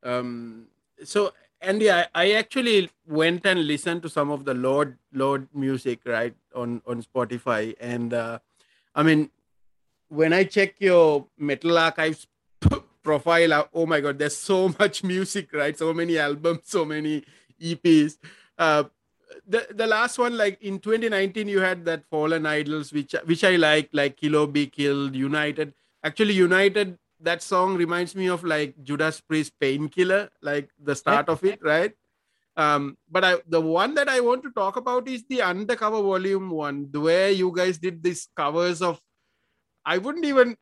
Um, 0.03 0.67
so 1.05 1.33
Andy, 1.63 1.91
I, 1.91 2.07
I 2.15 2.33
actually 2.33 2.91
went 3.07 3.45
and 3.45 3.67
listened 3.67 4.03
to 4.03 4.09
some 4.09 4.31
of 4.31 4.45
the 4.45 4.55
lord 4.55 4.97
lord 5.13 5.47
music 5.55 6.01
right 6.07 6.35
on 6.55 6.81
on 6.87 7.03
Spotify, 7.03 7.75
and 7.81 8.15
uh, 8.15 8.39
I 8.95 9.03
mean, 9.03 9.31
when 10.09 10.33
I 10.33 10.45
check 10.45 10.77
your 10.79 11.27
Metal 11.39 11.77
Archives 11.77 12.27
profile, 13.03 13.53
uh, 13.53 13.65
oh 13.75 13.87
my 13.87 14.01
god, 14.01 14.19
there's 14.19 14.37
so 14.37 14.69
much 14.79 15.05
music, 15.05 15.53
right? 15.53 15.77
So 15.77 15.93
many 15.93 16.19
albums, 16.19 16.63
so 16.65 16.85
many 16.85 17.25
EPs. 17.61 18.17
Uh, 18.57 18.85
the 19.47 19.67
the 19.71 19.87
last 19.87 20.19
one, 20.19 20.37
like 20.37 20.63
in 20.63 20.79
2019, 20.79 21.47
you 21.49 21.61
had 21.61 21.85
that 21.85 22.05
Fallen 22.07 22.47
Idols, 22.47 22.93
which 22.93 23.15
which 23.25 23.45
I 23.45 23.57
like, 23.57 23.91
like 23.93 24.17
Kill 24.17 24.47
Be 24.47 24.67
Killed, 24.67 25.15
United. 25.15 25.75
Actually, 26.03 26.35
United 26.35 26.99
that 27.23 27.43
song 27.43 27.77
reminds 27.77 28.15
me 28.15 28.29
of 28.29 28.45
like 28.45 28.75
Judas 28.83 29.21
Priest 29.21 29.53
Painkiller, 29.61 30.29
like 30.43 30.71
the 30.83 30.95
start 30.95 31.29
of 31.29 31.45
it, 31.45 31.61
right? 31.63 31.93
Um, 32.57 32.97
but 33.11 33.25
I, 33.25 33.37
the 33.49 33.61
one 33.61 33.95
that 33.95 34.09
I 34.09 34.21
want 34.21 34.43
to 34.43 34.51
talk 34.51 34.77
about 34.77 35.09
is 35.09 35.25
the 35.29 35.43
Undercover 35.43 36.03
Volume 36.03 36.51
One, 36.51 36.89
the 36.91 37.01
where 37.01 37.31
you 37.31 37.53
guys 37.55 37.79
did 37.79 38.03
these 38.03 38.29
covers 38.37 38.83
of. 38.83 39.01
I 39.85 39.99
wouldn't 39.99 40.25
even. 40.25 40.57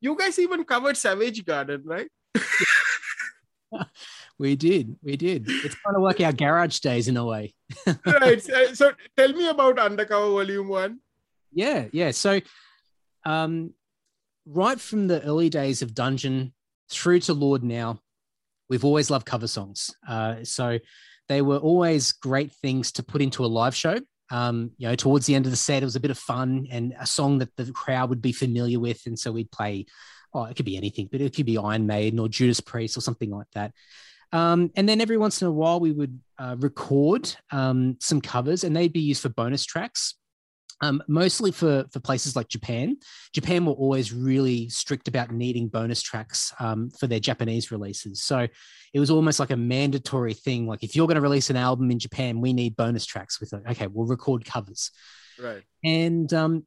You 0.00 0.16
guys 0.16 0.38
even 0.38 0.64
covered 0.64 0.96
Savage 0.96 1.44
Garden, 1.44 1.82
right? 1.84 2.08
we 4.38 4.56
did, 4.56 4.96
we 5.02 5.16
did. 5.16 5.44
It's 5.48 5.74
kind 5.74 5.96
of 5.96 6.02
like 6.02 6.20
our 6.20 6.32
garage 6.32 6.78
days 6.78 7.08
in 7.08 7.16
a 7.16 7.24
way. 7.24 7.54
right. 8.06 8.42
So 8.74 8.92
tell 9.16 9.32
me 9.32 9.48
about 9.48 9.78
Undercover 9.78 10.30
Volume 10.30 10.68
One. 10.68 11.00
Yeah, 11.52 11.86
yeah. 11.92 12.10
So, 12.10 12.40
um, 13.24 13.72
right 14.46 14.80
from 14.80 15.08
the 15.08 15.22
early 15.22 15.48
days 15.48 15.82
of 15.82 15.94
Dungeon 15.94 16.52
through 16.90 17.20
to 17.20 17.34
Lord 17.34 17.62
now, 17.62 18.00
we've 18.68 18.84
always 18.84 19.10
loved 19.10 19.26
cover 19.26 19.46
songs. 19.46 19.90
Uh, 20.06 20.36
so 20.44 20.78
they 21.28 21.42
were 21.42 21.58
always 21.58 22.12
great 22.12 22.52
things 22.52 22.92
to 22.92 23.02
put 23.02 23.22
into 23.22 23.44
a 23.44 23.46
live 23.46 23.74
show. 23.74 23.98
Um, 24.30 24.72
you 24.78 24.88
know, 24.88 24.94
towards 24.94 25.26
the 25.26 25.34
end 25.34 25.46
of 25.46 25.50
the 25.50 25.56
set, 25.56 25.82
it 25.82 25.86
was 25.86 25.96
a 25.96 26.00
bit 26.00 26.10
of 26.10 26.18
fun 26.18 26.66
and 26.70 26.94
a 26.98 27.06
song 27.06 27.38
that 27.38 27.54
the 27.56 27.70
crowd 27.72 28.10
would 28.10 28.22
be 28.22 28.32
familiar 28.32 28.80
with. 28.80 29.02
And 29.06 29.18
so 29.18 29.32
we'd 29.32 29.50
play, 29.50 29.86
oh, 30.32 30.44
it 30.44 30.56
could 30.56 30.64
be 30.64 30.76
anything, 30.76 31.08
but 31.10 31.20
it 31.20 31.34
could 31.34 31.46
be 31.46 31.58
Iron 31.58 31.86
Maiden 31.86 32.18
or 32.18 32.28
Judas 32.28 32.60
Priest 32.60 32.96
or 32.96 33.00
something 33.00 33.30
like 33.30 33.46
that. 33.54 33.72
Um, 34.32 34.72
and 34.74 34.88
then 34.88 35.00
every 35.00 35.16
once 35.16 35.40
in 35.42 35.48
a 35.48 35.52
while, 35.52 35.78
we 35.78 35.92
would 35.92 36.18
uh, 36.38 36.56
record 36.58 37.34
um, 37.52 37.96
some 38.00 38.20
covers 38.20 38.64
and 38.64 38.74
they'd 38.74 38.92
be 38.92 39.00
used 39.00 39.22
for 39.22 39.28
bonus 39.28 39.64
tracks 39.64 40.16
um, 40.80 41.02
mostly 41.08 41.50
for 41.50 41.84
for 41.92 42.00
places 42.00 42.36
like 42.36 42.48
Japan. 42.48 42.96
Japan 43.32 43.64
were 43.64 43.72
always 43.72 44.12
really 44.12 44.68
strict 44.68 45.08
about 45.08 45.30
needing 45.30 45.68
bonus 45.68 46.02
tracks 46.02 46.52
um, 46.58 46.90
for 46.90 47.06
their 47.06 47.20
Japanese 47.20 47.70
releases. 47.70 48.22
So 48.22 48.46
it 48.92 49.00
was 49.00 49.10
almost 49.10 49.40
like 49.40 49.50
a 49.50 49.56
mandatory 49.56 50.34
thing. 50.34 50.66
Like 50.66 50.82
if 50.82 50.94
you're 50.94 51.06
going 51.06 51.16
to 51.16 51.20
release 51.20 51.50
an 51.50 51.56
album 51.56 51.90
in 51.90 51.98
Japan, 51.98 52.40
we 52.40 52.52
need 52.52 52.76
bonus 52.76 53.06
tracks. 53.06 53.40
With 53.40 53.52
like, 53.52 53.68
okay, 53.70 53.86
we'll 53.86 54.06
record 54.06 54.44
covers. 54.44 54.90
Right. 55.40 55.62
And 55.82 56.32
um, 56.32 56.66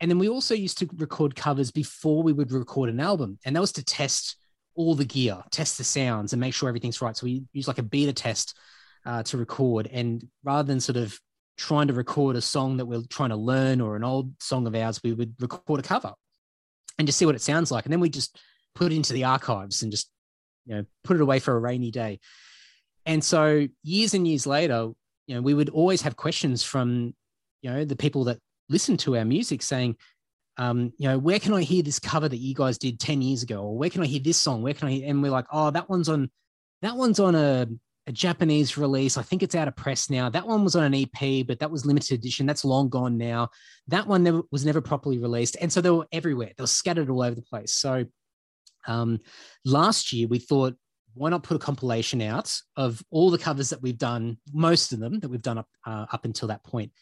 and 0.00 0.10
then 0.10 0.18
we 0.18 0.28
also 0.28 0.54
used 0.54 0.78
to 0.78 0.88
record 0.96 1.34
covers 1.34 1.70
before 1.70 2.22
we 2.22 2.32
would 2.32 2.52
record 2.52 2.90
an 2.90 3.00
album, 3.00 3.38
and 3.44 3.56
that 3.56 3.60
was 3.60 3.72
to 3.72 3.84
test 3.84 4.36
all 4.74 4.94
the 4.94 5.04
gear, 5.04 5.42
test 5.50 5.78
the 5.78 5.84
sounds, 5.84 6.32
and 6.32 6.40
make 6.40 6.52
sure 6.52 6.68
everything's 6.68 7.00
right. 7.00 7.16
So 7.16 7.24
we 7.24 7.44
use 7.52 7.66
like 7.66 7.78
a 7.78 7.82
beta 7.82 8.12
test 8.12 8.58
uh, 9.06 9.22
to 9.24 9.38
record, 9.38 9.88
and 9.90 10.26
rather 10.44 10.66
than 10.66 10.80
sort 10.80 10.96
of 10.96 11.18
trying 11.56 11.88
to 11.88 11.94
record 11.94 12.36
a 12.36 12.40
song 12.40 12.76
that 12.76 12.86
we're 12.86 13.02
trying 13.08 13.30
to 13.30 13.36
learn 13.36 13.80
or 13.80 13.96
an 13.96 14.04
old 14.04 14.32
song 14.42 14.66
of 14.66 14.74
ours, 14.74 15.00
we 15.02 15.12
would 15.12 15.34
record 15.40 15.80
a 15.80 15.82
cover 15.82 16.12
and 16.98 17.06
just 17.06 17.18
see 17.18 17.26
what 17.26 17.34
it 17.34 17.42
sounds 17.42 17.70
like. 17.70 17.84
And 17.84 17.92
then 17.92 18.00
we 18.00 18.08
just 18.08 18.38
put 18.74 18.92
it 18.92 18.96
into 18.96 19.12
the 19.12 19.24
archives 19.24 19.82
and 19.82 19.90
just, 19.90 20.10
you 20.66 20.74
know, 20.74 20.84
put 21.04 21.16
it 21.16 21.22
away 21.22 21.38
for 21.38 21.56
a 21.56 21.60
rainy 21.60 21.90
day. 21.90 22.20
And 23.04 23.22
so 23.22 23.66
years 23.82 24.14
and 24.14 24.26
years 24.26 24.46
later, 24.46 24.90
you 25.26 25.34
know, 25.34 25.42
we 25.42 25.54
would 25.54 25.70
always 25.70 26.02
have 26.02 26.16
questions 26.16 26.62
from, 26.62 27.14
you 27.62 27.70
know, 27.70 27.84
the 27.84 27.96
people 27.96 28.24
that 28.24 28.38
listen 28.68 28.96
to 28.98 29.16
our 29.16 29.24
music 29.24 29.62
saying, 29.62 29.96
um, 30.58 30.92
you 30.98 31.08
know, 31.08 31.18
where 31.18 31.38
can 31.38 31.52
I 31.52 31.62
hear 31.62 31.82
this 31.82 31.98
cover 31.98 32.28
that 32.28 32.36
you 32.36 32.54
guys 32.54 32.78
did 32.78 32.98
10 32.98 33.22
years 33.22 33.42
ago? 33.42 33.62
Or 33.62 33.76
where 33.76 33.90
can 33.90 34.02
I 34.02 34.06
hear 34.06 34.20
this 34.20 34.38
song? 34.38 34.62
Where 34.62 34.74
can 34.74 34.88
I 34.88 34.92
hear? 34.92 35.08
And 35.08 35.22
we're 35.22 35.30
like, 35.30 35.46
oh, 35.52 35.70
that 35.70 35.88
one's 35.88 36.08
on, 36.08 36.30
that 36.82 36.96
one's 36.96 37.20
on 37.20 37.34
a, 37.34 37.66
a 38.06 38.12
Japanese 38.12 38.78
release. 38.78 39.16
I 39.16 39.22
think 39.22 39.42
it's 39.42 39.54
out 39.54 39.68
of 39.68 39.74
press 39.74 40.08
now. 40.08 40.28
That 40.28 40.46
one 40.46 40.62
was 40.62 40.76
on 40.76 40.84
an 40.84 40.94
EP, 40.94 41.46
but 41.46 41.58
that 41.58 41.70
was 41.70 41.84
limited 41.84 42.18
edition. 42.18 42.46
That's 42.46 42.64
long 42.64 42.88
gone 42.88 43.18
now. 43.18 43.50
That 43.88 44.06
one 44.06 44.22
never 44.22 44.42
was 44.50 44.64
never 44.64 44.80
properly 44.80 45.18
released, 45.18 45.56
and 45.60 45.72
so 45.72 45.80
they 45.80 45.90
were 45.90 46.06
everywhere. 46.12 46.52
They 46.56 46.62
were 46.62 46.68
scattered 46.68 47.10
all 47.10 47.22
over 47.22 47.34
the 47.34 47.42
place. 47.42 47.72
So 47.72 48.06
um, 48.86 49.20
last 49.64 50.12
year 50.12 50.28
we 50.28 50.38
thought, 50.38 50.76
why 51.14 51.30
not 51.30 51.42
put 51.42 51.56
a 51.56 51.60
compilation 51.60 52.22
out 52.22 52.54
of 52.76 53.02
all 53.10 53.30
the 53.30 53.38
covers 53.38 53.70
that 53.70 53.82
we've 53.82 53.98
done, 53.98 54.38
most 54.52 54.92
of 54.92 55.00
them 55.00 55.18
that 55.20 55.28
we've 55.28 55.42
done 55.42 55.58
up 55.58 55.68
uh, 55.84 56.06
up 56.12 56.24
until 56.24 56.48
that 56.48 56.62
point, 56.62 56.92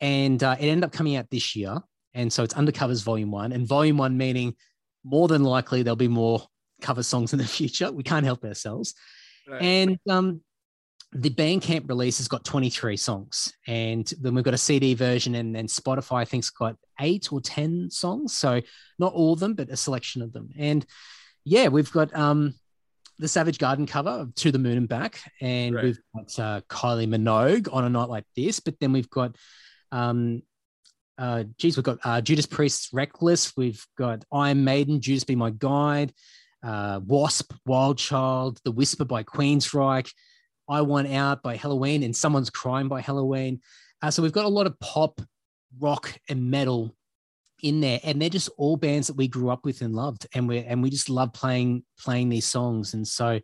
and 0.00 0.42
uh, 0.42 0.56
it 0.60 0.66
ended 0.66 0.84
up 0.84 0.92
coming 0.92 1.16
out 1.16 1.30
this 1.30 1.56
year. 1.56 1.78
And 2.16 2.32
so 2.32 2.44
it's 2.44 2.54
Undercovers 2.54 3.02
Volume 3.02 3.30
One, 3.30 3.52
and 3.52 3.66
Volume 3.66 3.96
One 3.96 4.18
meaning 4.18 4.54
more 5.04 5.28
than 5.28 5.42
likely 5.42 5.82
there'll 5.82 5.96
be 5.96 6.08
more 6.08 6.42
cover 6.82 7.02
songs 7.02 7.32
in 7.32 7.38
the 7.38 7.46
future. 7.58 7.90
We 7.90 8.02
can't 8.02 8.26
help 8.26 8.44
ourselves. 8.44 8.94
And 9.60 9.98
um, 10.08 10.40
the 11.12 11.30
Bandcamp 11.30 11.88
release 11.88 12.18
has 12.18 12.28
got 12.28 12.44
23 12.44 12.96
songs, 12.96 13.52
and 13.66 14.10
then 14.20 14.34
we've 14.34 14.44
got 14.44 14.54
a 14.54 14.58
CD 14.58 14.94
version, 14.94 15.34
and 15.36 15.54
then 15.54 15.66
Spotify 15.66 16.16
I 16.16 16.24
think's 16.24 16.50
got 16.50 16.76
eight 17.00 17.32
or 17.32 17.40
10 17.40 17.90
songs. 17.90 18.32
So 18.34 18.60
not 18.98 19.12
all 19.12 19.32
of 19.32 19.40
them, 19.40 19.54
but 19.54 19.70
a 19.70 19.76
selection 19.76 20.22
of 20.22 20.32
them. 20.32 20.50
And 20.58 20.84
yeah, 21.44 21.68
we've 21.68 21.90
got 21.92 22.14
um, 22.16 22.54
the 23.18 23.28
Savage 23.28 23.58
Garden 23.58 23.86
cover 23.86 24.10
of 24.10 24.34
To 24.36 24.50
the 24.50 24.58
Moon 24.58 24.76
and 24.76 24.88
Back, 24.88 25.20
and 25.40 25.74
right. 25.74 25.84
we've 25.84 26.00
got 26.14 26.38
uh, 26.38 26.60
Kylie 26.68 27.08
Minogue 27.08 27.68
on 27.72 27.84
a 27.84 27.90
night 27.90 28.08
like 28.08 28.24
this, 28.34 28.60
but 28.60 28.78
then 28.80 28.92
we've 28.92 29.10
got 29.10 29.36
um, 29.92 30.42
uh, 31.16 31.44
geez, 31.58 31.76
we've 31.76 31.84
got 31.84 31.98
uh, 32.02 32.20
Judas 32.20 32.46
Priest's 32.46 32.92
Reckless. 32.92 33.56
We've 33.56 33.86
got 33.96 34.24
Iron 34.32 34.64
Maiden, 34.64 35.00
Judas 35.00 35.22
Be 35.22 35.36
My 35.36 35.50
Guide 35.50 36.12
uh, 36.64 37.00
Wasp, 37.04 37.52
Wild 37.66 37.98
Child, 37.98 38.58
The 38.64 38.72
Whisper 38.72 39.04
by 39.04 39.22
Queensryche, 39.22 40.12
I 40.68 40.80
Want 40.80 41.08
Out 41.08 41.42
by 41.42 41.56
Helloween, 41.56 42.04
and 42.04 42.16
Someone's 42.16 42.50
Crying 42.50 42.88
by 42.88 43.02
Helloween. 43.02 43.60
Uh, 44.02 44.10
so 44.10 44.22
we've 44.22 44.32
got 44.32 44.46
a 44.46 44.48
lot 44.48 44.66
of 44.66 44.78
pop, 44.80 45.20
rock, 45.78 46.12
and 46.28 46.50
metal 46.50 46.96
in 47.62 47.80
there, 47.80 48.00
and 48.02 48.20
they're 48.20 48.30
just 48.30 48.50
all 48.56 48.76
bands 48.76 49.06
that 49.06 49.16
we 49.16 49.28
grew 49.28 49.50
up 49.50 49.64
with 49.64 49.82
and 49.82 49.94
loved, 49.94 50.26
and 50.34 50.48
we 50.48 50.58
and 50.58 50.82
we 50.82 50.90
just 50.90 51.10
love 51.10 51.32
playing 51.32 51.84
playing 51.98 52.28
these 52.28 52.46
songs. 52.46 52.94
And 52.94 53.06
so 53.06 53.40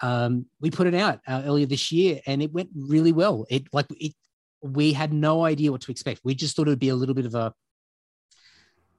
um, 0.00 0.46
we 0.60 0.70
put 0.70 0.86
it 0.86 0.94
out 0.94 1.20
uh, 1.26 1.42
earlier 1.44 1.66
this 1.66 1.92
year, 1.92 2.20
and 2.26 2.42
it 2.42 2.52
went 2.52 2.70
really 2.74 3.12
well. 3.12 3.44
It 3.50 3.64
like 3.72 3.86
it, 3.90 4.14
we 4.62 4.92
had 4.92 5.12
no 5.12 5.44
idea 5.44 5.72
what 5.72 5.80
to 5.82 5.90
expect. 5.90 6.20
We 6.24 6.34
just 6.34 6.56
thought 6.56 6.68
it 6.68 6.70
would 6.70 6.78
be 6.78 6.88
a 6.88 6.94
little 6.94 7.14
bit 7.14 7.26
of 7.26 7.34
a 7.34 7.52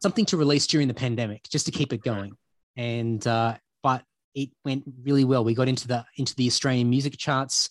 something 0.02 0.26
to 0.26 0.38
release 0.38 0.68
during 0.68 0.90
the 0.90 0.94
pandemic, 0.94 1.48
just 1.50 1.66
to 1.66 1.72
keep 1.72 1.94
it 1.94 2.04
going 2.04 2.34
and 2.76 3.26
uh, 3.28 3.56
but 3.82 4.04
it 4.36 4.50
went 4.66 4.84
really 5.04 5.24
well. 5.24 5.44
We 5.44 5.54
got 5.54 5.68
into 5.68 5.88
the 5.88 6.06
into 6.18 6.36
the 6.36 6.48
Australian 6.48 6.90
music 6.90 7.18
charts 7.18 7.70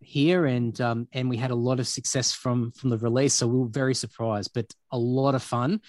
here, 0.00 0.46
and 0.46 0.78
um, 0.80 1.08
and 1.12 1.28
we 1.28 1.36
had 1.36 1.50
a 1.50 1.56
lot 1.56 1.80
of 1.80 1.88
success 1.88 2.32
from 2.32 2.72
from 2.72 2.90
the 2.90 2.98
release. 2.98 3.34
So 3.34 3.46
we 3.46 3.58
were 3.58 3.68
very 3.68 3.94
surprised, 3.94 4.52
but 4.54 4.72
a 4.92 4.98
lot 4.98 5.34
of 5.34 5.42
fun. 5.42 5.80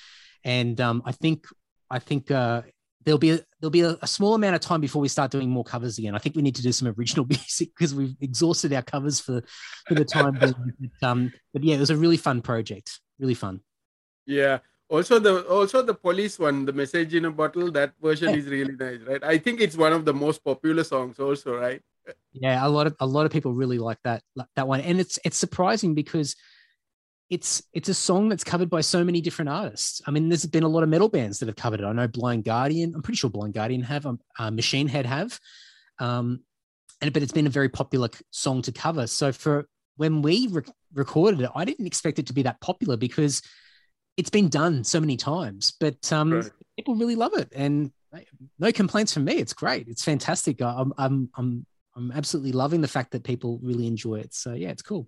And 0.43 0.80
um, 0.80 1.01
I 1.05 1.12
think 1.12 1.45
I 1.89 1.99
think 1.99 2.32
uh, 2.32 2.64
there'll 3.03 3.20
be 3.20 3.32
a, 3.32 3.39
there'll 3.60 3.72
be 3.72 3.82
a, 3.82 3.97
a, 4.01 4.07
small 4.07 4.36
amount 4.36 4.55
of 4.55 4.62
time 4.62 4.82
before 4.82 5.01
we 5.01 5.07
start 5.07 5.32
doing 5.32 5.49
more 5.49 5.64
covers 5.64 5.97
again. 5.97 6.16
I 6.16 6.20
think 6.20 6.36
we 6.36 6.41
need 6.41 6.55
to 6.55 6.62
do 6.62 6.72
some 6.72 6.88
original 6.88 7.26
music 7.30 7.70
because 7.76 7.95
we've 7.95 8.16
exhausted 8.22 8.74
our 8.74 8.82
covers 8.82 9.20
for 9.20 9.41
for 9.88 9.95
the 9.95 10.05
time. 10.05 10.38
but, 10.39 10.55
um, 11.07 11.32
but 11.53 11.64
yeah, 11.64 11.76
it 11.76 11.80
was 11.80 11.89
a 11.89 11.97
really 11.97 12.18
fun 12.18 12.41
project. 12.41 12.99
Really 13.20 13.34
fun. 13.34 13.62
Yeah, 14.26 14.60
also 14.90 15.20
the 15.20 15.46
also 15.48 15.82
the 15.82 15.94
police 15.94 16.40
one 16.40 16.66
the 16.66 16.74
message 16.74 17.14
in 17.14 17.26
a 17.26 17.32
bottle 17.32 17.72
that 17.72 17.94
version 18.02 18.34
is 18.34 18.46
really 18.46 18.76
nice 18.76 19.00
right? 19.08 19.24
I 19.24 19.38
think 19.38 19.62
it's 19.62 19.78
one 19.78 19.94
of 19.94 20.04
the 20.04 20.14
most 20.14 20.44
popular 20.44 20.84
songs 20.84 21.20
also 21.20 21.56
right? 21.58 21.82
Yeah 22.34 22.66
a 22.66 22.68
lot 22.68 22.88
of 22.88 22.96
a 23.00 23.06
lot 23.06 23.26
of 23.26 23.32
people 23.32 23.54
really 23.54 23.78
like 23.78 24.00
that 24.04 24.24
that 24.56 24.68
one. 24.68 24.82
And 24.82 25.00
it's 25.00 25.20
it's 25.24 25.38
surprising 25.38 25.94
because 25.94 26.36
it's 27.30 27.62
it's 27.74 27.90
a 27.90 27.94
song 27.94 28.30
that's 28.30 28.44
covered 28.44 28.70
by 28.72 28.82
so 28.82 29.04
many 29.04 29.22
different 29.22 29.50
artists. 29.50 30.02
I 30.08 30.12
mean 30.12 30.30
there's 30.30 30.46
been 30.46 30.64
a 30.64 30.68
lot 30.68 30.82
of 30.82 30.90
metal 30.90 31.10
bands 31.10 31.40
that 31.40 31.48
have 31.48 31.56
covered 31.56 31.82
it. 31.82 31.86
I 31.86 31.94
know 31.94 32.08
blind 32.08 32.44
guardian 32.44 32.94
i'm 32.96 33.04
pretty 33.04 33.18
sure 33.18 33.30
blind 33.30 33.54
guardian 33.54 33.84
have 33.84 34.06
um, 34.08 34.20
uh, 34.40 34.50
machine 34.50 34.88
head 34.88 35.06
have. 35.06 35.40
Um 36.00 36.42
and 37.02 37.14
but 37.14 37.22
it's 37.22 37.32
been 37.32 37.48
a 37.48 37.52
very 37.52 37.70
popular 37.70 38.10
song 38.32 38.64
to 38.64 38.72
cover. 38.72 39.06
So 39.06 39.32
for 39.32 39.70
when 39.98 40.22
we 40.24 40.48
re- 40.48 40.64
recorded 40.94 41.42
it 41.42 41.50
i 41.54 41.66
didn't 41.66 41.86
expect 41.86 42.18
it 42.18 42.26
to 42.26 42.34
be 42.34 42.42
that 42.42 42.60
popular 42.62 42.98
because 42.98 43.44
it's 44.20 44.30
been 44.30 44.50
done 44.50 44.84
so 44.84 45.00
many 45.00 45.16
times, 45.16 45.74
but 45.80 46.12
um, 46.12 46.34
right. 46.34 46.52
people 46.76 46.96
really 46.96 47.16
love 47.16 47.34
it, 47.36 47.48
and 47.56 47.92
no 48.60 48.72
complaints 48.74 49.14
from 49.14 49.24
me. 49.24 49.36
It's 49.36 49.54
great. 49.54 49.88
It's 49.88 50.04
fantastic. 50.04 50.62
I'm 50.62 50.92
I'm 50.98 51.30
I'm 51.38 51.66
I'm 51.96 52.12
absolutely 52.12 52.52
loving 52.52 52.82
the 52.82 52.88
fact 52.88 53.12
that 53.12 53.24
people 53.24 53.60
really 53.64 53.88
enjoy 53.88 54.16
it. 54.16 54.34
So 54.34 54.54
yeah, 54.54 54.72
it's 54.76 54.82
cool. 54.82 55.08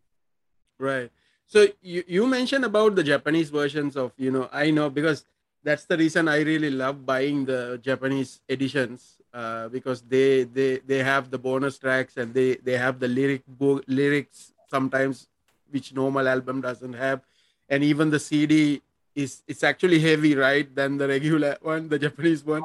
Right. 0.80 1.12
So 1.46 1.68
you, 1.82 2.04
you 2.08 2.26
mentioned 2.26 2.64
about 2.64 2.96
the 2.96 3.04
Japanese 3.04 3.50
versions 3.50 3.98
of 3.98 4.14
you 4.16 4.32
know 4.32 4.48
I 4.54 4.72
know 4.72 4.90
because 4.90 5.26
that's 5.62 5.84
the 5.84 5.98
reason 5.98 6.30
I 6.30 6.40
really 6.42 6.72
love 6.72 7.06
buying 7.06 7.44
the 7.44 7.80
Japanese 7.84 8.40
editions 8.48 9.18
uh, 9.34 9.68
because 9.68 10.02
they 10.04 10.46
they 10.46 10.80
they 10.80 11.04
have 11.04 11.30
the 11.30 11.38
bonus 11.38 11.78
tracks 11.78 12.16
and 12.16 12.34
they 12.34 12.56
they 12.64 12.78
have 12.78 13.00
the 13.00 13.10
lyric 13.10 13.44
book 13.46 13.84
lyrics 13.88 14.54
sometimes 14.70 15.28
which 15.70 15.94
normal 15.94 16.28
album 16.28 16.62
doesn't 16.62 16.94
have 16.94 17.20
and 17.68 17.84
even 17.84 18.10
the 18.10 18.20
CD 18.20 18.82
is 19.16 19.44
it's 19.48 19.64
actually 19.64 20.00
heavy, 20.00 20.36
right, 20.36 20.74
than 20.74 20.98
the 20.98 21.08
regular 21.08 21.58
one, 21.62 21.90
the 21.90 22.00
Japanese 22.00 22.44
one. 22.44 22.64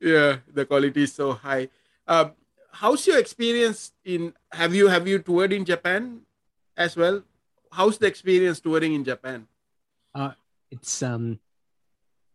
Yeah, 0.00 0.38
the 0.52 0.66
quality 0.66 1.04
is 1.04 1.14
so 1.14 1.32
high. 1.32 1.68
Uh, 2.06 2.30
how's 2.72 3.06
your 3.06 3.18
experience 3.18 3.92
in? 4.04 4.34
Have 4.52 4.74
you 4.74 4.88
have 4.88 5.06
you 5.08 5.18
toured 5.18 5.52
in 5.52 5.64
Japan 5.64 6.20
as 6.76 6.96
well? 6.96 7.22
How's 7.72 7.98
the 7.98 8.06
experience 8.06 8.60
touring 8.60 8.94
in 8.94 9.04
Japan? 9.04 9.46
Uh, 10.14 10.32
it's 10.70 11.02
um, 11.02 11.38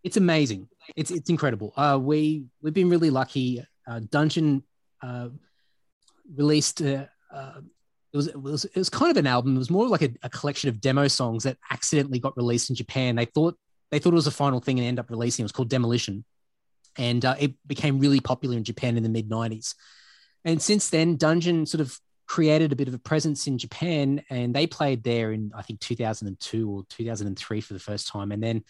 it's 0.03 0.17
amazing. 0.17 0.67
It's 0.95 1.11
it's 1.11 1.29
incredible. 1.29 1.73
Uh, 1.75 1.99
we 2.01 2.45
we've 2.61 2.73
been 2.73 2.89
really 2.89 3.09
lucky. 3.09 3.63
Uh, 3.87 4.01
Dungeon 4.09 4.63
uh, 5.01 5.29
released 6.35 6.81
uh, 6.81 7.05
uh, 7.33 7.61
it 8.11 8.17
was, 8.17 8.27
it 8.27 8.41
was 8.41 8.65
it 8.65 8.75
was 8.75 8.89
kind 8.89 9.11
of 9.11 9.17
an 9.17 9.27
album. 9.27 9.55
It 9.55 9.59
was 9.59 9.69
more 9.69 9.87
like 9.87 10.01
a, 10.01 10.09
a, 10.23 10.29
collection 10.29 10.69
of 10.69 10.81
demo 10.81 11.07
songs 11.07 11.43
that 11.43 11.57
accidentally 11.69 12.19
got 12.19 12.35
released 12.35 12.69
in 12.69 12.75
Japan. 12.75 13.15
They 13.15 13.25
thought 13.25 13.57
they 13.91 13.99
thought 13.99 14.13
it 14.13 14.15
was 14.15 14.27
a 14.27 14.31
final 14.31 14.59
thing 14.59 14.79
and 14.79 14.87
ended 14.87 15.03
up 15.03 15.11
releasing. 15.11 15.43
It 15.43 15.45
was 15.45 15.51
called 15.51 15.69
Demolition, 15.69 16.25
and 16.97 17.23
uh, 17.23 17.35
it 17.39 17.53
became 17.67 17.99
really 17.99 18.19
popular 18.19 18.57
in 18.57 18.63
Japan 18.63 18.97
in 18.97 19.03
the 19.03 19.09
mid 19.09 19.29
'90s. 19.29 19.75
And 20.43 20.61
since 20.61 20.89
then, 20.89 21.17
Dungeon 21.17 21.65
sort 21.67 21.81
of 21.81 21.99
created 22.25 22.71
a 22.71 22.75
bit 22.75 22.87
of 22.87 22.93
a 22.93 22.99
presence 22.99 23.45
in 23.45 23.59
Japan, 23.59 24.23
and 24.29 24.55
they 24.55 24.65
played 24.65 25.03
there 25.03 25.31
in 25.31 25.51
I 25.55 25.61
think 25.61 25.79
2002 25.79 26.69
or 26.69 26.85
2003 26.89 27.61
for 27.61 27.73
the 27.73 27.79
first 27.79 28.07
time, 28.07 28.31
and 28.31 28.43
then. 28.43 28.63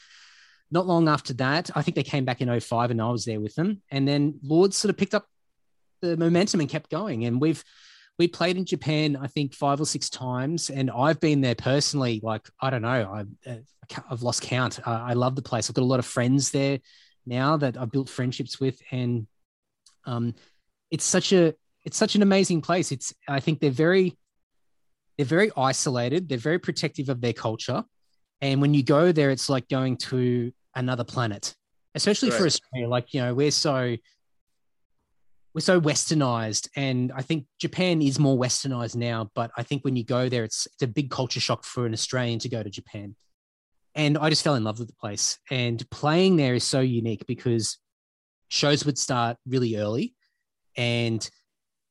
Not 0.71 0.85
long 0.85 1.09
after 1.09 1.33
that, 1.33 1.71
I 1.73 1.81
think 1.81 1.95
they 1.95 2.03
came 2.03 2.25
back 2.25 2.41
in 2.41 2.59
05 2.59 2.91
and 2.91 3.01
I 3.01 3.09
was 3.09 3.25
there 3.25 3.39
with 3.39 3.55
them. 3.55 3.81
And 3.89 4.07
then 4.07 4.39
Lords 4.43 4.77
sort 4.77 4.91
of 4.91 4.97
picked 4.97 5.15
up 5.15 5.25
the 5.99 6.15
momentum 6.15 6.59
and 6.59 6.69
kept 6.69 6.91
going. 6.91 7.25
And 7.25 7.41
we've 7.41 7.63
we 8.19 8.27
played 8.27 8.57
in 8.57 8.65
Japan, 8.65 9.15
I 9.15 9.27
think 9.27 9.53
five 9.53 9.79
or 9.79 9.85
six 9.85 10.09
times, 10.09 10.69
and 10.69 10.91
I've 10.91 11.21
been 11.21 11.39
there 11.39 11.55
personally. 11.55 12.19
Like 12.21 12.47
I 12.61 12.69
don't 12.69 12.81
know, 12.81 13.09
I've, 13.11 13.29
uh, 13.47 14.01
I've 14.11 14.21
lost 14.21 14.41
count. 14.41 14.85
I 14.85 15.13
love 15.13 15.35
the 15.35 15.41
place. 15.41 15.69
I've 15.69 15.75
got 15.75 15.83
a 15.83 15.85
lot 15.85 15.99
of 15.99 16.05
friends 16.05 16.51
there 16.51 16.79
now 17.25 17.55
that 17.57 17.77
I've 17.77 17.91
built 17.91 18.09
friendships 18.09 18.59
with, 18.59 18.79
and 18.91 19.25
um, 20.05 20.35
it's 20.91 21.05
such 21.05 21.31
a 21.31 21.55
it's 21.85 21.97
such 21.97 22.15
an 22.15 22.21
amazing 22.21 22.61
place. 22.61 22.91
It's 22.91 23.13
I 23.27 23.39
think 23.39 23.61
they're 23.61 23.71
very 23.71 24.17
they're 25.17 25.25
very 25.25 25.49
isolated. 25.55 26.27
They're 26.27 26.37
very 26.37 26.59
protective 26.59 27.07
of 27.07 27.21
their 27.21 27.33
culture, 27.33 27.85
and 28.41 28.61
when 28.61 28.73
you 28.73 28.83
go 28.83 29.13
there, 29.13 29.31
it's 29.31 29.49
like 29.49 29.69
going 29.69 29.95
to 29.97 30.51
another 30.75 31.05
planet. 31.05 31.55
Especially 31.95 32.29
for 32.31 32.45
Australia, 32.45 32.87
like 32.87 33.13
you 33.13 33.21
know, 33.21 33.33
we're 33.33 33.49
so 33.49 33.95
we're 35.53 35.61
so 35.61 35.81
westernized 35.81 36.67
and 36.75 37.11
i 37.15 37.21
think 37.21 37.45
japan 37.59 38.01
is 38.01 38.19
more 38.19 38.37
westernized 38.37 38.95
now 38.95 39.29
but 39.35 39.51
i 39.57 39.63
think 39.63 39.83
when 39.83 39.95
you 39.95 40.03
go 40.03 40.29
there 40.29 40.43
it's 40.43 40.67
it's 40.67 40.83
a 40.83 40.87
big 40.87 41.09
culture 41.09 41.39
shock 41.39 41.63
for 41.63 41.85
an 41.85 41.93
australian 41.93 42.39
to 42.39 42.49
go 42.49 42.61
to 42.63 42.69
japan. 42.69 43.15
And 43.95 44.17
i 44.17 44.29
just 44.29 44.43
fell 44.43 44.55
in 44.55 44.63
love 44.63 44.79
with 44.79 44.87
the 44.87 44.95
place 44.95 45.39
and 45.49 45.83
playing 45.89 46.35
there 46.35 46.53
is 46.53 46.63
so 46.63 46.79
unique 46.79 47.25
because 47.27 47.77
shows 48.49 48.85
would 48.85 48.97
start 48.97 49.37
really 49.47 49.75
early 49.75 50.15
and 50.77 51.27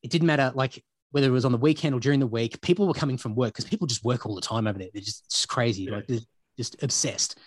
it 0.01 0.09
didn't 0.09 0.27
matter 0.27 0.51
like 0.55 0.83
whether 1.11 1.27
it 1.27 1.31
was 1.31 1.45
on 1.45 1.51
the 1.51 1.57
weekend 1.57 1.93
or 1.95 1.99
during 1.99 2.19
the 2.19 2.27
week 2.27 2.61
people 2.61 2.87
were 2.87 2.93
coming 2.93 3.17
from 3.17 3.35
work 3.35 3.53
because 3.53 3.65
people 3.65 3.87
just 3.87 4.03
work 4.03 4.25
all 4.25 4.35
the 4.35 4.41
time 4.41 4.67
over 4.67 4.77
there. 4.77 4.89
They're 4.93 5.01
just, 5.01 5.29
just 5.29 5.47
crazy 5.47 5.83
yeah. 5.83 5.91
like 5.91 6.07
they're 6.07 6.19
just 6.57 6.81
obsessed. 6.83 7.37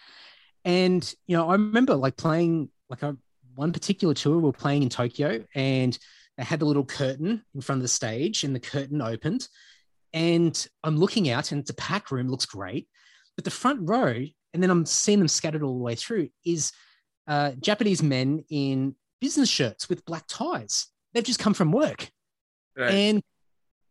And 0.65 1.03
you 1.27 1.37
know 1.37 1.49
i 1.49 1.53
remember 1.53 1.95
like 1.95 2.17
playing 2.17 2.71
like 2.89 3.03
I, 3.03 3.13
one 3.55 3.73
particular 3.73 4.15
tour, 4.15 4.37
we 4.37 4.43
were 4.43 4.53
playing 4.53 4.83
in 4.83 4.89
Tokyo 4.89 5.45
and 5.55 5.99
they 6.37 6.45
had 6.45 6.61
the 6.61 6.67
little 6.67 6.85
curtain 6.85 7.45
in 7.55 7.61
front 7.61 7.79
of 7.79 7.83
the 7.83 7.89
stage 7.89 8.45
and 8.45 8.55
the 8.55 8.61
curtain 8.61 9.01
opened. 9.01 9.49
And 10.13 10.67
I'm 10.85 10.97
looking 10.99 11.31
out 11.31 11.53
and 11.53 11.61
it's 11.61 11.71
a 11.71 11.75
pack 11.75 12.11
room, 12.11 12.29
looks 12.29 12.47
great. 12.47 12.89
But 13.37 13.45
the 13.45 13.51
front 13.51 13.81
row, 13.83 14.25
and 14.55 14.63
then 14.63 14.71
I'm 14.71 14.87
seeing 14.87 15.19
them 15.19 15.29
scattered 15.29 15.63
all 15.63 15.77
the 15.77 15.85
way 15.85 15.95
through, 15.95 16.29
is 16.45 16.73
uh, 17.27 17.53
Japanese 17.61 18.03
men 18.03 18.45
in 18.51 18.95
business 19.21 19.49
shirts 19.49 19.89
with 19.89 20.05
black 20.05 20.25
ties. 20.29 20.89
They've 21.15 21.25
just 21.25 21.39
come 21.39 21.55
from 21.55 21.73
work. 21.73 22.11
Right. 22.77 22.93
And 22.93 23.23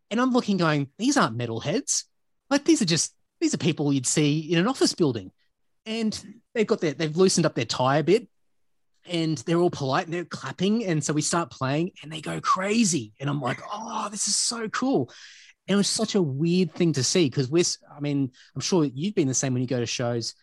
and 0.10 0.20
I'm 0.20 0.32
looking, 0.32 0.58
going, 0.58 0.90
these 0.98 1.16
aren't 1.16 1.38
metalheads. 1.38 2.04
Like 2.50 2.66
these 2.66 2.82
are 2.82 2.86
just 2.86 3.16
these 3.40 3.54
are 3.54 3.58
people 3.58 3.94
you'd 3.94 4.06
see 4.06 4.52
in 4.52 4.60
an 4.60 4.68
office 4.68 4.94
building. 4.94 5.32
And 5.86 6.42
they've 6.54 6.68
got 6.68 6.82
their 6.82 6.94
they've 6.94 7.16
loosened 7.16 7.46
up 7.46 7.56
their 7.56 7.66
tie 7.66 8.00
a 8.00 8.04
bit 8.04 8.28
and 9.10 9.38
they're 9.40 9.58
all 9.58 9.70
polite 9.70 10.06
and 10.06 10.14
they're 10.14 10.26
clapping. 10.26 10.86
And 10.86 11.04
so 11.04 11.14
we 11.14 11.22
start 11.22 11.52
playing 11.52 11.92
and 12.04 12.12
they 12.12 12.22
go 12.22 12.40
crazy. 12.40 13.14
And 13.20 13.30
I'm 13.30 13.42
like, 13.42 13.60
oh, 13.74 14.08
this 14.10 14.28
is 14.28 14.36
so 14.36 14.68
cool. 14.70 15.12
And 15.68 15.76
it 15.76 15.78
was 15.78 15.88
such 15.88 16.16
a 16.16 16.22
weird 16.22 16.74
thing 16.74 16.94
to 16.94 17.04
see 17.04 17.30
because 17.30 17.50
we're, 17.50 17.64
I 17.96 18.00
mean, 18.00 18.32
I'm 18.56 18.62
sure 18.62 18.84
you've 18.84 19.16
been 19.16 19.28
the 19.28 19.34
same 19.34 19.54
when 19.54 19.62
you 19.62 19.68
go 19.68 19.80
to 19.80 19.86
shows. 19.86 20.34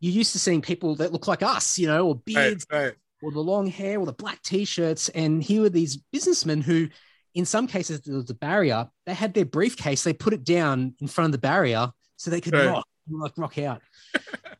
You're 0.00 0.12
used 0.12 0.32
to 0.32 0.38
seeing 0.38 0.60
people 0.60 0.96
that 0.96 1.12
look 1.12 1.26
like 1.26 1.42
us, 1.42 1.78
you 1.78 1.86
know, 1.86 2.08
or 2.08 2.16
beards, 2.16 2.66
right, 2.70 2.84
right. 2.84 2.94
or 3.22 3.32
the 3.32 3.40
long 3.40 3.66
hair, 3.66 3.98
or 3.98 4.04
the 4.04 4.12
black 4.12 4.42
t 4.42 4.66
shirts. 4.66 5.08
And 5.08 5.42
here 5.42 5.62
were 5.62 5.70
these 5.70 5.96
businessmen 5.96 6.60
who, 6.60 6.88
in 7.34 7.46
some 7.46 7.66
cases, 7.66 8.02
there 8.02 8.14
was 8.14 8.28
a 8.28 8.34
barrier. 8.34 8.88
They 9.06 9.14
had 9.14 9.32
their 9.32 9.46
briefcase, 9.46 10.04
they 10.04 10.12
put 10.12 10.34
it 10.34 10.44
down 10.44 10.94
in 11.00 11.06
front 11.06 11.26
of 11.26 11.32
the 11.32 11.38
barrier 11.38 11.90
so 12.16 12.30
they 12.30 12.42
could 12.42 12.52
right. 12.52 12.66
rock, 12.66 12.86
like 13.10 13.38
rock 13.38 13.58
out. 13.58 13.80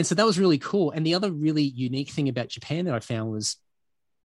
and 0.00 0.06
so 0.06 0.14
that 0.14 0.24
was 0.24 0.38
really 0.38 0.56
cool. 0.56 0.92
And 0.92 1.04
the 1.04 1.12
other 1.12 1.30
really 1.30 1.62
unique 1.62 2.08
thing 2.08 2.30
about 2.30 2.48
Japan 2.48 2.86
that 2.86 2.94
I 2.94 3.00
found 3.00 3.30
was 3.30 3.58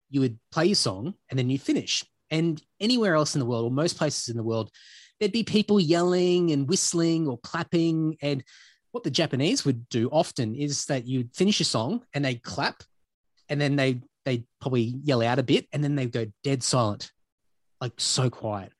you 0.09 0.21
would 0.21 0.39
play 0.49 0.67
your 0.67 0.75
song 0.75 1.15
and 1.29 1.37
then 1.37 1.49
you 1.49 1.59
finish. 1.59 2.05
And 2.31 2.63
anywhere 2.79 3.15
else 3.15 3.35
in 3.35 3.39
the 3.39 3.45
world, 3.45 3.65
or 3.65 3.71
most 3.71 3.97
places 3.97 4.29
in 4.29 4.37
the 4.37 4.43
world, 4.43 4.71
there'd 5.19 5.33
be 5.33 5.43
people 5.43 5.77
yelling 5.77 6.51
and 6.51 6.69
whistling 6.69 7.27
or 7.27 7.37
clapping. 7.39 8.15
And 8.21 8.45
what 8.91 9.03
the 9.03 9.11
Japanese 9.11 9.65
would 9.65 9.89
do 9.89 10.07
often 10.07 10.55
is 10.55 10.85
that 10.85 11.05
you'd 11.05 11.35
finish 11.35 11.59
a 11.59 11.65
song 11.65 12.05
and 12.13 12.23
they'd 12.23 12.43
clap 12.43 12.81
and 13.49 13.59
then 13.59 13.75
they 13.75 13.99
they'd 14.23 14.45
probably 14.61 14.95
yell 15.03 15.21
out 15.21 15.37
a 15.37 15.43
bit 15.43 15.67
and 15.73 15.83
then 15.83 15.95
they'd 15.95 16.13
go 16.13 16.27
dead 16.45 16.63
silent, 16.63 17.11
like 17.81 17.91
so 17.97 18.29
quiet. 18.29 18.71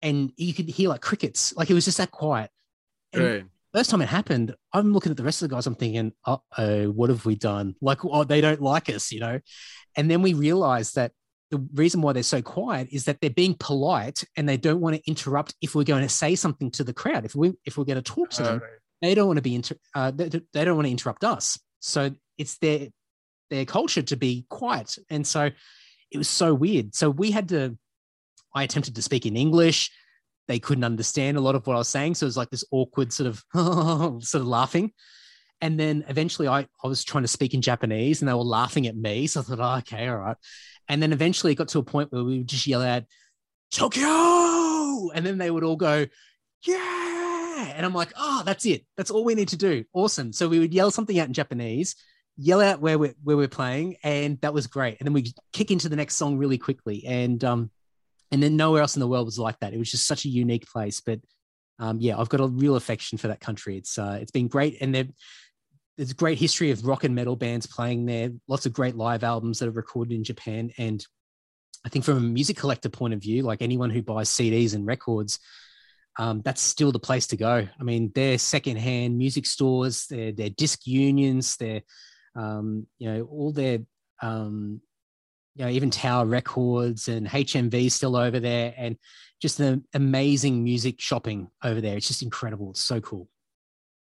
And 0.00 0.32
you 0.38 0.54
could 0.54 0.70
hear 0.70 0.88
like 0.88 1.02
crickets, 1.02 1.54
like 1.54 1.68
it 1.68 1.74
was 1.74 1.84
just 1.84 1.98
that 1.98 2.10
quiet. 2.10 2.50
And 3.12 3.22
right 3.22 3.44
first 3.72 3.90
time 3.90 4.02
it 4.02 4.08
happened, 4.08 4.54
I'm 4.72 4.92
looking 4.92 5.10
at 5.10 5.16
the 5.16 5.24
rest 5.24 5.42
of 5.42 5.48
the 5.48 5.54
guys. 5.54 5.66
I'm 5.66 5.74
thinking, 5.74 6.12
oh, 6.26 6.40
what 6.90 7.10
have 7.10 7.24
we 7.24 7.36
done? 7.36 7.74
Like, 7.80 8.04
oh, 8.04 8.24
they 8.24 8.40
don't 8.40 8.60
like 8.60 8.88
us, 8.88 9.12
you 9.12 9.20
know? 9.20 9.40
And 9.96 10.10
then 10.10 10.22
we 10.22 10.34
realize 10.34 10.92
that 10.92 11.12
the 11.50 11.66
reason 11.74 12.00
why 12.00 12.12
they're 12.14 12.22
so 12.22 12.40
quiet 12.40 12.88
is 12.90 13.04
that 13.04 13.20
they're 13.20 13.30
being 13.30 13.54
polite 13.58 14.24
and 14.36 14.48
they 14.48 14.56
don't 14.56 14.80
want 14.80 14.96
to 14.96 15.02
interrupt 15.06 15.54
if 15.60 15.74
we're 15.74 15.84
going 15.84 16.02
to 16.02 16.08
say 16.08 16.34
something 16.34 16.70
to 16.72 16.84
the 16.84 16.94
crowd. 16.94 17.26
If 17.26 17.34
we 17.34 17.52
if 17.66 17.76
we're 17.76 17.84
going 17.84 18.02
to 18.02 18.02
talk 18.02 18.30
to 18.30 18.42
them, 18.42 18.62
they 19.02 19.14
don't 19.14 19.26
want 19.26 19.36
to 19.36 19.42
be 19.42 19.54
inter- 19.54 19.76
uh, 19.94 20.10
they, 20.10 20.28
they 20.28 20.64
don't 20.64 20.76
want 20.76 20.86
to 20.86 20.90
interrupt 20.90 21.24
us. 21.24 21.58
So 21.80 22.10
it's 22.38 22.56
their 22.58 22.88
their 23.50 23.66
culture 23.66 24.00
to 24.00 24.16
be 24.16 24.46
quiet. 24.48 24.96
And 25.10 25.26
so 25.26 25.50
it 26.10 26.16
was 26.18 26.28
so 26.28 26.54
weird. 26.54 26.94
So 26.94 27.10
we 27.10 27.30
had 27.30 27.50
to. 27.50 27.76
I 28.54 28.64
attempted 28.64 28.94
to 28.94 29.02
speak 29.02 29.26
in 29.26 29.36
English 29.36 29.90
they 30.48 30.58
couldn't 30.58 30.84
understand 30.84 31.36
a 31.36 31.40
lot 31.40 31.54
of 31.54 31.66
what 31.66 31.74
I 31.74 31.78
was 31.78 31.88
saying. 31.88 32.14
So 32.14 32.24
it 32.24 32.28
was 32.28 32.36
like 32.36 32.50
this 32.50 32.64
awkward 32.70 33.12
sort 33.12 33.28
of 33.28 33.44
sort 34.24 34.40
of 34.40 34.46
laughing. 34.46 34.92
And 35.60 35.78
then 35.78 36.04
eventually 36.08 36.48
I, 36.48 36.66
I 36.82 36.88
was 36.88 37.04
trying 37.04 37.22
to 37.22 37.28
speak 37.28 37.54
in 37.54 37.62
Japanese 37.62 38.20
and 38.20 38.28
they 38.28 38.34
were 38.34 38.40
laughing 38.40 38.88
at 38.88 38.96
me. 38.96 39.28
So 39.28 39.40
I 39.40 39.42
thought, 39.44 39.60
oh, 39.60 39.78
okay, 39.78 40.08
all 40.08 40.18
right. 40.18 40.36
And 40.88 41.00
then 41.00 41.12
eventually 41.12 41.52
it 41.52 41.56
got 41.56 41.68
to 41.68 41.78
a 41.78 41.84
point 41.84 42.10
where 42.10 42.24
we 42.24 42.38
would 42.38 42.48
just 42.48 42.66
yell 42.66 42.82
out, 42.82 43.04
Tokyo. 43.70 45.10
And 45.14 45.24
then 45.24 45.38
they 45.38 45.50
would 45.50 45.62
all 45.62 45.76
go, 45.76 46.06
yeah. 46.66 47.72
And 47.76 47.86
I'm 47.86 47.94
like, 47.94 48.12
oh, 48.16 48.42
that's 48.44 48.66
it. 48.66 48.84
That's 48.96 49.12
all 49.12 49.24
we 49.24 49.36
need 49.36 49.48
to 49.48 49.56
do. 49.56 49.84
Awesome. 49.92 50.32
So 50.32 50.48
we 50.48 50.58
would 50.58 50.74
yell 50.74 50.90
something 50.90 51.18
out 51.18 51.28
in 51.28 51.32
Japanese, 51.32 51.94
yell 52.36 52.60
out 52.60 52.80
where 52.80 52.98
we're, 52.98 53.14
where 53.22 53.36
we're 53.36 53.46
playing. 53.46 53.96
And 54.02 54.40
that 54.40 54.52
was 54.52 54.66
great. 54.66 54.96
And 54.98 55.06
then 55.06 55.12
we 55.12 55.32
kick 55.52 55.70
into 55.70 55.88
the 55.88 55.96
next 55.96 56.16
song 56.16 56.38
really 56.38 56.58
quickly. 56.58 57.04
And 57.06 57.42
um, 57.44 57.70
and 58.32 58.42
then 58.42 58.56
nowhere 58.56 58.80
else 58.80 58.96
in 58.96 59.00
the 59.00 59.06
world 59.06 59.26
was 59.26 59.38
like 59.38 59.58
that. 59.60 59.74
It 59.74 59.78
was 59.78 59.90
just 59.90 60.06
such 60.06 60.24
a 60.24 60.30
unique 60.30 60.66
place. 60.66 61.00
But 61.00 61.20
um, 61.78 62.00
yeah, 62.00 62.18
I've 62.18 62.30
got 62.30 62.40
a 62.40 62.46
real 62.46 62.76
affection 62.76 63.18
for 63.18 63.28
that 63.28 63.40
country. 63.40 63.76
It's 63.76 63.98
uh, 63.98 64.18
it's 64.20 64.32
been 64.32 64.48
great, 64.48 64.78
and 64.80 64.94
there's 64.94 66.10
a 66.10 66.14
great 66.14 66.38
history 66.38 66.70
of 66.70 66.84
rock 66.86 67.04
and 67.04 67.14
metal 67.14 67.36
bands 67.36 67.66
playing 67.66 68.06
there. 68.06 68.30
Lots 68.48 68.66
of 68.66 68.72
great 68.72 68.96
live 68.96 69.22
albums 69.22 69.58
that 69.58 69.68
are 69.68 69.72
recorded 69.72 70.14
in 70.14 70.24
Japan, 70.24 70.70
and 70.78 71.04
I 71.84 71.90
think 71.90 72.04
from 72.04 72.16
a 72.16 72.20
music 72.20 72.56
collector 72.56 72.88
point 72.88 73.14
of 73.14 73.20
view, 73.20 73.42
like 73.42 73.60
anyone 73.60 73.90
who 73.90 74.02
buys 74.02 74.30
CDs 74.30 74.74
and 74.74 74.86
records, 74.86 75.38
um, 76.18 76.40
that's 76.42 76.62
still 76.62 76.92
the 76.92 76.98
place 76.98 77.26
to 77.28 77.36
go. 77.36 77.66
I 77.78 77.82
mean, 77.82 78.12
they're 78.14 78.38
secondhand 78.38 79.18
music 79.18 79.46
stores, 79.46 80.06
they're, 80.08 80.32
they're 80.32 80.50
Disk 80.50 80.86
Unions, 80.86 81.56
they're 81.56 81.82
um, 82.34 82.86
you 82.98 83.12
know 83.12 83.24
all 83.24 83.52
their 83.52 83.80
um, 84.22 84.80
you 85.54 85.64
know, 85.64 85.70
even 85.70 85.90
Tower 85.90 86.26
Records 86.26 87.08
and 87.08 87.26
HMV 87.26 87.90
still 87.90 88.16
over 88.16 88.40
there, 88.40 88.74
and 88.76 88.96
just 89.40 89.58
the 89.58 89.82
amazing 89.92 90.64
music 90.64 91.00
shopping 91.00 91.48
over 91.62 91.80
there. 91.80 91.96
It's 91.96 92.08
just 92.08 92.22
incredible. 92.22 92.70
It's 92.70 92.80
so 92.80 93.00
cool. 93.00 93.28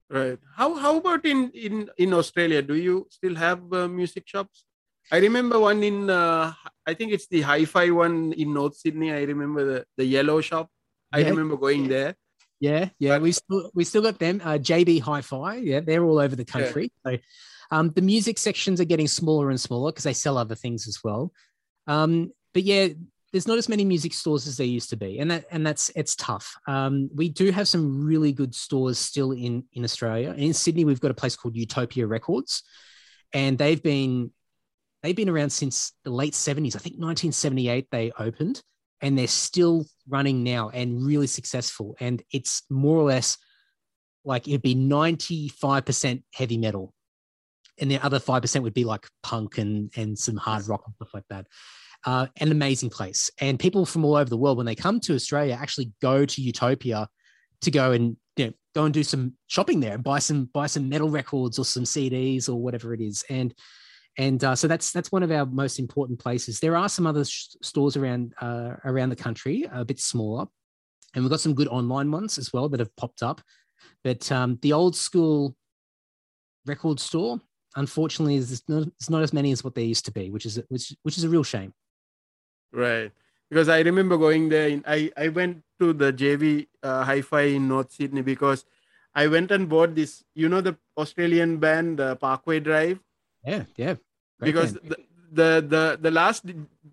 Right. 0.10 0.38
How 0.56 0.76
how 0.76 0.98
about 0.98 1.26
in 1.26 1.52
in 1.52 1.90
in 1.98 2.14
Australia? 2.14 2.62
Do 2.62 2.76
you 2.76 3.08
still 3.10 3.36
have 3.36 3.62
uh, 3.74 3.88
music 3.88 4.28
shops? 4.28 4.66
I 5.12 5.18
remember 5.18 5.60
one 5.60 5.82
in 5.84 6.10
uh, 6.10 6.54
I 6.86 6.94
think 6.94 7.14
it's 7.14 7.28
the 7.28 7.42
Hi-Fi 7.42 7.90
one 7.92 8.34
in 8.34 8.54
North 8.54 8.76
Sydney. 8.76 9.12
I 9.12 9.24
remember 9.24 9.64
the 9.66 9.86
the 9.98 10.06
yellow 10.06 10.42
shop. 10.42 10.70
I 11.14 11.20
yeah. 11.20 11.30
remember 11.30 11.58
going 11.58 11.88
there. 11.88 12.16
Yeah, 12.60 12.90
yeah, 13.00 13.16
but, 13.16 13.22
we 13.24 13.32
still 13.32 13.72
we 13.74 13.84
still 13.84 14.04
got 14.04 14.20
them. 14.20 14.42
Uh, 14.44 14.60
JB 14.60 15.02
Hi-Fi, 15.02 15.56
yeah, 15.56 15.80
they're 15.80 16.04
all 16.04 16.20
over 16.20 16.36
the 16.36 16.46
country. 16.46 16.92
Yeah. 17.06 17.12
So 17.14 17.18
um, 17.72 17.90
the 17.92 18.02
music 18.02 18.38
sections 18.38 18.82
are 18.82 18.86
getting 18.86 19.08
smaller 19.08 19.50
and 19.50 19.60
smaller 19.60 19.92
because 19.92 20.04
they 20.04 20.14
sell 20.14 20.38
other 20.38 20.56
things 20.56 20.88
as 20.88 21.00
well. 21.04 21.32
Um, 21.88 22.32
but 22.54 22.64
yeah, 22.64 22.90
there's 23.32 23.48
not 23.48 23.58
as 23.58 23.70
many 23.70 23.86
music 23.86 24.14
stores 24.14 24.46
as 24.46 24.58
there 24.58 24.68
used 24.68 24.90
to 24.90 24.98
be, 24.98 25.20
and 25.20 25.32
that 25.32 25.46
and 25.52 25.66
that's 25.66 25.90
it's 25.96 26.16
tough. 26.18 26.54
Um, 26.68 27.10
we 27.16 27.30
do 27.30 27.52
have 27.52 27.68
some 27.68 28.04
really 28.06 28.34
good 28.34 28.54
stores 28.54 29.00
still 29.00 29.32
in 29.32 29.64
in 29.74 29.86
Australia. 29.86 30.34
In 30.38 30.54
Sydney, 30.54 30.84
we've 30.84 31.00
got 31.00 31.12
a 31.12 31.16
place 31.16 31.36
called 31.38 31.56
Utopia 31.56 32.08
Records, 32.08 32.64
and 33.34 33.58
they've 33.58 33.82
been 33.82 34.32
they've 35.02 35.16
been 35.16 35.30
around 35.30 35.52
since 35.52 35.94
the 36.04 36.12
late 36.12 36.34
70s. 36.34 36.76
I 36.76 36.80
think 36.80 36.96
1978 36.96 37.88
they 37.90 38.12
opened, 38.20 38.62
and 39.02 39.18
they're 39.18 39.28
still 39.28 39.86
running 40.10 40.44
now 40.44 40.70
and 40.70 41.06
really 41.06 41.28
successful. 41.28 41.96
And 42.02 42.22
it's 42.32 42.64
more 42.70 42.98
or 42.98 43.04
less 43.04 43.38
like 44.26 44.48
it'd 44.48 44.62
be 44.62 44.76
95% 44.76 46.24
heavy 46.34 46.58
metal. 46.58 46.94
And 47.82 47.90
the 47.90 48.00
other 48.00 48.20
5% 48.20 48.64
would 48.64 48.74
be 48.74 48.86
like 48.86 49.08
punk 49.24 49.58
and, 49.58 49.92
and 49.96 50.18
some 50.18 50.38
hard 50.38 50.68
rock 50.68 50.84
and 50.86 50.96
stuff 50.96 51.14
like 51.14 51.28
that. 51.30 51.48
Uh, 52.06 52.28
an 52.40 52.52
amazing 52.52 52.90
place. 52.90 53.30
And 53.40 53.60
people 53.60 53.86
from 53.86 54.06
all 54.06 54.16
over 54.16 54.30
the 54.30 54.38
world, 54.38 54.58
when 54.58 54.66
they 54.66 54.76
come 54.76 55.00
to 55.02 55.16
Australia, 55.16 55.58
actually 55.60 55.92
go 56.02 56.26
to 56.26 56.42
Utopia 56.42 57.08
to 57.62 57.72
go 57.72 57.92
and 57.92 58.18
you 58.38 58.46
know, 58.46 58.54
go 58.74 58.86
and 58.86 58.94
do 58.94 59.04
some 59.04 59.34
shopping 59.48 59.80
there 59.80 59.94
and 59.94 60.04
buy 60.04 60.20
some 60.20 60.46
buy 60.54 60.66
some 60.66 60.90
metal 60.90 61.10
records 61.10 61.60
or 61.60 61.66
some 61.66 61.84
CDs 61.84 62.50
or 62.50 62.56
whatever 62.56 62.94
it 62.94 63.02
is. 63.02 63.24
And 63.30 63.54
and 64.18 64.44
uh, 64.44 64.56
so 64.56 64.68
that's 64.68 64.92
that's 64.92 65.12
one 65.12 65.24
of 65.24 65.32
our 65.32 65.46
most 65.46 65.80
important 65.80 66.20
places. 66.20 66.60
There 66.60 66.76
are 66.76 66.90
some 66.90 67.08
other 67.08 67.24
sh- 67.24 67.56
stores 67.62 67.96
around 67.96 68.34
uh, 68.42 68.76
around 68.84 69.10
the 69.10 69.16
country, 69.16 69.68
a 69.72 69.86
bit 69.86 70.00
smaller, 70.00 70.46
and 71.14 71.24
we've 71.24 71.32
got 71.32 71.40
some 71.40 71.56
good 71.56 71.68
online 71.68 72.12
ones 72.12 72.38
as 72.38 72.52
well 72.52 72.68
that 72.70 72.80
have 72.80 72.96
popped 72.96 73.24
up. 73.24 73.42
But 74.04 74.32
um, 74.32 74.60
the 74.62 74.74
old 74.74 74.96
school 74.96 75.56
record 76.66 77.00
store, 77.00 77.40
unfortunately, 77.76 78.36
is 78.36 78.64
not, 78.68 78.88
it's 78.88 79.10
not 79.10 79.24
as 79.24 79.34
many 79.34 79.52
as 79.52 79.64
what 79.64 79.76
they 79.76 79.84
used 79.84 80.06
to 80.06 80.12
be, 80.12 80.30
which 80.30 80.46
is 80.46 80.62
which 80.70 80.96
which 81.04 81.18
is 81.18 81.24
a 81.24 81.30
real 81.30 81.44
shame. 81.44 81.74
Right, 82.72 83.12
because 83.50 83.70
I 83.70 83.82
remember 83.82 84.18
going 84.18 84.50
there. 84.50 84.70
In, 84.70 84.84
I 84.88 85.12
I 85.18 85.30
went 85.30 85.64
to 85.80 85.94
the 85.94 86.14
JB 86.14 86.68
uh, 86.84 87.04
Hi-Fi 87.04 87.42
in 87.42 87.68
North 87.68 87.92
Sydney 87.92 88.22
because 88.22 88.66
I 89.14 89.28
went 89.28 89.52
and 89.52 89.68
bought 89.68 89.96
this. 89.96 90.24
You 90.36 90.50
know 90.50 90.62
the 90.62 90.78
Australian 90.98 91.58
band 91.58 92.00
uh, 92.00 92.16
Parkway 92.16 92.60
Drive 92.60 93.00
yeah, 93.44 93.64
yeah. 93.76 93.96
Great 94.40 94.54
because 94.54 94.74
the, 94.74 94.98
the 95.32 95.50
the 95.68 96.00
the 96.02 96.12
last 96.12 96.46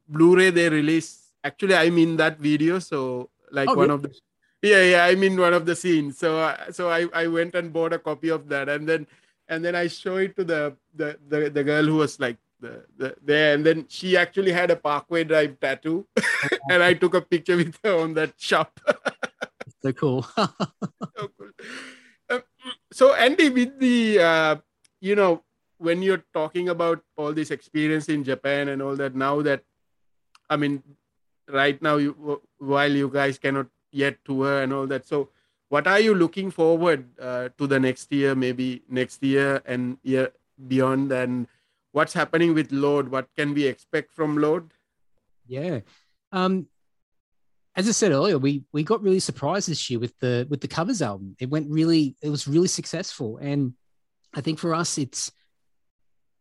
Blu-ray 0.08 0.50
they 0.50 0.68
released, 0.68 1.34
actually, 1.44 1.74
I'm 1.74 1.98
in 1.98 2.16
that 2.16 2.38
video. 2.38 2.78
So 2.78 3.30
like 3.50 3.68
oh, 3.68 3.74
one 3.74 3.88
really? 3.88 3.94
of 3.94 4.02
the 4.02 4.14
yeah 4.62 4.82
yeah 4.82 5.04
I'm 5.04 5.22
in 5.22 5.38
one 5.38 5.52
of 5.52 5.66
the 5.66 5.76
scenes. 5.76 6.18
So 6.18 6.38
uh, 6.38 6.72
so 6.72 6.90
I 6.90 7.06
I 7.12 7.26
went 7.26 7.54
and 7.54 7.72
bought 7.72 7.92
a 7.92 7.98
copy 7.98 8.28
of 8.28 8.48
that, 8.48 8.68
and 8.68 8.88
then 8.88 9.06
and 9.48 9.64
then 9.64 9.74
I 9.74 9.88
show 9.88 10.16
it 10.16 10.36
to 10.36 10.44
the 10.44 10.76
the 10.94 11.18
the, 11.28 11.50
the 11.50 11.64
girl 11.64 11.84
who 11.84 11.96
was 11.96 12.20
like 12.20 12.36
the, 12.60 12.84
the 12.96 13.16
there, 13.22 13.54
and 13.54 13.64
then 13.64 13.86
she 13.88 14.16
actually 14.16 14.52
had 14.52 14.70
a 14.70 14.76
Parkway 14.76 15.24
Drive 15.24 15.58
tattoo, 15.60 16.06
and 16.70 16.82
I 16.82 16.94
took 16.94 17.14
a 17.14 17.20
picture 17.20 17.56
with 17.56 17.78
her 17.84 17.98
on 17.98 18.14
that 18.14 18.34
shop. 18.36 18.80
so 19.82 19.92
cool. 19.92 20.22
so 20.22 20.48
cool. 21.38 21.50
Uh, 22.28 22.40
so 22.92 23.14
Andy, 23.14 23.48
with 23.48 23.78
the 23.78 24.18
uh, 24.18 24.56
you 25.00 25.14
know 25.14 25.42
when 25.78 26.02
you're 26.02 26.24
talking 26.34 26.68
about 26.68 27.02
all 27.16 27.32
this 27.32 27.50
experience 27.50 28.08
in 28.08 28.24
Japan 28.24 28.68
and 28.68 28.82
all 28.82 28.96
that, 28.96 29.14
now 29.14 29.40
that 29.42 29.62
I 30.50 30.56
mean, 30.56 30.82
right 31.48 31.80
now, 31.80 31.96
you 31.96 32.42
while 32.58 32.90
you 32.90 33.08
guys 33.08 33.38
cannot 33.38 33.66
yet 33.92 34.18
tour 34.24 34.62
and 34.62 34.72
all 34.72 34.86
that, 34.86 35.06
so 35.06 35.30
what 35.68 35.86
are 35.86 36.00
you 36.00 36.14
looking 36.14 36.50
forward 36.50 37.06
uh, 37.20 37.50
to 37.58 37.66
the 37.66 37.78
next 37.78 38.12
year, 38.12 38.34
maybe 38.34 38.82
next 38.88 39.22
year 39.22 39.62
and 39.66 39.98
year 40.02 40.32
beyond, 40.66 41.12
and 41.12 41.46
what's 41.92 42.12
happening 42.12 42.54
with 42.54 42.72
Lord? 42.72 43.10
What 43.10 43.28
can 43.36 43.54
we 43.54 43.66
expect 43.66 44.14
from 44.14 44.38
Lord? 44.38 44.72
Yeah. 45.46 45.80
Um, 46.32 46.68
as 47.76 47.88
I 47.88 47.92
said 47.92 48.12
earlier, 48.12 48.38
we 48.38 48.64
we 48.72 48.82
got 48.82 49.02
really 49.02 49.20
surprised 49.20 49.68
this 49.68 49.88
year 49.88 50.00
with 50.00 50.18
the 50.18 50.46
with 50.50 50.60
the 50.60 50.68
covers 50.68 51.02
album. 51.02 51.36
It 51.38 51.50
went 51.50 51.70
really, 51.70 52.16
it 52.22 52.28
was 52.28 52.48
really 52.48 52.68
successful, 52.68 53.38
and 53.38 53.74
I 54.34 54.40
think 54.40 54.58
for 54.58 54.74
us, 54.74 54.98
it's 54.98 55.30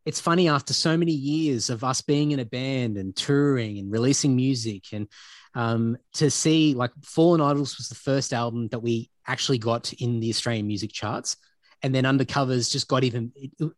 it's 0.05 0.21
funny 0.21 0.47
after 0.47 0.73
so 0.73 0.95
many 0.95 1.11
years 1.11 1.69
of 1.69 1.83
us 1.83 2.01
being 2.01 2.31
in 2.31 2.39
a 2.39 2.45
band 2.45 2.97
and 2.97 3.13
touring 3.13 3.77
and 3.77 3.91
releasing 3.91 4.37
music 4.37 4.85
and 4.93 5.09
um, 5.57 5.97
to 6.13 6.29
see 6.29 6.75
like 6.75 6.91
Fallen 7.01 7.41
Idols 7.41 7.77
was 7.77 7.89
the 7.89 7.95
first 7.95 8.31
album 8.31 8.67
that 8.67 8.79
we 8.79 9.09
actually 9.25 9.57
got 9.57 9.91
in 9.93 10.19
the 10.19 10.29
Australian 10.29 10.67
music 10.67 10.93
charts. 10.93 11.35
And 11.81 11.93
then 11.95 12.03
Undercovers 12.03 12.71
just 12.71 12.87
got 12.87 13.03
even, 13.03 13.31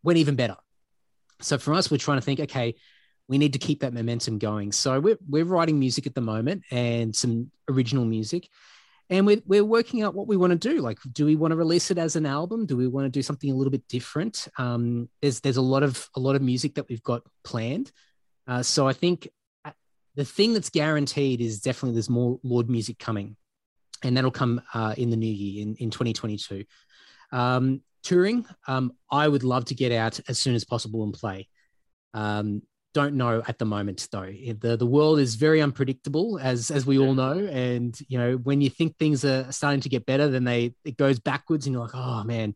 went 0.04 0.18
even 0.18 0.36
better. 0.36 0.58
So 1.40 1.58
for 1.58 1.74
us, 1.74 1.90
we're 1.90 1.98
trying 1.98 2.18
to 2.18 2.22
think, 2.22 2.42
okay, 2.42 2.76
we 3.30 3.38
need 3.38 3.54
to 3.54 3.60
keep 3.60 3.80
that 3.80 3.94
momentum 3.94 4.40
going. 4.40 4.74
So 4.74 5.00
we're, 5.00 5.18
we're 5.28 5.46
writing 5.46 5.80
music 5.80 6.06
at 6.06 6.16
the 6.16 6.22
moment 6.22 6.64
and 6.70 7.16
some 7.16 7.50
original 7.70 8.04
music 8.04 8.50
and 9.10 9.26
we're, 9.26 9.42
we're 9.46 9.64
working 9.64 10.02
out 10.02 10.14
what 10.14 10.28
we 10.28 10.38
want 10.38 10.52
to 10.52 10.70
do 10.70 10.82
like 10.82 11.00
do 11.14 11.26
we 11.26 11.36
want 11.36 11.52
to 11.52 11.56
release 11.56 11.90
it 11.90 11.98
as 11.98 12.16
an 12.16 12.26
album 12.26 12.66
do 12.66 12.78
we 12.78 12.88
want 12.88 13.06
to 13.06 13.10
do 13.10 13.24
something 13.24 13.52
a 13.52 13.56
little 13.56 13.72
bit 13.72 13.88
different 13.88 14.48
um, 14.58 15.10
there's 15.22 15.40
there's 15.40 15.58
a 15.58 15.62
lot 15.62 15.82
of 15.82 16.10
a 16.16 16.20
lot 16.20 16.36
of 16.36 16.42
music 16.42 16.76
that 16.76 16.88
we've 16.90 17.04
got 17.04 17.24
planned 17.44 17.92
uh, 18.48 18.62
so 18.62 18.88
i 18.88 18.94
think 18.94 19.28
the 20.16 20.26
thing 20.26 20.54
that's 20.54 20.70
guaranteed 20.70 21.42
is 21.42 21.62
definitely 21.62 21.94
there's 21.94 22.10
more 22.10 22.40
lord 22.44 22.70
music 22.70 23.00
coming 23.00 23.36
and 24.04 24.16
that'll 24.16 24.32
come 24.32 24.62
uh, 24.74 24.96
in 24.98 25.10
the 25.10 25.18
new 25.18 25.32
year 25.32 25.62
in, 25.64 25.76
in 25.76 25.90
2022 25.90 26.64
um, 27.32 27.82
touring 28.04 28.46
um, 28.68 28.94
i 29.12 29.28
would 29.28 29.44
love 29.44 29.66
to 29.66 29.76
get 29.76 29.92
out 29.92 30.20
as 30.28 30.40
soon 30.40 30.56
as 30.56 30.66
possible 30.66 31.04
and 31.04 31.14
play. 31.14 31.48
Um, 32.14 32.64
don't 32.94 33.16
know 33.16 33.44
at 33.48 33.60
the 33.60 33.66
moment 33.66 34.08
though. 34.12 34.26
The 34.26 34.76
the 34.78 34.86
world 34.86 35.20
is 35.20 35.36
very 35.36 35.62
unpredictable 35.62 36.40
as 36.42 36.72
as 36.72 36.86
we 36.86 36.98
all 36.98 37.14
know 37.14 37.38
and 37.38 37.98
you 38.08 38.18
know 38.18 38.36
when 38.38 38.62
you 38.62 38.70
think 38.70 38.98
things 38.98 39.24
are 39.24 39.52
starting 39.52 39.82
to 39.82 39.90
get 39.90 40.06
better 40.06 40.28
then 40.28 40.44
they 40.44 40.74
it 40.84 40.98
goes 40.98 41.20
backwards 41.20 41.66
and 41.66 41.74
you're 41.74 41.84
like 41.84 41.96
oh 41.96 42.24
man. 42.24 42.56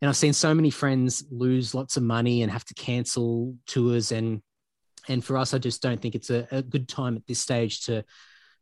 And 0.00 0.08
i've 0.08 0.16
seen 0.16 0.32
so 0.32 0.54
many 0.54 0.70
friends 0.70 1.24
lose 1.30 1.74
lots 1.74 1.96
of 1.96 2.02
money 2.02 2.42
and 2.42 2.50
have 2.50 2.64
to 2.66 2.74
cancel 2.74 3.54
tours 3.66 4.12
and 4.12 4.42
and 5.08 5.24
for 5.24 5.36
us 5.36 5.54
i 5.54 5.58
just 5.58 5.82
don't 5.82 6.00
think 6.00 6.14
it's 6.14 6.30
a, 6.30 6.46
a 6.50 6.62
good 6.62 6.88
time 6.88 7.16
at 7.16 7.26
this 7.26 7.40
stage 7.40 7.84
to 7.84 8.04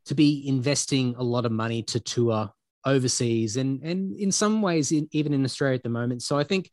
to 0.05 0.14
be 0.14 0.47
investing 0.47 1.14
a 1.18 1.22
lot 1.22 1.44
of 1.44 1.53
money 1.53 1.82
to 1.82 2.01
tour 2.01 2.51
overseas 2.84 3.57
and 3.57 3.82
and 3.82 4.16
in 4.16 4.30
some 4.30 4.62
ways 4.62 4.92
in, 4.92 5.09
even 5.12 5.32
in 5.34 5.44
australia 5.44 5.76
at 5.76 5.82
the 5.82 5.88
moment 5.88 6.22
so 6.22 6.38
i 6.38 6.44
think 6.44 6.70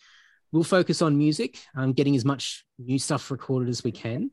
we'll 0.53 0.63
focus 0.63 1.01
on 1.01 1.17
music, 1.17 1.59
um, 1.75 1.91
getting 1.91 2.15
as 2.15 2.23
much 2.23 2.63
new 2.77 2.99
stuff 2.99 3.31
recorded 3.31 3.67
as 3.67 3.83
we 3.83 3.91
can. 3.91 4.31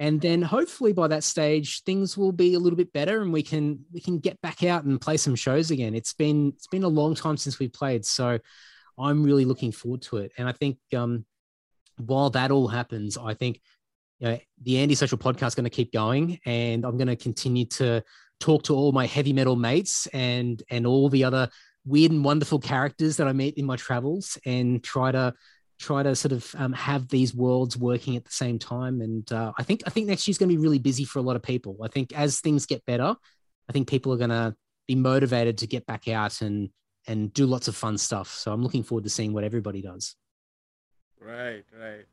And 0.00 0.20
then 0.20 0.42
hopefully 0.42 0.92
by 0.92 1.08
that 1.08 1.22
stage, 1.22 1.82
things 1.84 2.16
will 2.16 2.32
be 2.32 2.54
a 2.54 2.58
little 2.58 2.76
bit 2.76 2.92
better 2.92 3.22
and 3.22 3.32
we 3.32 3.42
can 3.42 3.84
we 3.92 4.00
can 4.00 4.18
get 4.18 4.40
back 4.40 4.64
out 4.64 4.84
and 4.84 5.00
play 5.00 5.16
some 5.16 5.36
shows 5.36 5.70
again. 5.70 5.94
It's 5.94 6.14
been 6.14 6.52
it's 6.56 6.66
been 6.66 6.84
a 6.84 6.88
long 6.88 7.14
time 7.14 7.36
since 7.36 7.58
we 7.58 7.68
played. 7.68 8.04
So 8.04 8.38
I'm 8.98 9.22
really 9.22 9.44
looking 9.44 9.72
forward 9.72 10.02
to 10.02 10.16
it. 10.18 10.32
And 10.36 10.48
I 10.48 10.52
think 10.52 10.78
um, 10.96 11.24
while 11.98 12.30
that 12.30 12.50
all 12.50 12.66
happens, 12.66 13.16
I 13.16 13.34
think 13.34 13.60
you 14.20 14.28
know, 14.28 14.38
the 14.62 14.78
Andy 14.78 14.94
Social 14.94 15.18
podcast 15.18 15.48
is 15.48 15.54
going 15.54 15.64
to 15.64 15.70
keep 15.70 15.92
going, 15.92 16.38
and 16.44 16.84
I'm 16.84 16.96
going 16.96 17.08
to 17.08 17.16
continue 17.16 17.64
to 17.66 18.02
talk 18.38 18.62
to 18.64 18.74
all 18.74 18.92
my 18.92 19.06
heavy 19.06 19.32
metal 19.32 19.56
mates 19.56 20.06
and 20.08 20.62
and 20.70 20.86
all 20.86 21.08
the 21.08 21.24
other 21.24 21.48
weird 21.84 22.12
and 22.12 22.24
wonderful 22.24 22.58
characters 22.58 23.16
that 23.16 23.26
I 23.26 23.32
meet 23.32 23.56
in 23.56 23.64
my 23.64 23.76
travels, 23.76 24.38
and 24.44 24.84
try 24.84 25.10
to 25.10 25.34
try 25.78 26.02
to 26.02 26.14
sort 26.14 26.32
of 26.32 26.54
um, 26.58 26.74
have 26.74 27.08
these 27.08 27.34
worlds 27.34 27.78
working 27.78 28.14
at 28.14 28.24
the 28.24 28.30
same 28.30 28.58
time. 28.58 29.00
And 29.00 29.30
uh, 29.32 29.52
I 29.58 29.62
think 29.62 29.82
I 29.86 29.90
think 29.90 30.06
next 30.06 30.28
year's 30.28 30.36
going 30.36 30.50
to 30.50 30.54
be 30.54 30.62
really 30.62 30.78
busy 30.78 31.04
for 31.04 31.18
a 31.18 31.22
lot 31.22 31.36
of 31.36 31.42
people. 31.42 31.78
I 31.82 31.88
think 31.88 32.12
as 32.14 32.40
things 32.40 32.66
get 32.66 32.84
better, 32.84 33.16
I 33.68 33.72
think 33.72 33.88
people 33.88 34.12
are 34.12 34.18
going 34.18 34.30
to 34.30 34.54
be 34.86 34.94
motivated 34.94 35.58
to 35.58 35.66
get 35.66 35.86
back 35.86 36.08
out 36.08 36.42
and 36.42 36.68
and 37.06 37.32
do 37.32 37.46
lots 37.46 37.68
of 37.68 37.74
fun 37.74 37.96
stuff. 37.96 38.28
So 38.28 38.52
I'm 38.52 38.62
looking 38.62 38.82
forward 38.82 39.04
to 39.04 39.10
seeing 39.10 39.32
what 39.32 39.44
everybody 39.44 39.80
does. 39.80 40.14
Right, 41.18 41.64
right. 41.78 42.04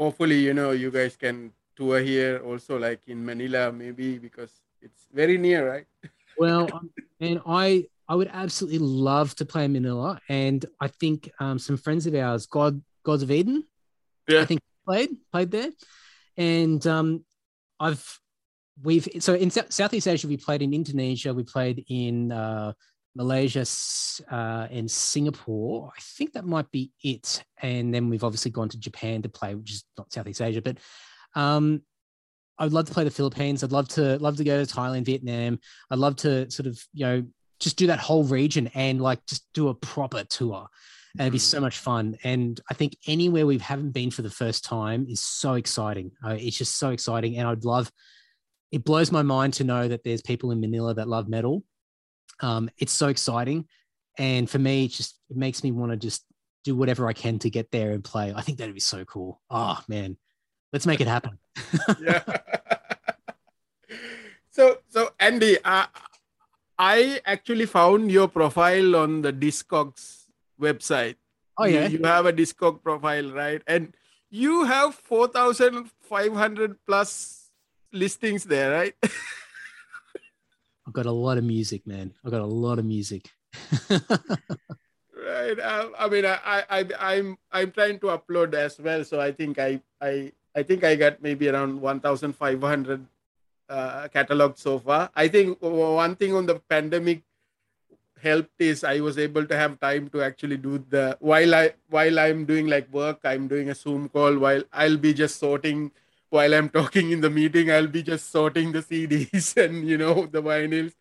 Hopefully, 0.00 0.40
you 0.40 0.54
know, 0.54 0.70
you 0.70 0.90
guys 0.90 1.14
can 1.14 1.52
tour 1.76 2.00
here 2.00 2.40
also, 2.40 2.78
like 2.78 3.00
in 3.06 3.22
Manila, 3.22 3.70
maybe 3.70 4.16
because 4.16 4.50
it's 4.80 5.06
very 5.12 5.36
near, 5.36 5.68
right? 5.68 5.84
well, 6.38 6.66
um, 6.72 6.88
and 7.20 7.38
I 7.44 7.84
I 8.08 8.14
would 8.14 8.30
absolutely 8.32 8.78
love 8.78 9.36
to 9.36 9.44
play 9.44 9.68
Manila, 9.68 10.18
and 10.26 10.64
I 10.80 10.88
think 10.88 11.30
um, 11.38 11.58
some 11.58 11.76
friends 11.76 12.06
of 12.06 12.14
ours, 12.14 12.46
God 12.46 12.80
Gods 13.04 13.22
of 13.22 13.30
Eden. 13.30 13.64
Yeah. 14.26 14.40
I 14.40 14.46
think 14.46 14.60
played 14.88 15.10
played 15.30 15.50
there, 15.50 15.70
and 16.34 16.80
um, 16.86 17.24
I've 17.78 18.20
we've 18.82 19.06
so 19.18 19.34
in 19.34 19.50
Southeast 19.50 20.08
Asia 20.08 20.26
we 20.26 20.38
played 20.38 20.62
in 20.62 20.72
Indonesia, 20.72 21.34
we 21.34 21.44
played 21.44 21.84
in 21.90 22.32
uh, 22.32 22.72
Malaysia 23.14 23.64
uh, 24.30 24.68
and 24.70 24.90
Singapore. 24.90 25.90
I 25.96 26.00
think 26.00 26.32
that 26.32 26.44
might 26.44 26.70
be 26.70 26.92
it, 27.02 27.44
and 27.62 27.92
then 27.94 28.08
we've 28.08 28.24
obviously 28.24 28.50
gone 28.50 28.68
to 28.70 28.78
Japan 28.78 29.22
to 29.22 29.28
play, 29.28 29.54
which 29.54 29.72
is 29.72 29.84
not 29.98 30.12
Southeast 30.12 30.42
Asia, 30.42 30.62
but. 30.62 30.78
Um, 31.34 31.82
I'd 32.58 32.72
love 32.72 32.84
to 32.84 32.92
play 32.92 33.04
the 33.04 33.10
Philippines. 33.10 33.64
I'd 33.64 33.72
love 33.72 33.88
to 33.90 34.18
love 34.18 34.36
to 34.36 34.44
go 34.44 34.62
to 34.62 34.70
Thailand, 34.70 35.06
Vietnam. 35.06 35.58
I'd 35.90 35.98
love 35.98 36.16
to 36.16 36.50
sort 36.50 36.66
of 36.66 36.78
you 36.92 37.06
know 37.06 37.26
just 37.58 37.78
do 37.78 37.86
that 37.86 38.00
whole 38.00 38.24
region 38.24 38.68
and 38.74 39.00
like 39.00 39.24
just 39.24 39.46
do 39.54 39.68
a 39.68 39.74
proper 39.74 40.24
tour 40.24 40.68
and 41.14 41.22
it'd 41.22 41.32
be 41.32 41.38
so 41.38 41.60
much 41.60 41.78
fun. 41.78 42.16
And 42.22 42.60
I 42.70 42.74
think 42.74 42.96
anywhere 43.06 43.46
we 43.46 43.58
haven't 43.58 43.90
been 43.90 44.10
for 44.10 44.22
the 44.22 44.30
first 44.30 44.64
time 44.64 45.06
is 45.08 45.20
so 45.20 45.54
exciting. 45.54 46.12
Uh, 46.24 46.36
it's 46.38 46.56
just 46.56 46.78
so 46.78 46.90
exciting, 46.90 47.36
and 47.36 47.48
I'd 47.48 47.64
love. 47.64 47.90
It 48.70 48.84
blows 48.84 49.10
my 49.10 49.22
mind 49.22 49.54
to 49.54 49.64
know 49.64 49.88
that 49.88 50.04
there's 50.04 50.22
people 50.22 50.52
in 50.52 50.60
Manila 50.60 50.94
that 50.94 51.08
love 51.08 51.28
metal. 51.28 51.64
Um, 52.42 52.70
it's 52.78 52.92
so 52.92 53.08
exciting, 53.08 53.66
and 54.18 54.48
for 54.48 54.58
me, 54.58 54.86
it 54.86 54.92
just 54.92 55.18
it 55.30 55.36
makes 55.36 55.62
me 55.62 55.72
want 55.72 55.92
to 55.92 55.96
just 55.96 56.24
do 56.64 56.76
whatever 56.76 57.08
I 57.08 57.12
can 57.12 57.38
to 57.40 57.50
get 57.50 57.70
there 57.70 57.92
and 57.92 58.04
play. 58.04 58.32
I 58.34 58.42
think 58.42 58.58
that'd 58.58 58.74
be 58.74 58.80
so 58.80 59.04
cool. 59.04 59.40
Oh 59.50 59.80
man, 59.88 60.16
let's 60.72 60.86
make 60.86 61.00
it 61.00 61.08
happen. 61.08 61.38
yeah. 62.00 62.22
so 64.50 64.78
so 64.88 65.10
Andy, 65.18 65.58
uh, 65.64 65.86
I 66.78 67.20
actually 67.26 67.66
found 67.66 68.10
your 68.10 68.28
profile 68.28 68.96
on 68.96 69.22
the 69.22 69.32
Discogs 69.32 70.24
website. 70.60 71.16
Oh 71.58 71.64
yeah, 71.64 71.88
you, 71.88 71.98
you 71.98 72.04
have 72.04 72.26
a 72.26 72.32
Discog 72.32 72.82
profile, 72.82 73.30
right? 73.32 73.62
And 73.66 73.94
you 74.30 74.64
have 74.64 74.94
four 74.94 75.28
thousand 75.28 75.90
five 76.02 76.32
hundred 76.32 76.76
plus 76.86 77.50
listings 77.92 78.44
there, 78.44 78.70
right? 78.70 78.94
I've 80.90 80.94
got 80.94 81.06
a 81.06 81.12
lot 81.12 81.38
of 81.38 81.44
music, 81.44 81.86
man. 81.86 82.12
I've 82.24 82.32
got 82.32 82.40
a 82.40 82.52
lot 82.66 82.80
of 82.80 82.84
music. 82.84 83.30
right. 83.90 85.60
Um, 85.60 85.94
I 85.96 86.08
mean, 86.08 86.26
I, 86.26 86.64
I, 86.68 86.84
I'm, 86.98 87.38
I'm 87.52 87.70
trying 87.70 88.00
to 88.00 88.06
upload 88.06 88.54
as 88.54 88.76
well. 88.80 89.04
So 89.04 89.20
I 89.20 89.30
think 89.30 89.60
I, 89.60 89.80
I, 90.00 90.32
I 90.52 90.64
think 90.64 90.82
I 90.82 90.96
got 90.96 91.22
maybe 91.22 91.48
around 91.48 91.80
1,500 91.80 93.06
uh, 93.68 94.08
catalog 94.08 94.58
so 94.58 94.80
far. 94.80 95.10
I 95.14 95.28
think 95.28 95.58
one 95.60 96.16
thing 96.16 96.34
on 96.34 96.46
the 96.46 96.56
pandemic 96.68 97.22
helped 98.20 98.60
is 98.60 98.82
I 98.82 98.98
was 98.98 99.16
able 99.16 99.46
to 99.46 99.56
have 99.56 99.78
time 99.78 100.08
to 100.08 100.22
actually 100.22 100.56
do 100.56 100.84
the 100.90 101.16
while 101.20 101.54
I 101.54 101.74
while 101.88 102.18
I'm 102.18 102.46
doing 102.46 102.66
like 102.66 102.92
work, 102.92 103.20
I'm 103.22 103.46
doing 103.46 103.70
a 103.70 103.76
Zoom 103.76 104.08
call 104.08 104.36
while 104.38 104.64
I'll 104.72 104.96
be 104.96 105.14
just 105.14 105.38
sorting 105.38 105.92
while 106.30 106.54
I'm 106.54 106.68
talking 106.68 107.10
in 107.10 107.20
the 107.20 107.28
meeting, 107.28 107.70
I'll 107.70 107.88
be 107.88 108.02
just 108.02 108.30
sorting 108.30 108.72
the 108.72 108.78
CDs 108.78 109.56
and 109.64 109.86
you 109.86 109.98
know 109.98 110.26
the 110.26 110.42
vinyls, 110.42 110.94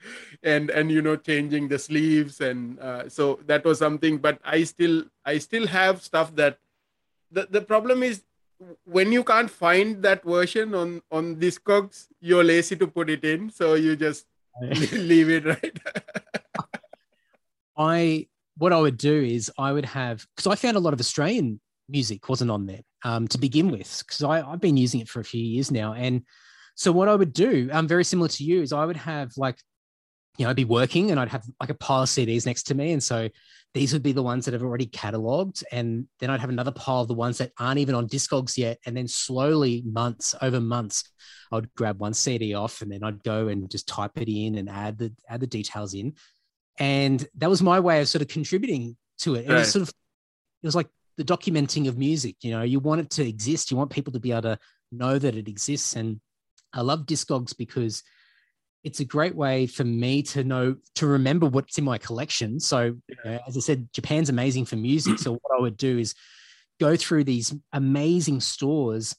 and 0.44 0.70
and 0.70 0.92
you 0.92 1.02
know 1.02 1.16
changing 1.16 1.68
the 1.68 1.80
sleeves, 1.80 2.42
and 2.42 2.80
uh, 2.80 3.08
so 3.08 3.40
that 3.46 3.64
was 3.64 3.80
something. 3.80 4.18
But 4.18 4.40
I 4.44 4.64
still 4.64 5.06
I 5.24 5.38
still 5.38 5.68
have 5.68 6.02
stuff 6.02 6.36
that 6.36 6.58
the 7.32 7.48
the 7.50 7.62
problem 7.62 8.04
is 8.04 8.24
when 8.84 9.12
you 9.12 9.24
can't 9.24 9.50
find 9.50 10.04
that 10.04 10.24
version 10.24 10.76
on 10.76 11.02
on 11.12 11.36
Discogs, 11.38 12.08
you're 12.20 12.44
lazy 12.44 12.76
to 12.76 12.88
put 12.88 13.10
it 13.10 13.24
in, 13.24 13.50
so 13.50 13.76
you 13.76 13.96
just 13.96 14.26
leave 14.92 15.30
it 15.30 15.46
right. 15.46 15.80
I 17.78 18.28
what 18.58 18.74
I 18.74 18.80
would 18.80 18.98
do 18.98 19.24
is 19.24 19.52
I 19.58 19.72
would 19.72 19.86
have 19.86 20.28
because 20.36 20.48
I 20.48 20.56
found 20.56 20.76
a 20.76 20.82
lot 20.82 20.94
of 20.94 21.00
Australian 21.00 21.62
music 21.90 22.30
wasn't 22.30 22.52
on 22.52 22.66
there 22.66 22.82
um, 23.04 23.28
to 23.30 23.38
begin 23.38 23.72
with 23.72 24.04
because 24.06 24.24
I've 24.24 24.62
been 24.62 24.78
using 24.78 25.00
it 25.00 25.10
for 25.10 25.20
a 25.20 25.26
few 25.26 25.44
years 25.44 25.72
now. 25.72 25.94
And 25.94 26.24
so 26.76 26.92
what 26.92 27.10
I 27.10 27.16
would 27.16 27.34
do, 27.34 27.70
um, 27.72 27.88
very 27.88 28.04
similar 28.04 28.30
to 28.30 28.44
you, 28.44 28.62
is 28.62 28.72
I 28.72 28.86
would 28.86 28.98
have 28.98 29.32
like, 29.38 29.58
you 30.38 30.46
know, 30.46 30.50
I'd 30.50 30.56
be 30.56 30.66
working 30.66 31.12
and 31.12 31.20
I'd 31.20 31.30
have 31.30 31.44
like 31.60 31.70
a 31.70 31.76
pile 31.76 32.04
of 32.04 32.10
CDs 32.10 32.46
next 32.46 32.64
to 32.64 32.76
me. 32.76 32.94
And 32.94 33.04
so 33.04 33.30
these 33.74 33.94
would 33.94 34.04
be 34.04 34.14
the 34.14 34.24
ones 34.24 34.46
that 34.46 34.54
have 34.54 34.64
already 34.64 34.88
cataloged. 34.88 35.64
And 35.72 36.08
then 36.20 36.30
I'd 36.30 36.40
have 36.40 36.50
another 36.50 36.72
pile 36.72 37.02
of 37.02 37.08
the 37.08 37.14
ones 37.14 37.38
that 37.40 37.52
aren't 37.60 37.80
even 37.80 37.96
on 37.96 38.08
Discogs 38.08 38.58
yet. 38.58 38.80
And 38.86 38.96
then 38.96 39.08
slowly, 39.08 39.84
months 39.86 40.34
over 40.42 40.60
months, 40.60 41.04
I 41.52 41.56
would 41.56 41.74
grab 41.76 42.00
one 42.00 42.14
CD 42.14 42.54
off 42.54 42.82
and 42.82 42.92
then 42.92 43.04
I'd 43.04 43.24
go 43.24 43.48
and 43.48 43.70
just 43.70 43.88
type 43.88 44.12
it 44.16 44.30
in 44.30 44.56
and 44.56 44.70
add 44.70 44.98
the 44.98 45.14
add 45.28 45.42
the 45.42 45.48
details 45.48 45.94
in. 45.94 46.14
And 46.78 47.28
that 47.36 47.50
was 47.50 47.62
my 47.62 47.80
way 47.80 48.02
of 48.02 48.08
sort 48.08 48.22
of 48.22 48.30
contributing 48.30 48.96
to 49.20 49.36
it. 49.36 49.46
It 49.46 49.54
was 49.54 49.72
sort 49.72 49.82
of 49.82 49.90
it 49.90 50.68
was 50.68 50.76
like 50.76 50.88
the 51.20 51.26
documenting 51.26 51.90
of 51.90 51.98
music. 51.98 52.38
You 52.42 52.52
know, 52.52 52.64
you 52.64 52.80
want 52.80 53.02
it 53.02 53.10
to 53.12 53.28
exist. 53.28 53.70
You 53.70 53.78
want 53.78 53.92
people 53.92 54.14
to 54.14 54.22
be 54.22 54.32
able 54.32 54.44
to 54.44 54.60
know 54.92 55.20
that 55.20 55.36
it 55.36 55.50
exists. 55.50 55.94
And 55.96 56.22
I 56.74 56.80
love 56.80 57.06
Discogs 57.06 57.56
because 57.56 58.04
it's 58.86 59.02
a 59.02 59.06
great 59.06 59.36
way 59.36 59.68
for 59.68 59.84
me 59.84 60.24
to 60.24 60.46
know 60.46 60.78
to 60.96 61.06
remember 61.06 61.46
what's 61.46 61.78
in 61.78 61.84
my 61.84 61.98
collection. 61.98 62.62
So, 62.62 62.96
you 63.10 63.16
know, 63.26 63.38
as 63.46 63.58
I 63.58 63.60
said, 63.60 63.90
Japan's 63.92 64.30
amazing 64.30 64.64
for 64.64 64.78
music. 64.78 65.20
So, 65.20 65.34
what 65.34 65.58
I 65.58 65.62
would 65.62 65.76
do 65.76 66.00
is 66.00 66.16
go 66.80 66.96
through 66.96 67.26
these 67.26 67.54
amazing 67.74 68.40
stores 68.40 69.14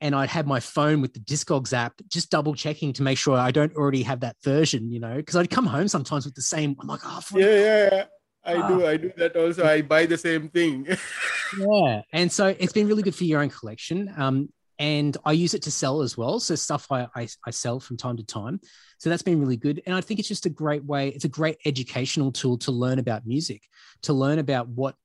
and 0.00 0.12
I'd 0.12 0.30
have 0.30 0.48
my 0.48 0.58
phone 0.58 1.00
with 1.00 1.14
the 1.14 1.20
Discogs 1.20 1.72
app, 1.72 1.94
just 2.08 2.30
double 2.30 2.56
checking 2.56 2.92
to 2.94 3.04
make 3.04 3.16
sure 3.16 3.36
I 3.36 3.52
don't 3.52 3.76
already 3.76 4.02
have 4.02 4.20
that 4.20 4.36
version, 4.42 4.90
you 4.90 4.98
know, 4.98 5.14
because 5.14 5.36
I'd 5.36 5.50
come 5.50 5.66
home 5.66 5.86
sometimes 5.86 6.24
with 6.24 6.34
the 6.34 6.42
same. 6.42 6.74
I'm 6.80 6.88
like, 6.88 7.00
oh, 7.04 7.22
yeah, 7.32 7.46
yeah, 7.46 7.88
yeah. 7.92 8.04
I 8.44 8.54
uh, 8.54 8.68
do. 8.68 8.86
I 8.86 8.96
do 8.96 9.12
that 9.16 9.36
also. 9.36 9.64
I 9.64 9.82
buy 9.82 10.06
the 10.06 10.18
same 10.18 10.48
thing. 10.48 10.86
yeah, 11.58 12.02
and 12.12 12.30
so 12.30 12.54
it's 12.58 12.72
been 12.72 12.88
really 12.88 13.02
good 13.02 13.14
for 13.14 13.24
your 13.24 13.40
own 13.40 13.50
collection. 13.50 14.12
Um, 14.16 14.48
and 14.78 15.16
I 15.24 15.32
use 15.32 15.54
it 15.54 15.62
to 15.62 15.70
sell 15.70 16.02
as 16.02 16.16
well. 16.16 16.40
So 16.40 16.54
stuff 16.56 16.90
I, 16.90 17.06
I, 17.14 17.28
I 17.46 17.50
sell 17.50 17.78
from 17.78 17.96
time 17.96 18.16
to 18.16 18.24
time. 18.24 18.60
So 18.98 19.08
that's 19.08 19.22
been 19.22 19.40
really 19.40 19.56
good. 19.56 19.80
And 19.86 19.94
I 19.94 20.00
think 20.00 20.18
it's 20.18 20.28
just 20.28 20.46
a 20.46 20.50
great 20.50 20.84
way. 20.84 21.10
It's 21.10 21.24
a 21.24 21.28
great 21.28 21.58
educational 21.64 22.32
tool 22.32 22.58
to 22.58 22.72
learn 22.72 22.98
about 22.98 23.26
music, 23.26 23.62
to 24.02 24.12
learn 24.12 24.40
about 24.40 24.68
what 24.68 24.96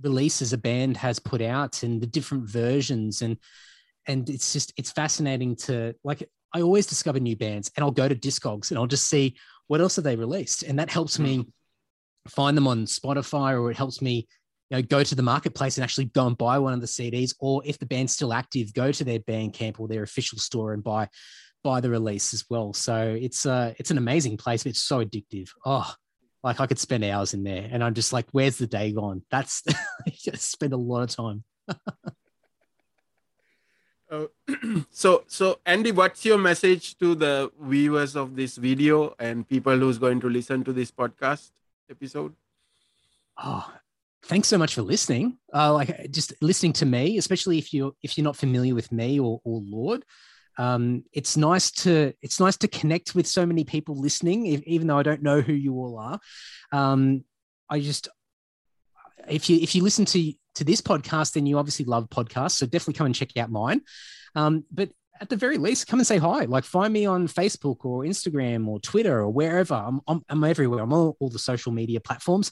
releases 0.00 0.52
a 0.52 0.58
band 0.58 0.96
has 0.96 1.18
put 1.18 1.42
out 1.42 1.82
and 1.82 2.00
the 2.00 2.06
different 2.06 2.48
versions 2.48 3.22
and 3.22 3.36
and 4.08 4.28
it's 4.28 4.52
just 4.52 4.72
it's 4.76 4.90
fascinating 4.90 5.54
to 5.54 5.94
like 6.02 6.28
I 6.52 6.60
always 6.60 6.86
discover 6.86 7.20
new 7.20 7.36
bands 7.36 7.70
and 7.76 7.84
I'll 7.84 7.92
go 7.92 8.08
to 8.08 8.14
Discogs 8.16 8.70
and 8.70 8.78
I'll 8.78 8.88
just 8.88 9.08
see 9.08 9.36
what 9.68 9.80
else 9.80 9.96
have 9.96 10.04
they 10.04 10.16
released 10.16 10.64
and 10.64 10.78
that 10.80 10.90
helps 10.90 11.18
me 11.18 11.38
mm 11.38 11.46
find 12.28 12.56
them 12.56 12.68
on 12.68 12.86
Spotify 12.86 13.60
or 13.60 13.70
it 13.70 13.76
helps 13.76 14.00
me 14.00 14.26
you 14.70 14.78
know, 14.78 14.82
go 14.82 15.02
to 15.02 15.14
the 15.14 15.22
marketplace 15.22 15.76
and 15.76 15.84
actually 15.84 16.06
go 16.06 16.26
and 16.26 16.38
buy 16.38 16.58
one 16.58 16.72
of 16.72 16.80
the 16.80 16.86
CDs. 16.86 17.34
Or 17.40 17.62
if 17.64 17.78
the 17.78 17.84
band's 17.86 18.14
still 18.14 18.32
active, 18.32 18.72
go 18.72 18.90
to 18.90 19.04
their 19.04 19.18
Bandcamp 19.18 19.78
or 19.78 19.86
their 19.86 20.02
official 20.02 20.38
store 20.38 20.72
and 20.72 20.82
buy 20.82 21.08
buy 21.62 21.80
the 21.80 21.90
release 21.90 22.34
as 22.34 22.44
well. 22.48 22.72
So 22.72 23.16
it's 23.20 23.46
uh 23.46 23.74
it's 23.78 23.90
an 23.90 23.98
amazing 23.98 24.36
place. 24.36 24.64
It's 24.66 24.82
so 24.82 25.04
addictive. 25.04 25.50
Oh, 25.64 25.92
like 26.42 26.58
I 26.58 26.66
could 26.66 26.78
spend 26.78 27.04
hours 27.04 27.34
in 27.34 27.44
there, 27.44 27.68
and 27.70 27.84
I'm 27.84 27.94
just 27.94 28.12
like, 28.12 28.26
where's 28.32 28.58
the 28.58 28.66
day 28.66 28.92
gone? 28.92 29.22
That's 29.30 29.62
spend 30.34 30.72
a 30.72 30.76
lot 30.76 31.02
of 31.02 31.10
time. 31.10 31.44
uh, 34.10 34.26
so 34.90 35.24
so 35.26 35.60
Andy, 35.66 35.92
what's 35.92 36.24
your 36.24 36.38
message 36.38 36.96
to 36.98 37.14
the 37.14 37.52
viewers 37.60 38.16
of 38.16 38.36
this 38.36 38.56
video 38.56 39.14
and 39.18 39.46
people 39.46 39.78
who's 39.78 39.98
going 39.98 40.20
to 40.20 40.28
listen 40.28 40.64
to 40.64 40.72
this 40.72 40.90
podcast? 40.90 41.50
Episode? 41.92 42.34
Oh, 43.42 43.72
thanks 44.24 44.48
so 44.48 44.58
much 44.58 44.74
for 44.74 44.82
listening. 44.82 45.38
Uh, 45.54 45.72
like 45.72 46.10
just 46.10 46.34
listening 46.40 46.72
to 46.74 46.86
me, 46.86 47.18
especially 47.18 47.58
if 47.58 47.72
you're 47.72 47.92
if 48.02 48.16
you're 48.16 48.24
not 48.24 48.36
familiar 48.36 48.74
with 48.74 48.90
me 48.90 49.20
or, 49.20 49.40
or 49.44 49.62
Lord. 49.64 50.04
Um, 50.58 51.04
it's 51.12 51.36
nice 51.36 51.70
to 51.82 52.12
it's 52.20 52.40
nice 52.40 52.56
to 52.58 52.68
connect 52.68 53.14
with 53.14 53.26
so 53.26 53.46
many 53.46 53.64
people 53.64 53.98
listening, 53.98 54.46
if, 54.46 54.62
even 54.64 54.86
though 54.86 54.98
I 54.98 55.02
don't 55.02 55.22
know 55.22 55.40
who 55.40 55.52
you 55.52 55.74
all 55.74 55.98
are. 55.98 56.20
Um, 56.72 57.24
I 57.70 57.80
just 57.80 58.08
if 59.28 59.48
you 59.48 59.58
if 59.58 59.74
you 59.74 59.82
listen 59.82 60.04
to 60.06 60.32
to 60.56 60.64
this 60.64 60.80
podcast, 60.80 61.32
then 61.32 61.46
you 61.46 61.58
obviously 61.58 61.84
love 61.84 62.08
podcasts. 62.10 62.52
So 62.52 62.66
definitely 62.66 62.94
come 62.94 63.06
and 63.06 63.14
check 63.14 63.36
out 63.36 63.50
mine. 63.50 63.82
Um, 64.34 64.64
but 64.70 64.90
at 65.22 65.28
the 65.28 65.36
very 65.36 65.56
least, 65.56 65.86
come 65.86 66.00
and 66.00 66.06
say 66.06 66.18
hi. 66.18 66.46
Like 66.46 66.64
find 66.64 66.92
me 66.92 67.06
on 67.06 67.28
Facebook 67.28 67.84
or 67.84 68.02
Instagram 68.02 68.66
or 68.66 68.80
Twitter 68.80 69.20
or 69.20 69.30
wherever. 69.30 69.74
I'm, 69.74 70.00
I'm, 70.08 70.24
I'm 70.28 70.42
everywhere. 70.42 70.82
I'm 70.82 70.92
on 70.92 71.14
all 71.20 71.30
the 71.30 71.38
social 71.38 71.70
media 71.70 72.00
platforms 72.00 72.50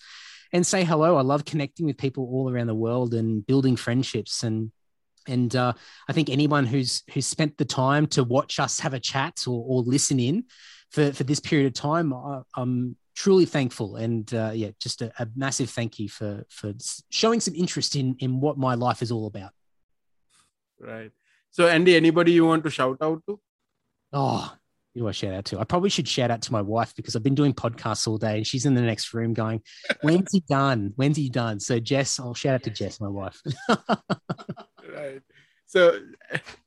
and 0.53 0.65
say 0.65 0.85
hello. 0.85 1.17
I 1.17 1.23
love 1.23 1.45
connecting 1.45 1.87
with 1.87 1.99
people 1.99 2.29
all 2.31 2.49
around 2.49 2.69
the 2.69 2.75
world 2.75 3.13
and 3.13 3.45
building 3.45 3.75
friendships. 3.75 4.45
And 4.45 4.71
and 5.27 5.55
uh, 5.55 5.73
I 6.09 6.13
think 6.13 6.31
anyone 6.31 6.65
who's 6.65 7.03
who's 7.13 7.27
spent 7.27 7.59
the 7.59 7.65
time 7.65 8.07
to 8.09 8.23
watch 8.23 8.61
us 8.61 8.79
have 8.81 8.95
a 8.95 9.01
chat 9.01 9.45
or, 9.49 9.65
or 9.67 9.83
listen 9.83 10.21
in 10.21 10.45
for, 10.93 11.13
for 11.13 11.25
this 11.25 11.41
period 11.41 11.67
of 11.67 11.75
time, 11.75 12.15
I, 12.15 12.43
am 12.57 12.97
truly 13.17 13.47
thankful. 13.47 13.97
And 13.97 14.33
uh, 14.33 14.53
yeah, 14.55 14.71
just 14.79 15.03
a, 15.03 15.13
a 15.19 15.27
massive 15.35 15.71
thank 15.71 15.99
you 15.99 16.09
for 16.09 16.45
for 16.49 16.73
showing 17.11 17.41
some 17.41 17.57
interest 17.57 17.97
in 17.97 18.15
in 18.21 18.41
what 18.41 18.59
my 18.59 18.77
life 18.77 19.03
is 19.03 19.11
all 19.11 19.27
about. 19.27 19.51
Right. 20.79 21.11
So, 21.51 21.67
Andy, 21.67 21.97
anybody 21.97 22.33
you 22.33 22.47
want 22.47 22.65
to 22.65 22.71
shout 22.71 22.99
out 23.01 23.23
to? 23.29 23.41
Oh, 24.13 24.55
who 24.95 25.01
do 25.01 25.09
I 25.09 25.13
shout 25.13 25.35
out 25.35 25.45
to? 25.47 25.59
I 25.59 25.65
probably 25.65 25.91
should 25.91 26.09
shout 26.09 26.31
out 26.31 26.43
to 26.43 26.53
my 26.53 26.63
wife 26.63 26.95
because 26.95 27.15
I've 27.17 27.23
been 27.23 27.35
doing 27.35 27.55
podcasts 27.55 28.07
all 28.07 28.19
day 28.19 28.39
and 28.39 28.47
she's 28.47 28.67
in 28.67 28.75
the 28.75 28.83
next 28.83 29.15
room 29.15 29.35
going, 29.35 29.63
When's 30.03 30.33
he 30.33 30.41
done? 30.49 30.93
When's 30.97 31.17
he 31.17 31.29
done? 31.29 31.61
So, 31.61 31.79
Jess, 31.79 32.19
I'll 32.19 32.35
shout 32.35 32.55
out 32.55 32.63
to 32.65 32.71
Jess, 32.71 33.01
my 33.01 33.09
wife. 33.09 33.41
right. 33.69 35.23
So, 35.67 36.01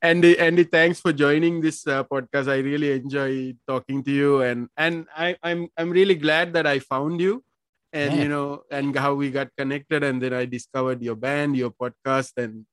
Andy, 0.00 0.38
Andy, 0.38 0.64
thanks 0.64 1.00
for 1.00 1.12
joining 1.12 1.60
this 1.60 1.86
uh, 1.86 2.04
podcast. 2.04 2.48
I 2.48 2.58
really 2.58 2.92
enjoy 2.92 3.54
talking 3.68 4.02
to 4.04 4.10
you, 4.10 4.40
and 4.40 4.68
and 4.78 5.04
I, 5.14 5.36
I'm 5.42 5.68
I'm 5.76 5.90
really 5.90 6.14
glad 6.14 6.54
that 6.54 6.66
I 6.66 6.78
found 6.78 7.20
you, 7.20 7.44
and 7.92 8.16
yeah. 8.16 8.22
you 8.22 8.28
know, 8.30 8.62
and 8.70 8.96
how 8.96 9.12
we 9.12 9.30
got 9.30 9.52
connected, 9.58 10.04
and 10.04 10.22
then 10.22 10.32
I 10.32 10.46
discovered 10.46 11.02
your 11.02 11.16
band, 11.16 11.54
your 11.54 11.70
podcast, 11.70 12.32
and 12.38 12.64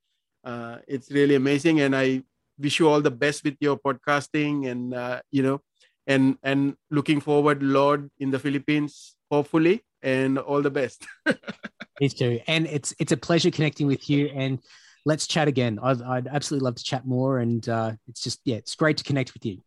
uh, 0.43 0.77
it's 0.87 1.11
really 1.11 1.35
amazing 1.35 1.81
and 1.81 1.95
i 1.95 2.21
wish 2.59 2.79
you 2.79 2.87
all 2.87 3.01
the 3.01 3.11
best 3.11 3.43
with 3.43 3.55
your 3.59 3.77
podcasting 3.77 4.69
and 4.69 4.93
uh, 4.93 5.21
you 5.31 5.43
know 5.43 5.59
and 6.07 6.37
and 6.43 6.75
looking 6.89 7.19
forward 7.19 7.63
lord 7.63 8.09
in 8.19 8.31
the 8.31 8.39
philippines 8.39 9.15
hopefully 9.29 9.83
and 10.03 10.37
all 10.37 10.61
the 10.61 10.69
best. 10.69 11.07
Me 11.99 12.09
too 12.09 12.39
and 12.47 12.65
it's 12.67 12.93
it's 12.99 13.11
a 13.11 13.17
pleasure 13.17 13.51
connecting 13.51 13.87
with 13.87 14.09
you 14.09 14.27
and 14.27 14.59
let's 15.05 15.27
chat 15.27 15.47
again. 15.47 15.79
I'd, 15.81 16.01
I'd 16.01 16.27
absolutely 16.27 16.65
love 16.65 16.75
to 16.75 16.83
chat 16.83 17.05
more 17.05 17.39
and 17.39 17.67
uh, 17.67 17.93
it's 18.07 18.21
just 18.21 18.39
yeah 18.43 18.57
it's 18.57 18.75
great 18.75 18.97
to 18.97 19.03
connect 19.03 19.33
with 19.33 19.45
you. 19.45 19.61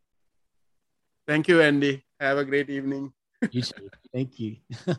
Thank 1.27 1.49
you 1.49 1.61
andy. 1.61 2.05
Have 2.20 2.39
a 2.39 2.45
great 2.45 2.70
evening. 2.70 3.12
You 3.51 3.62
too. 3.62 3.89
Thank 4.12 4.41
you 4.41 4.57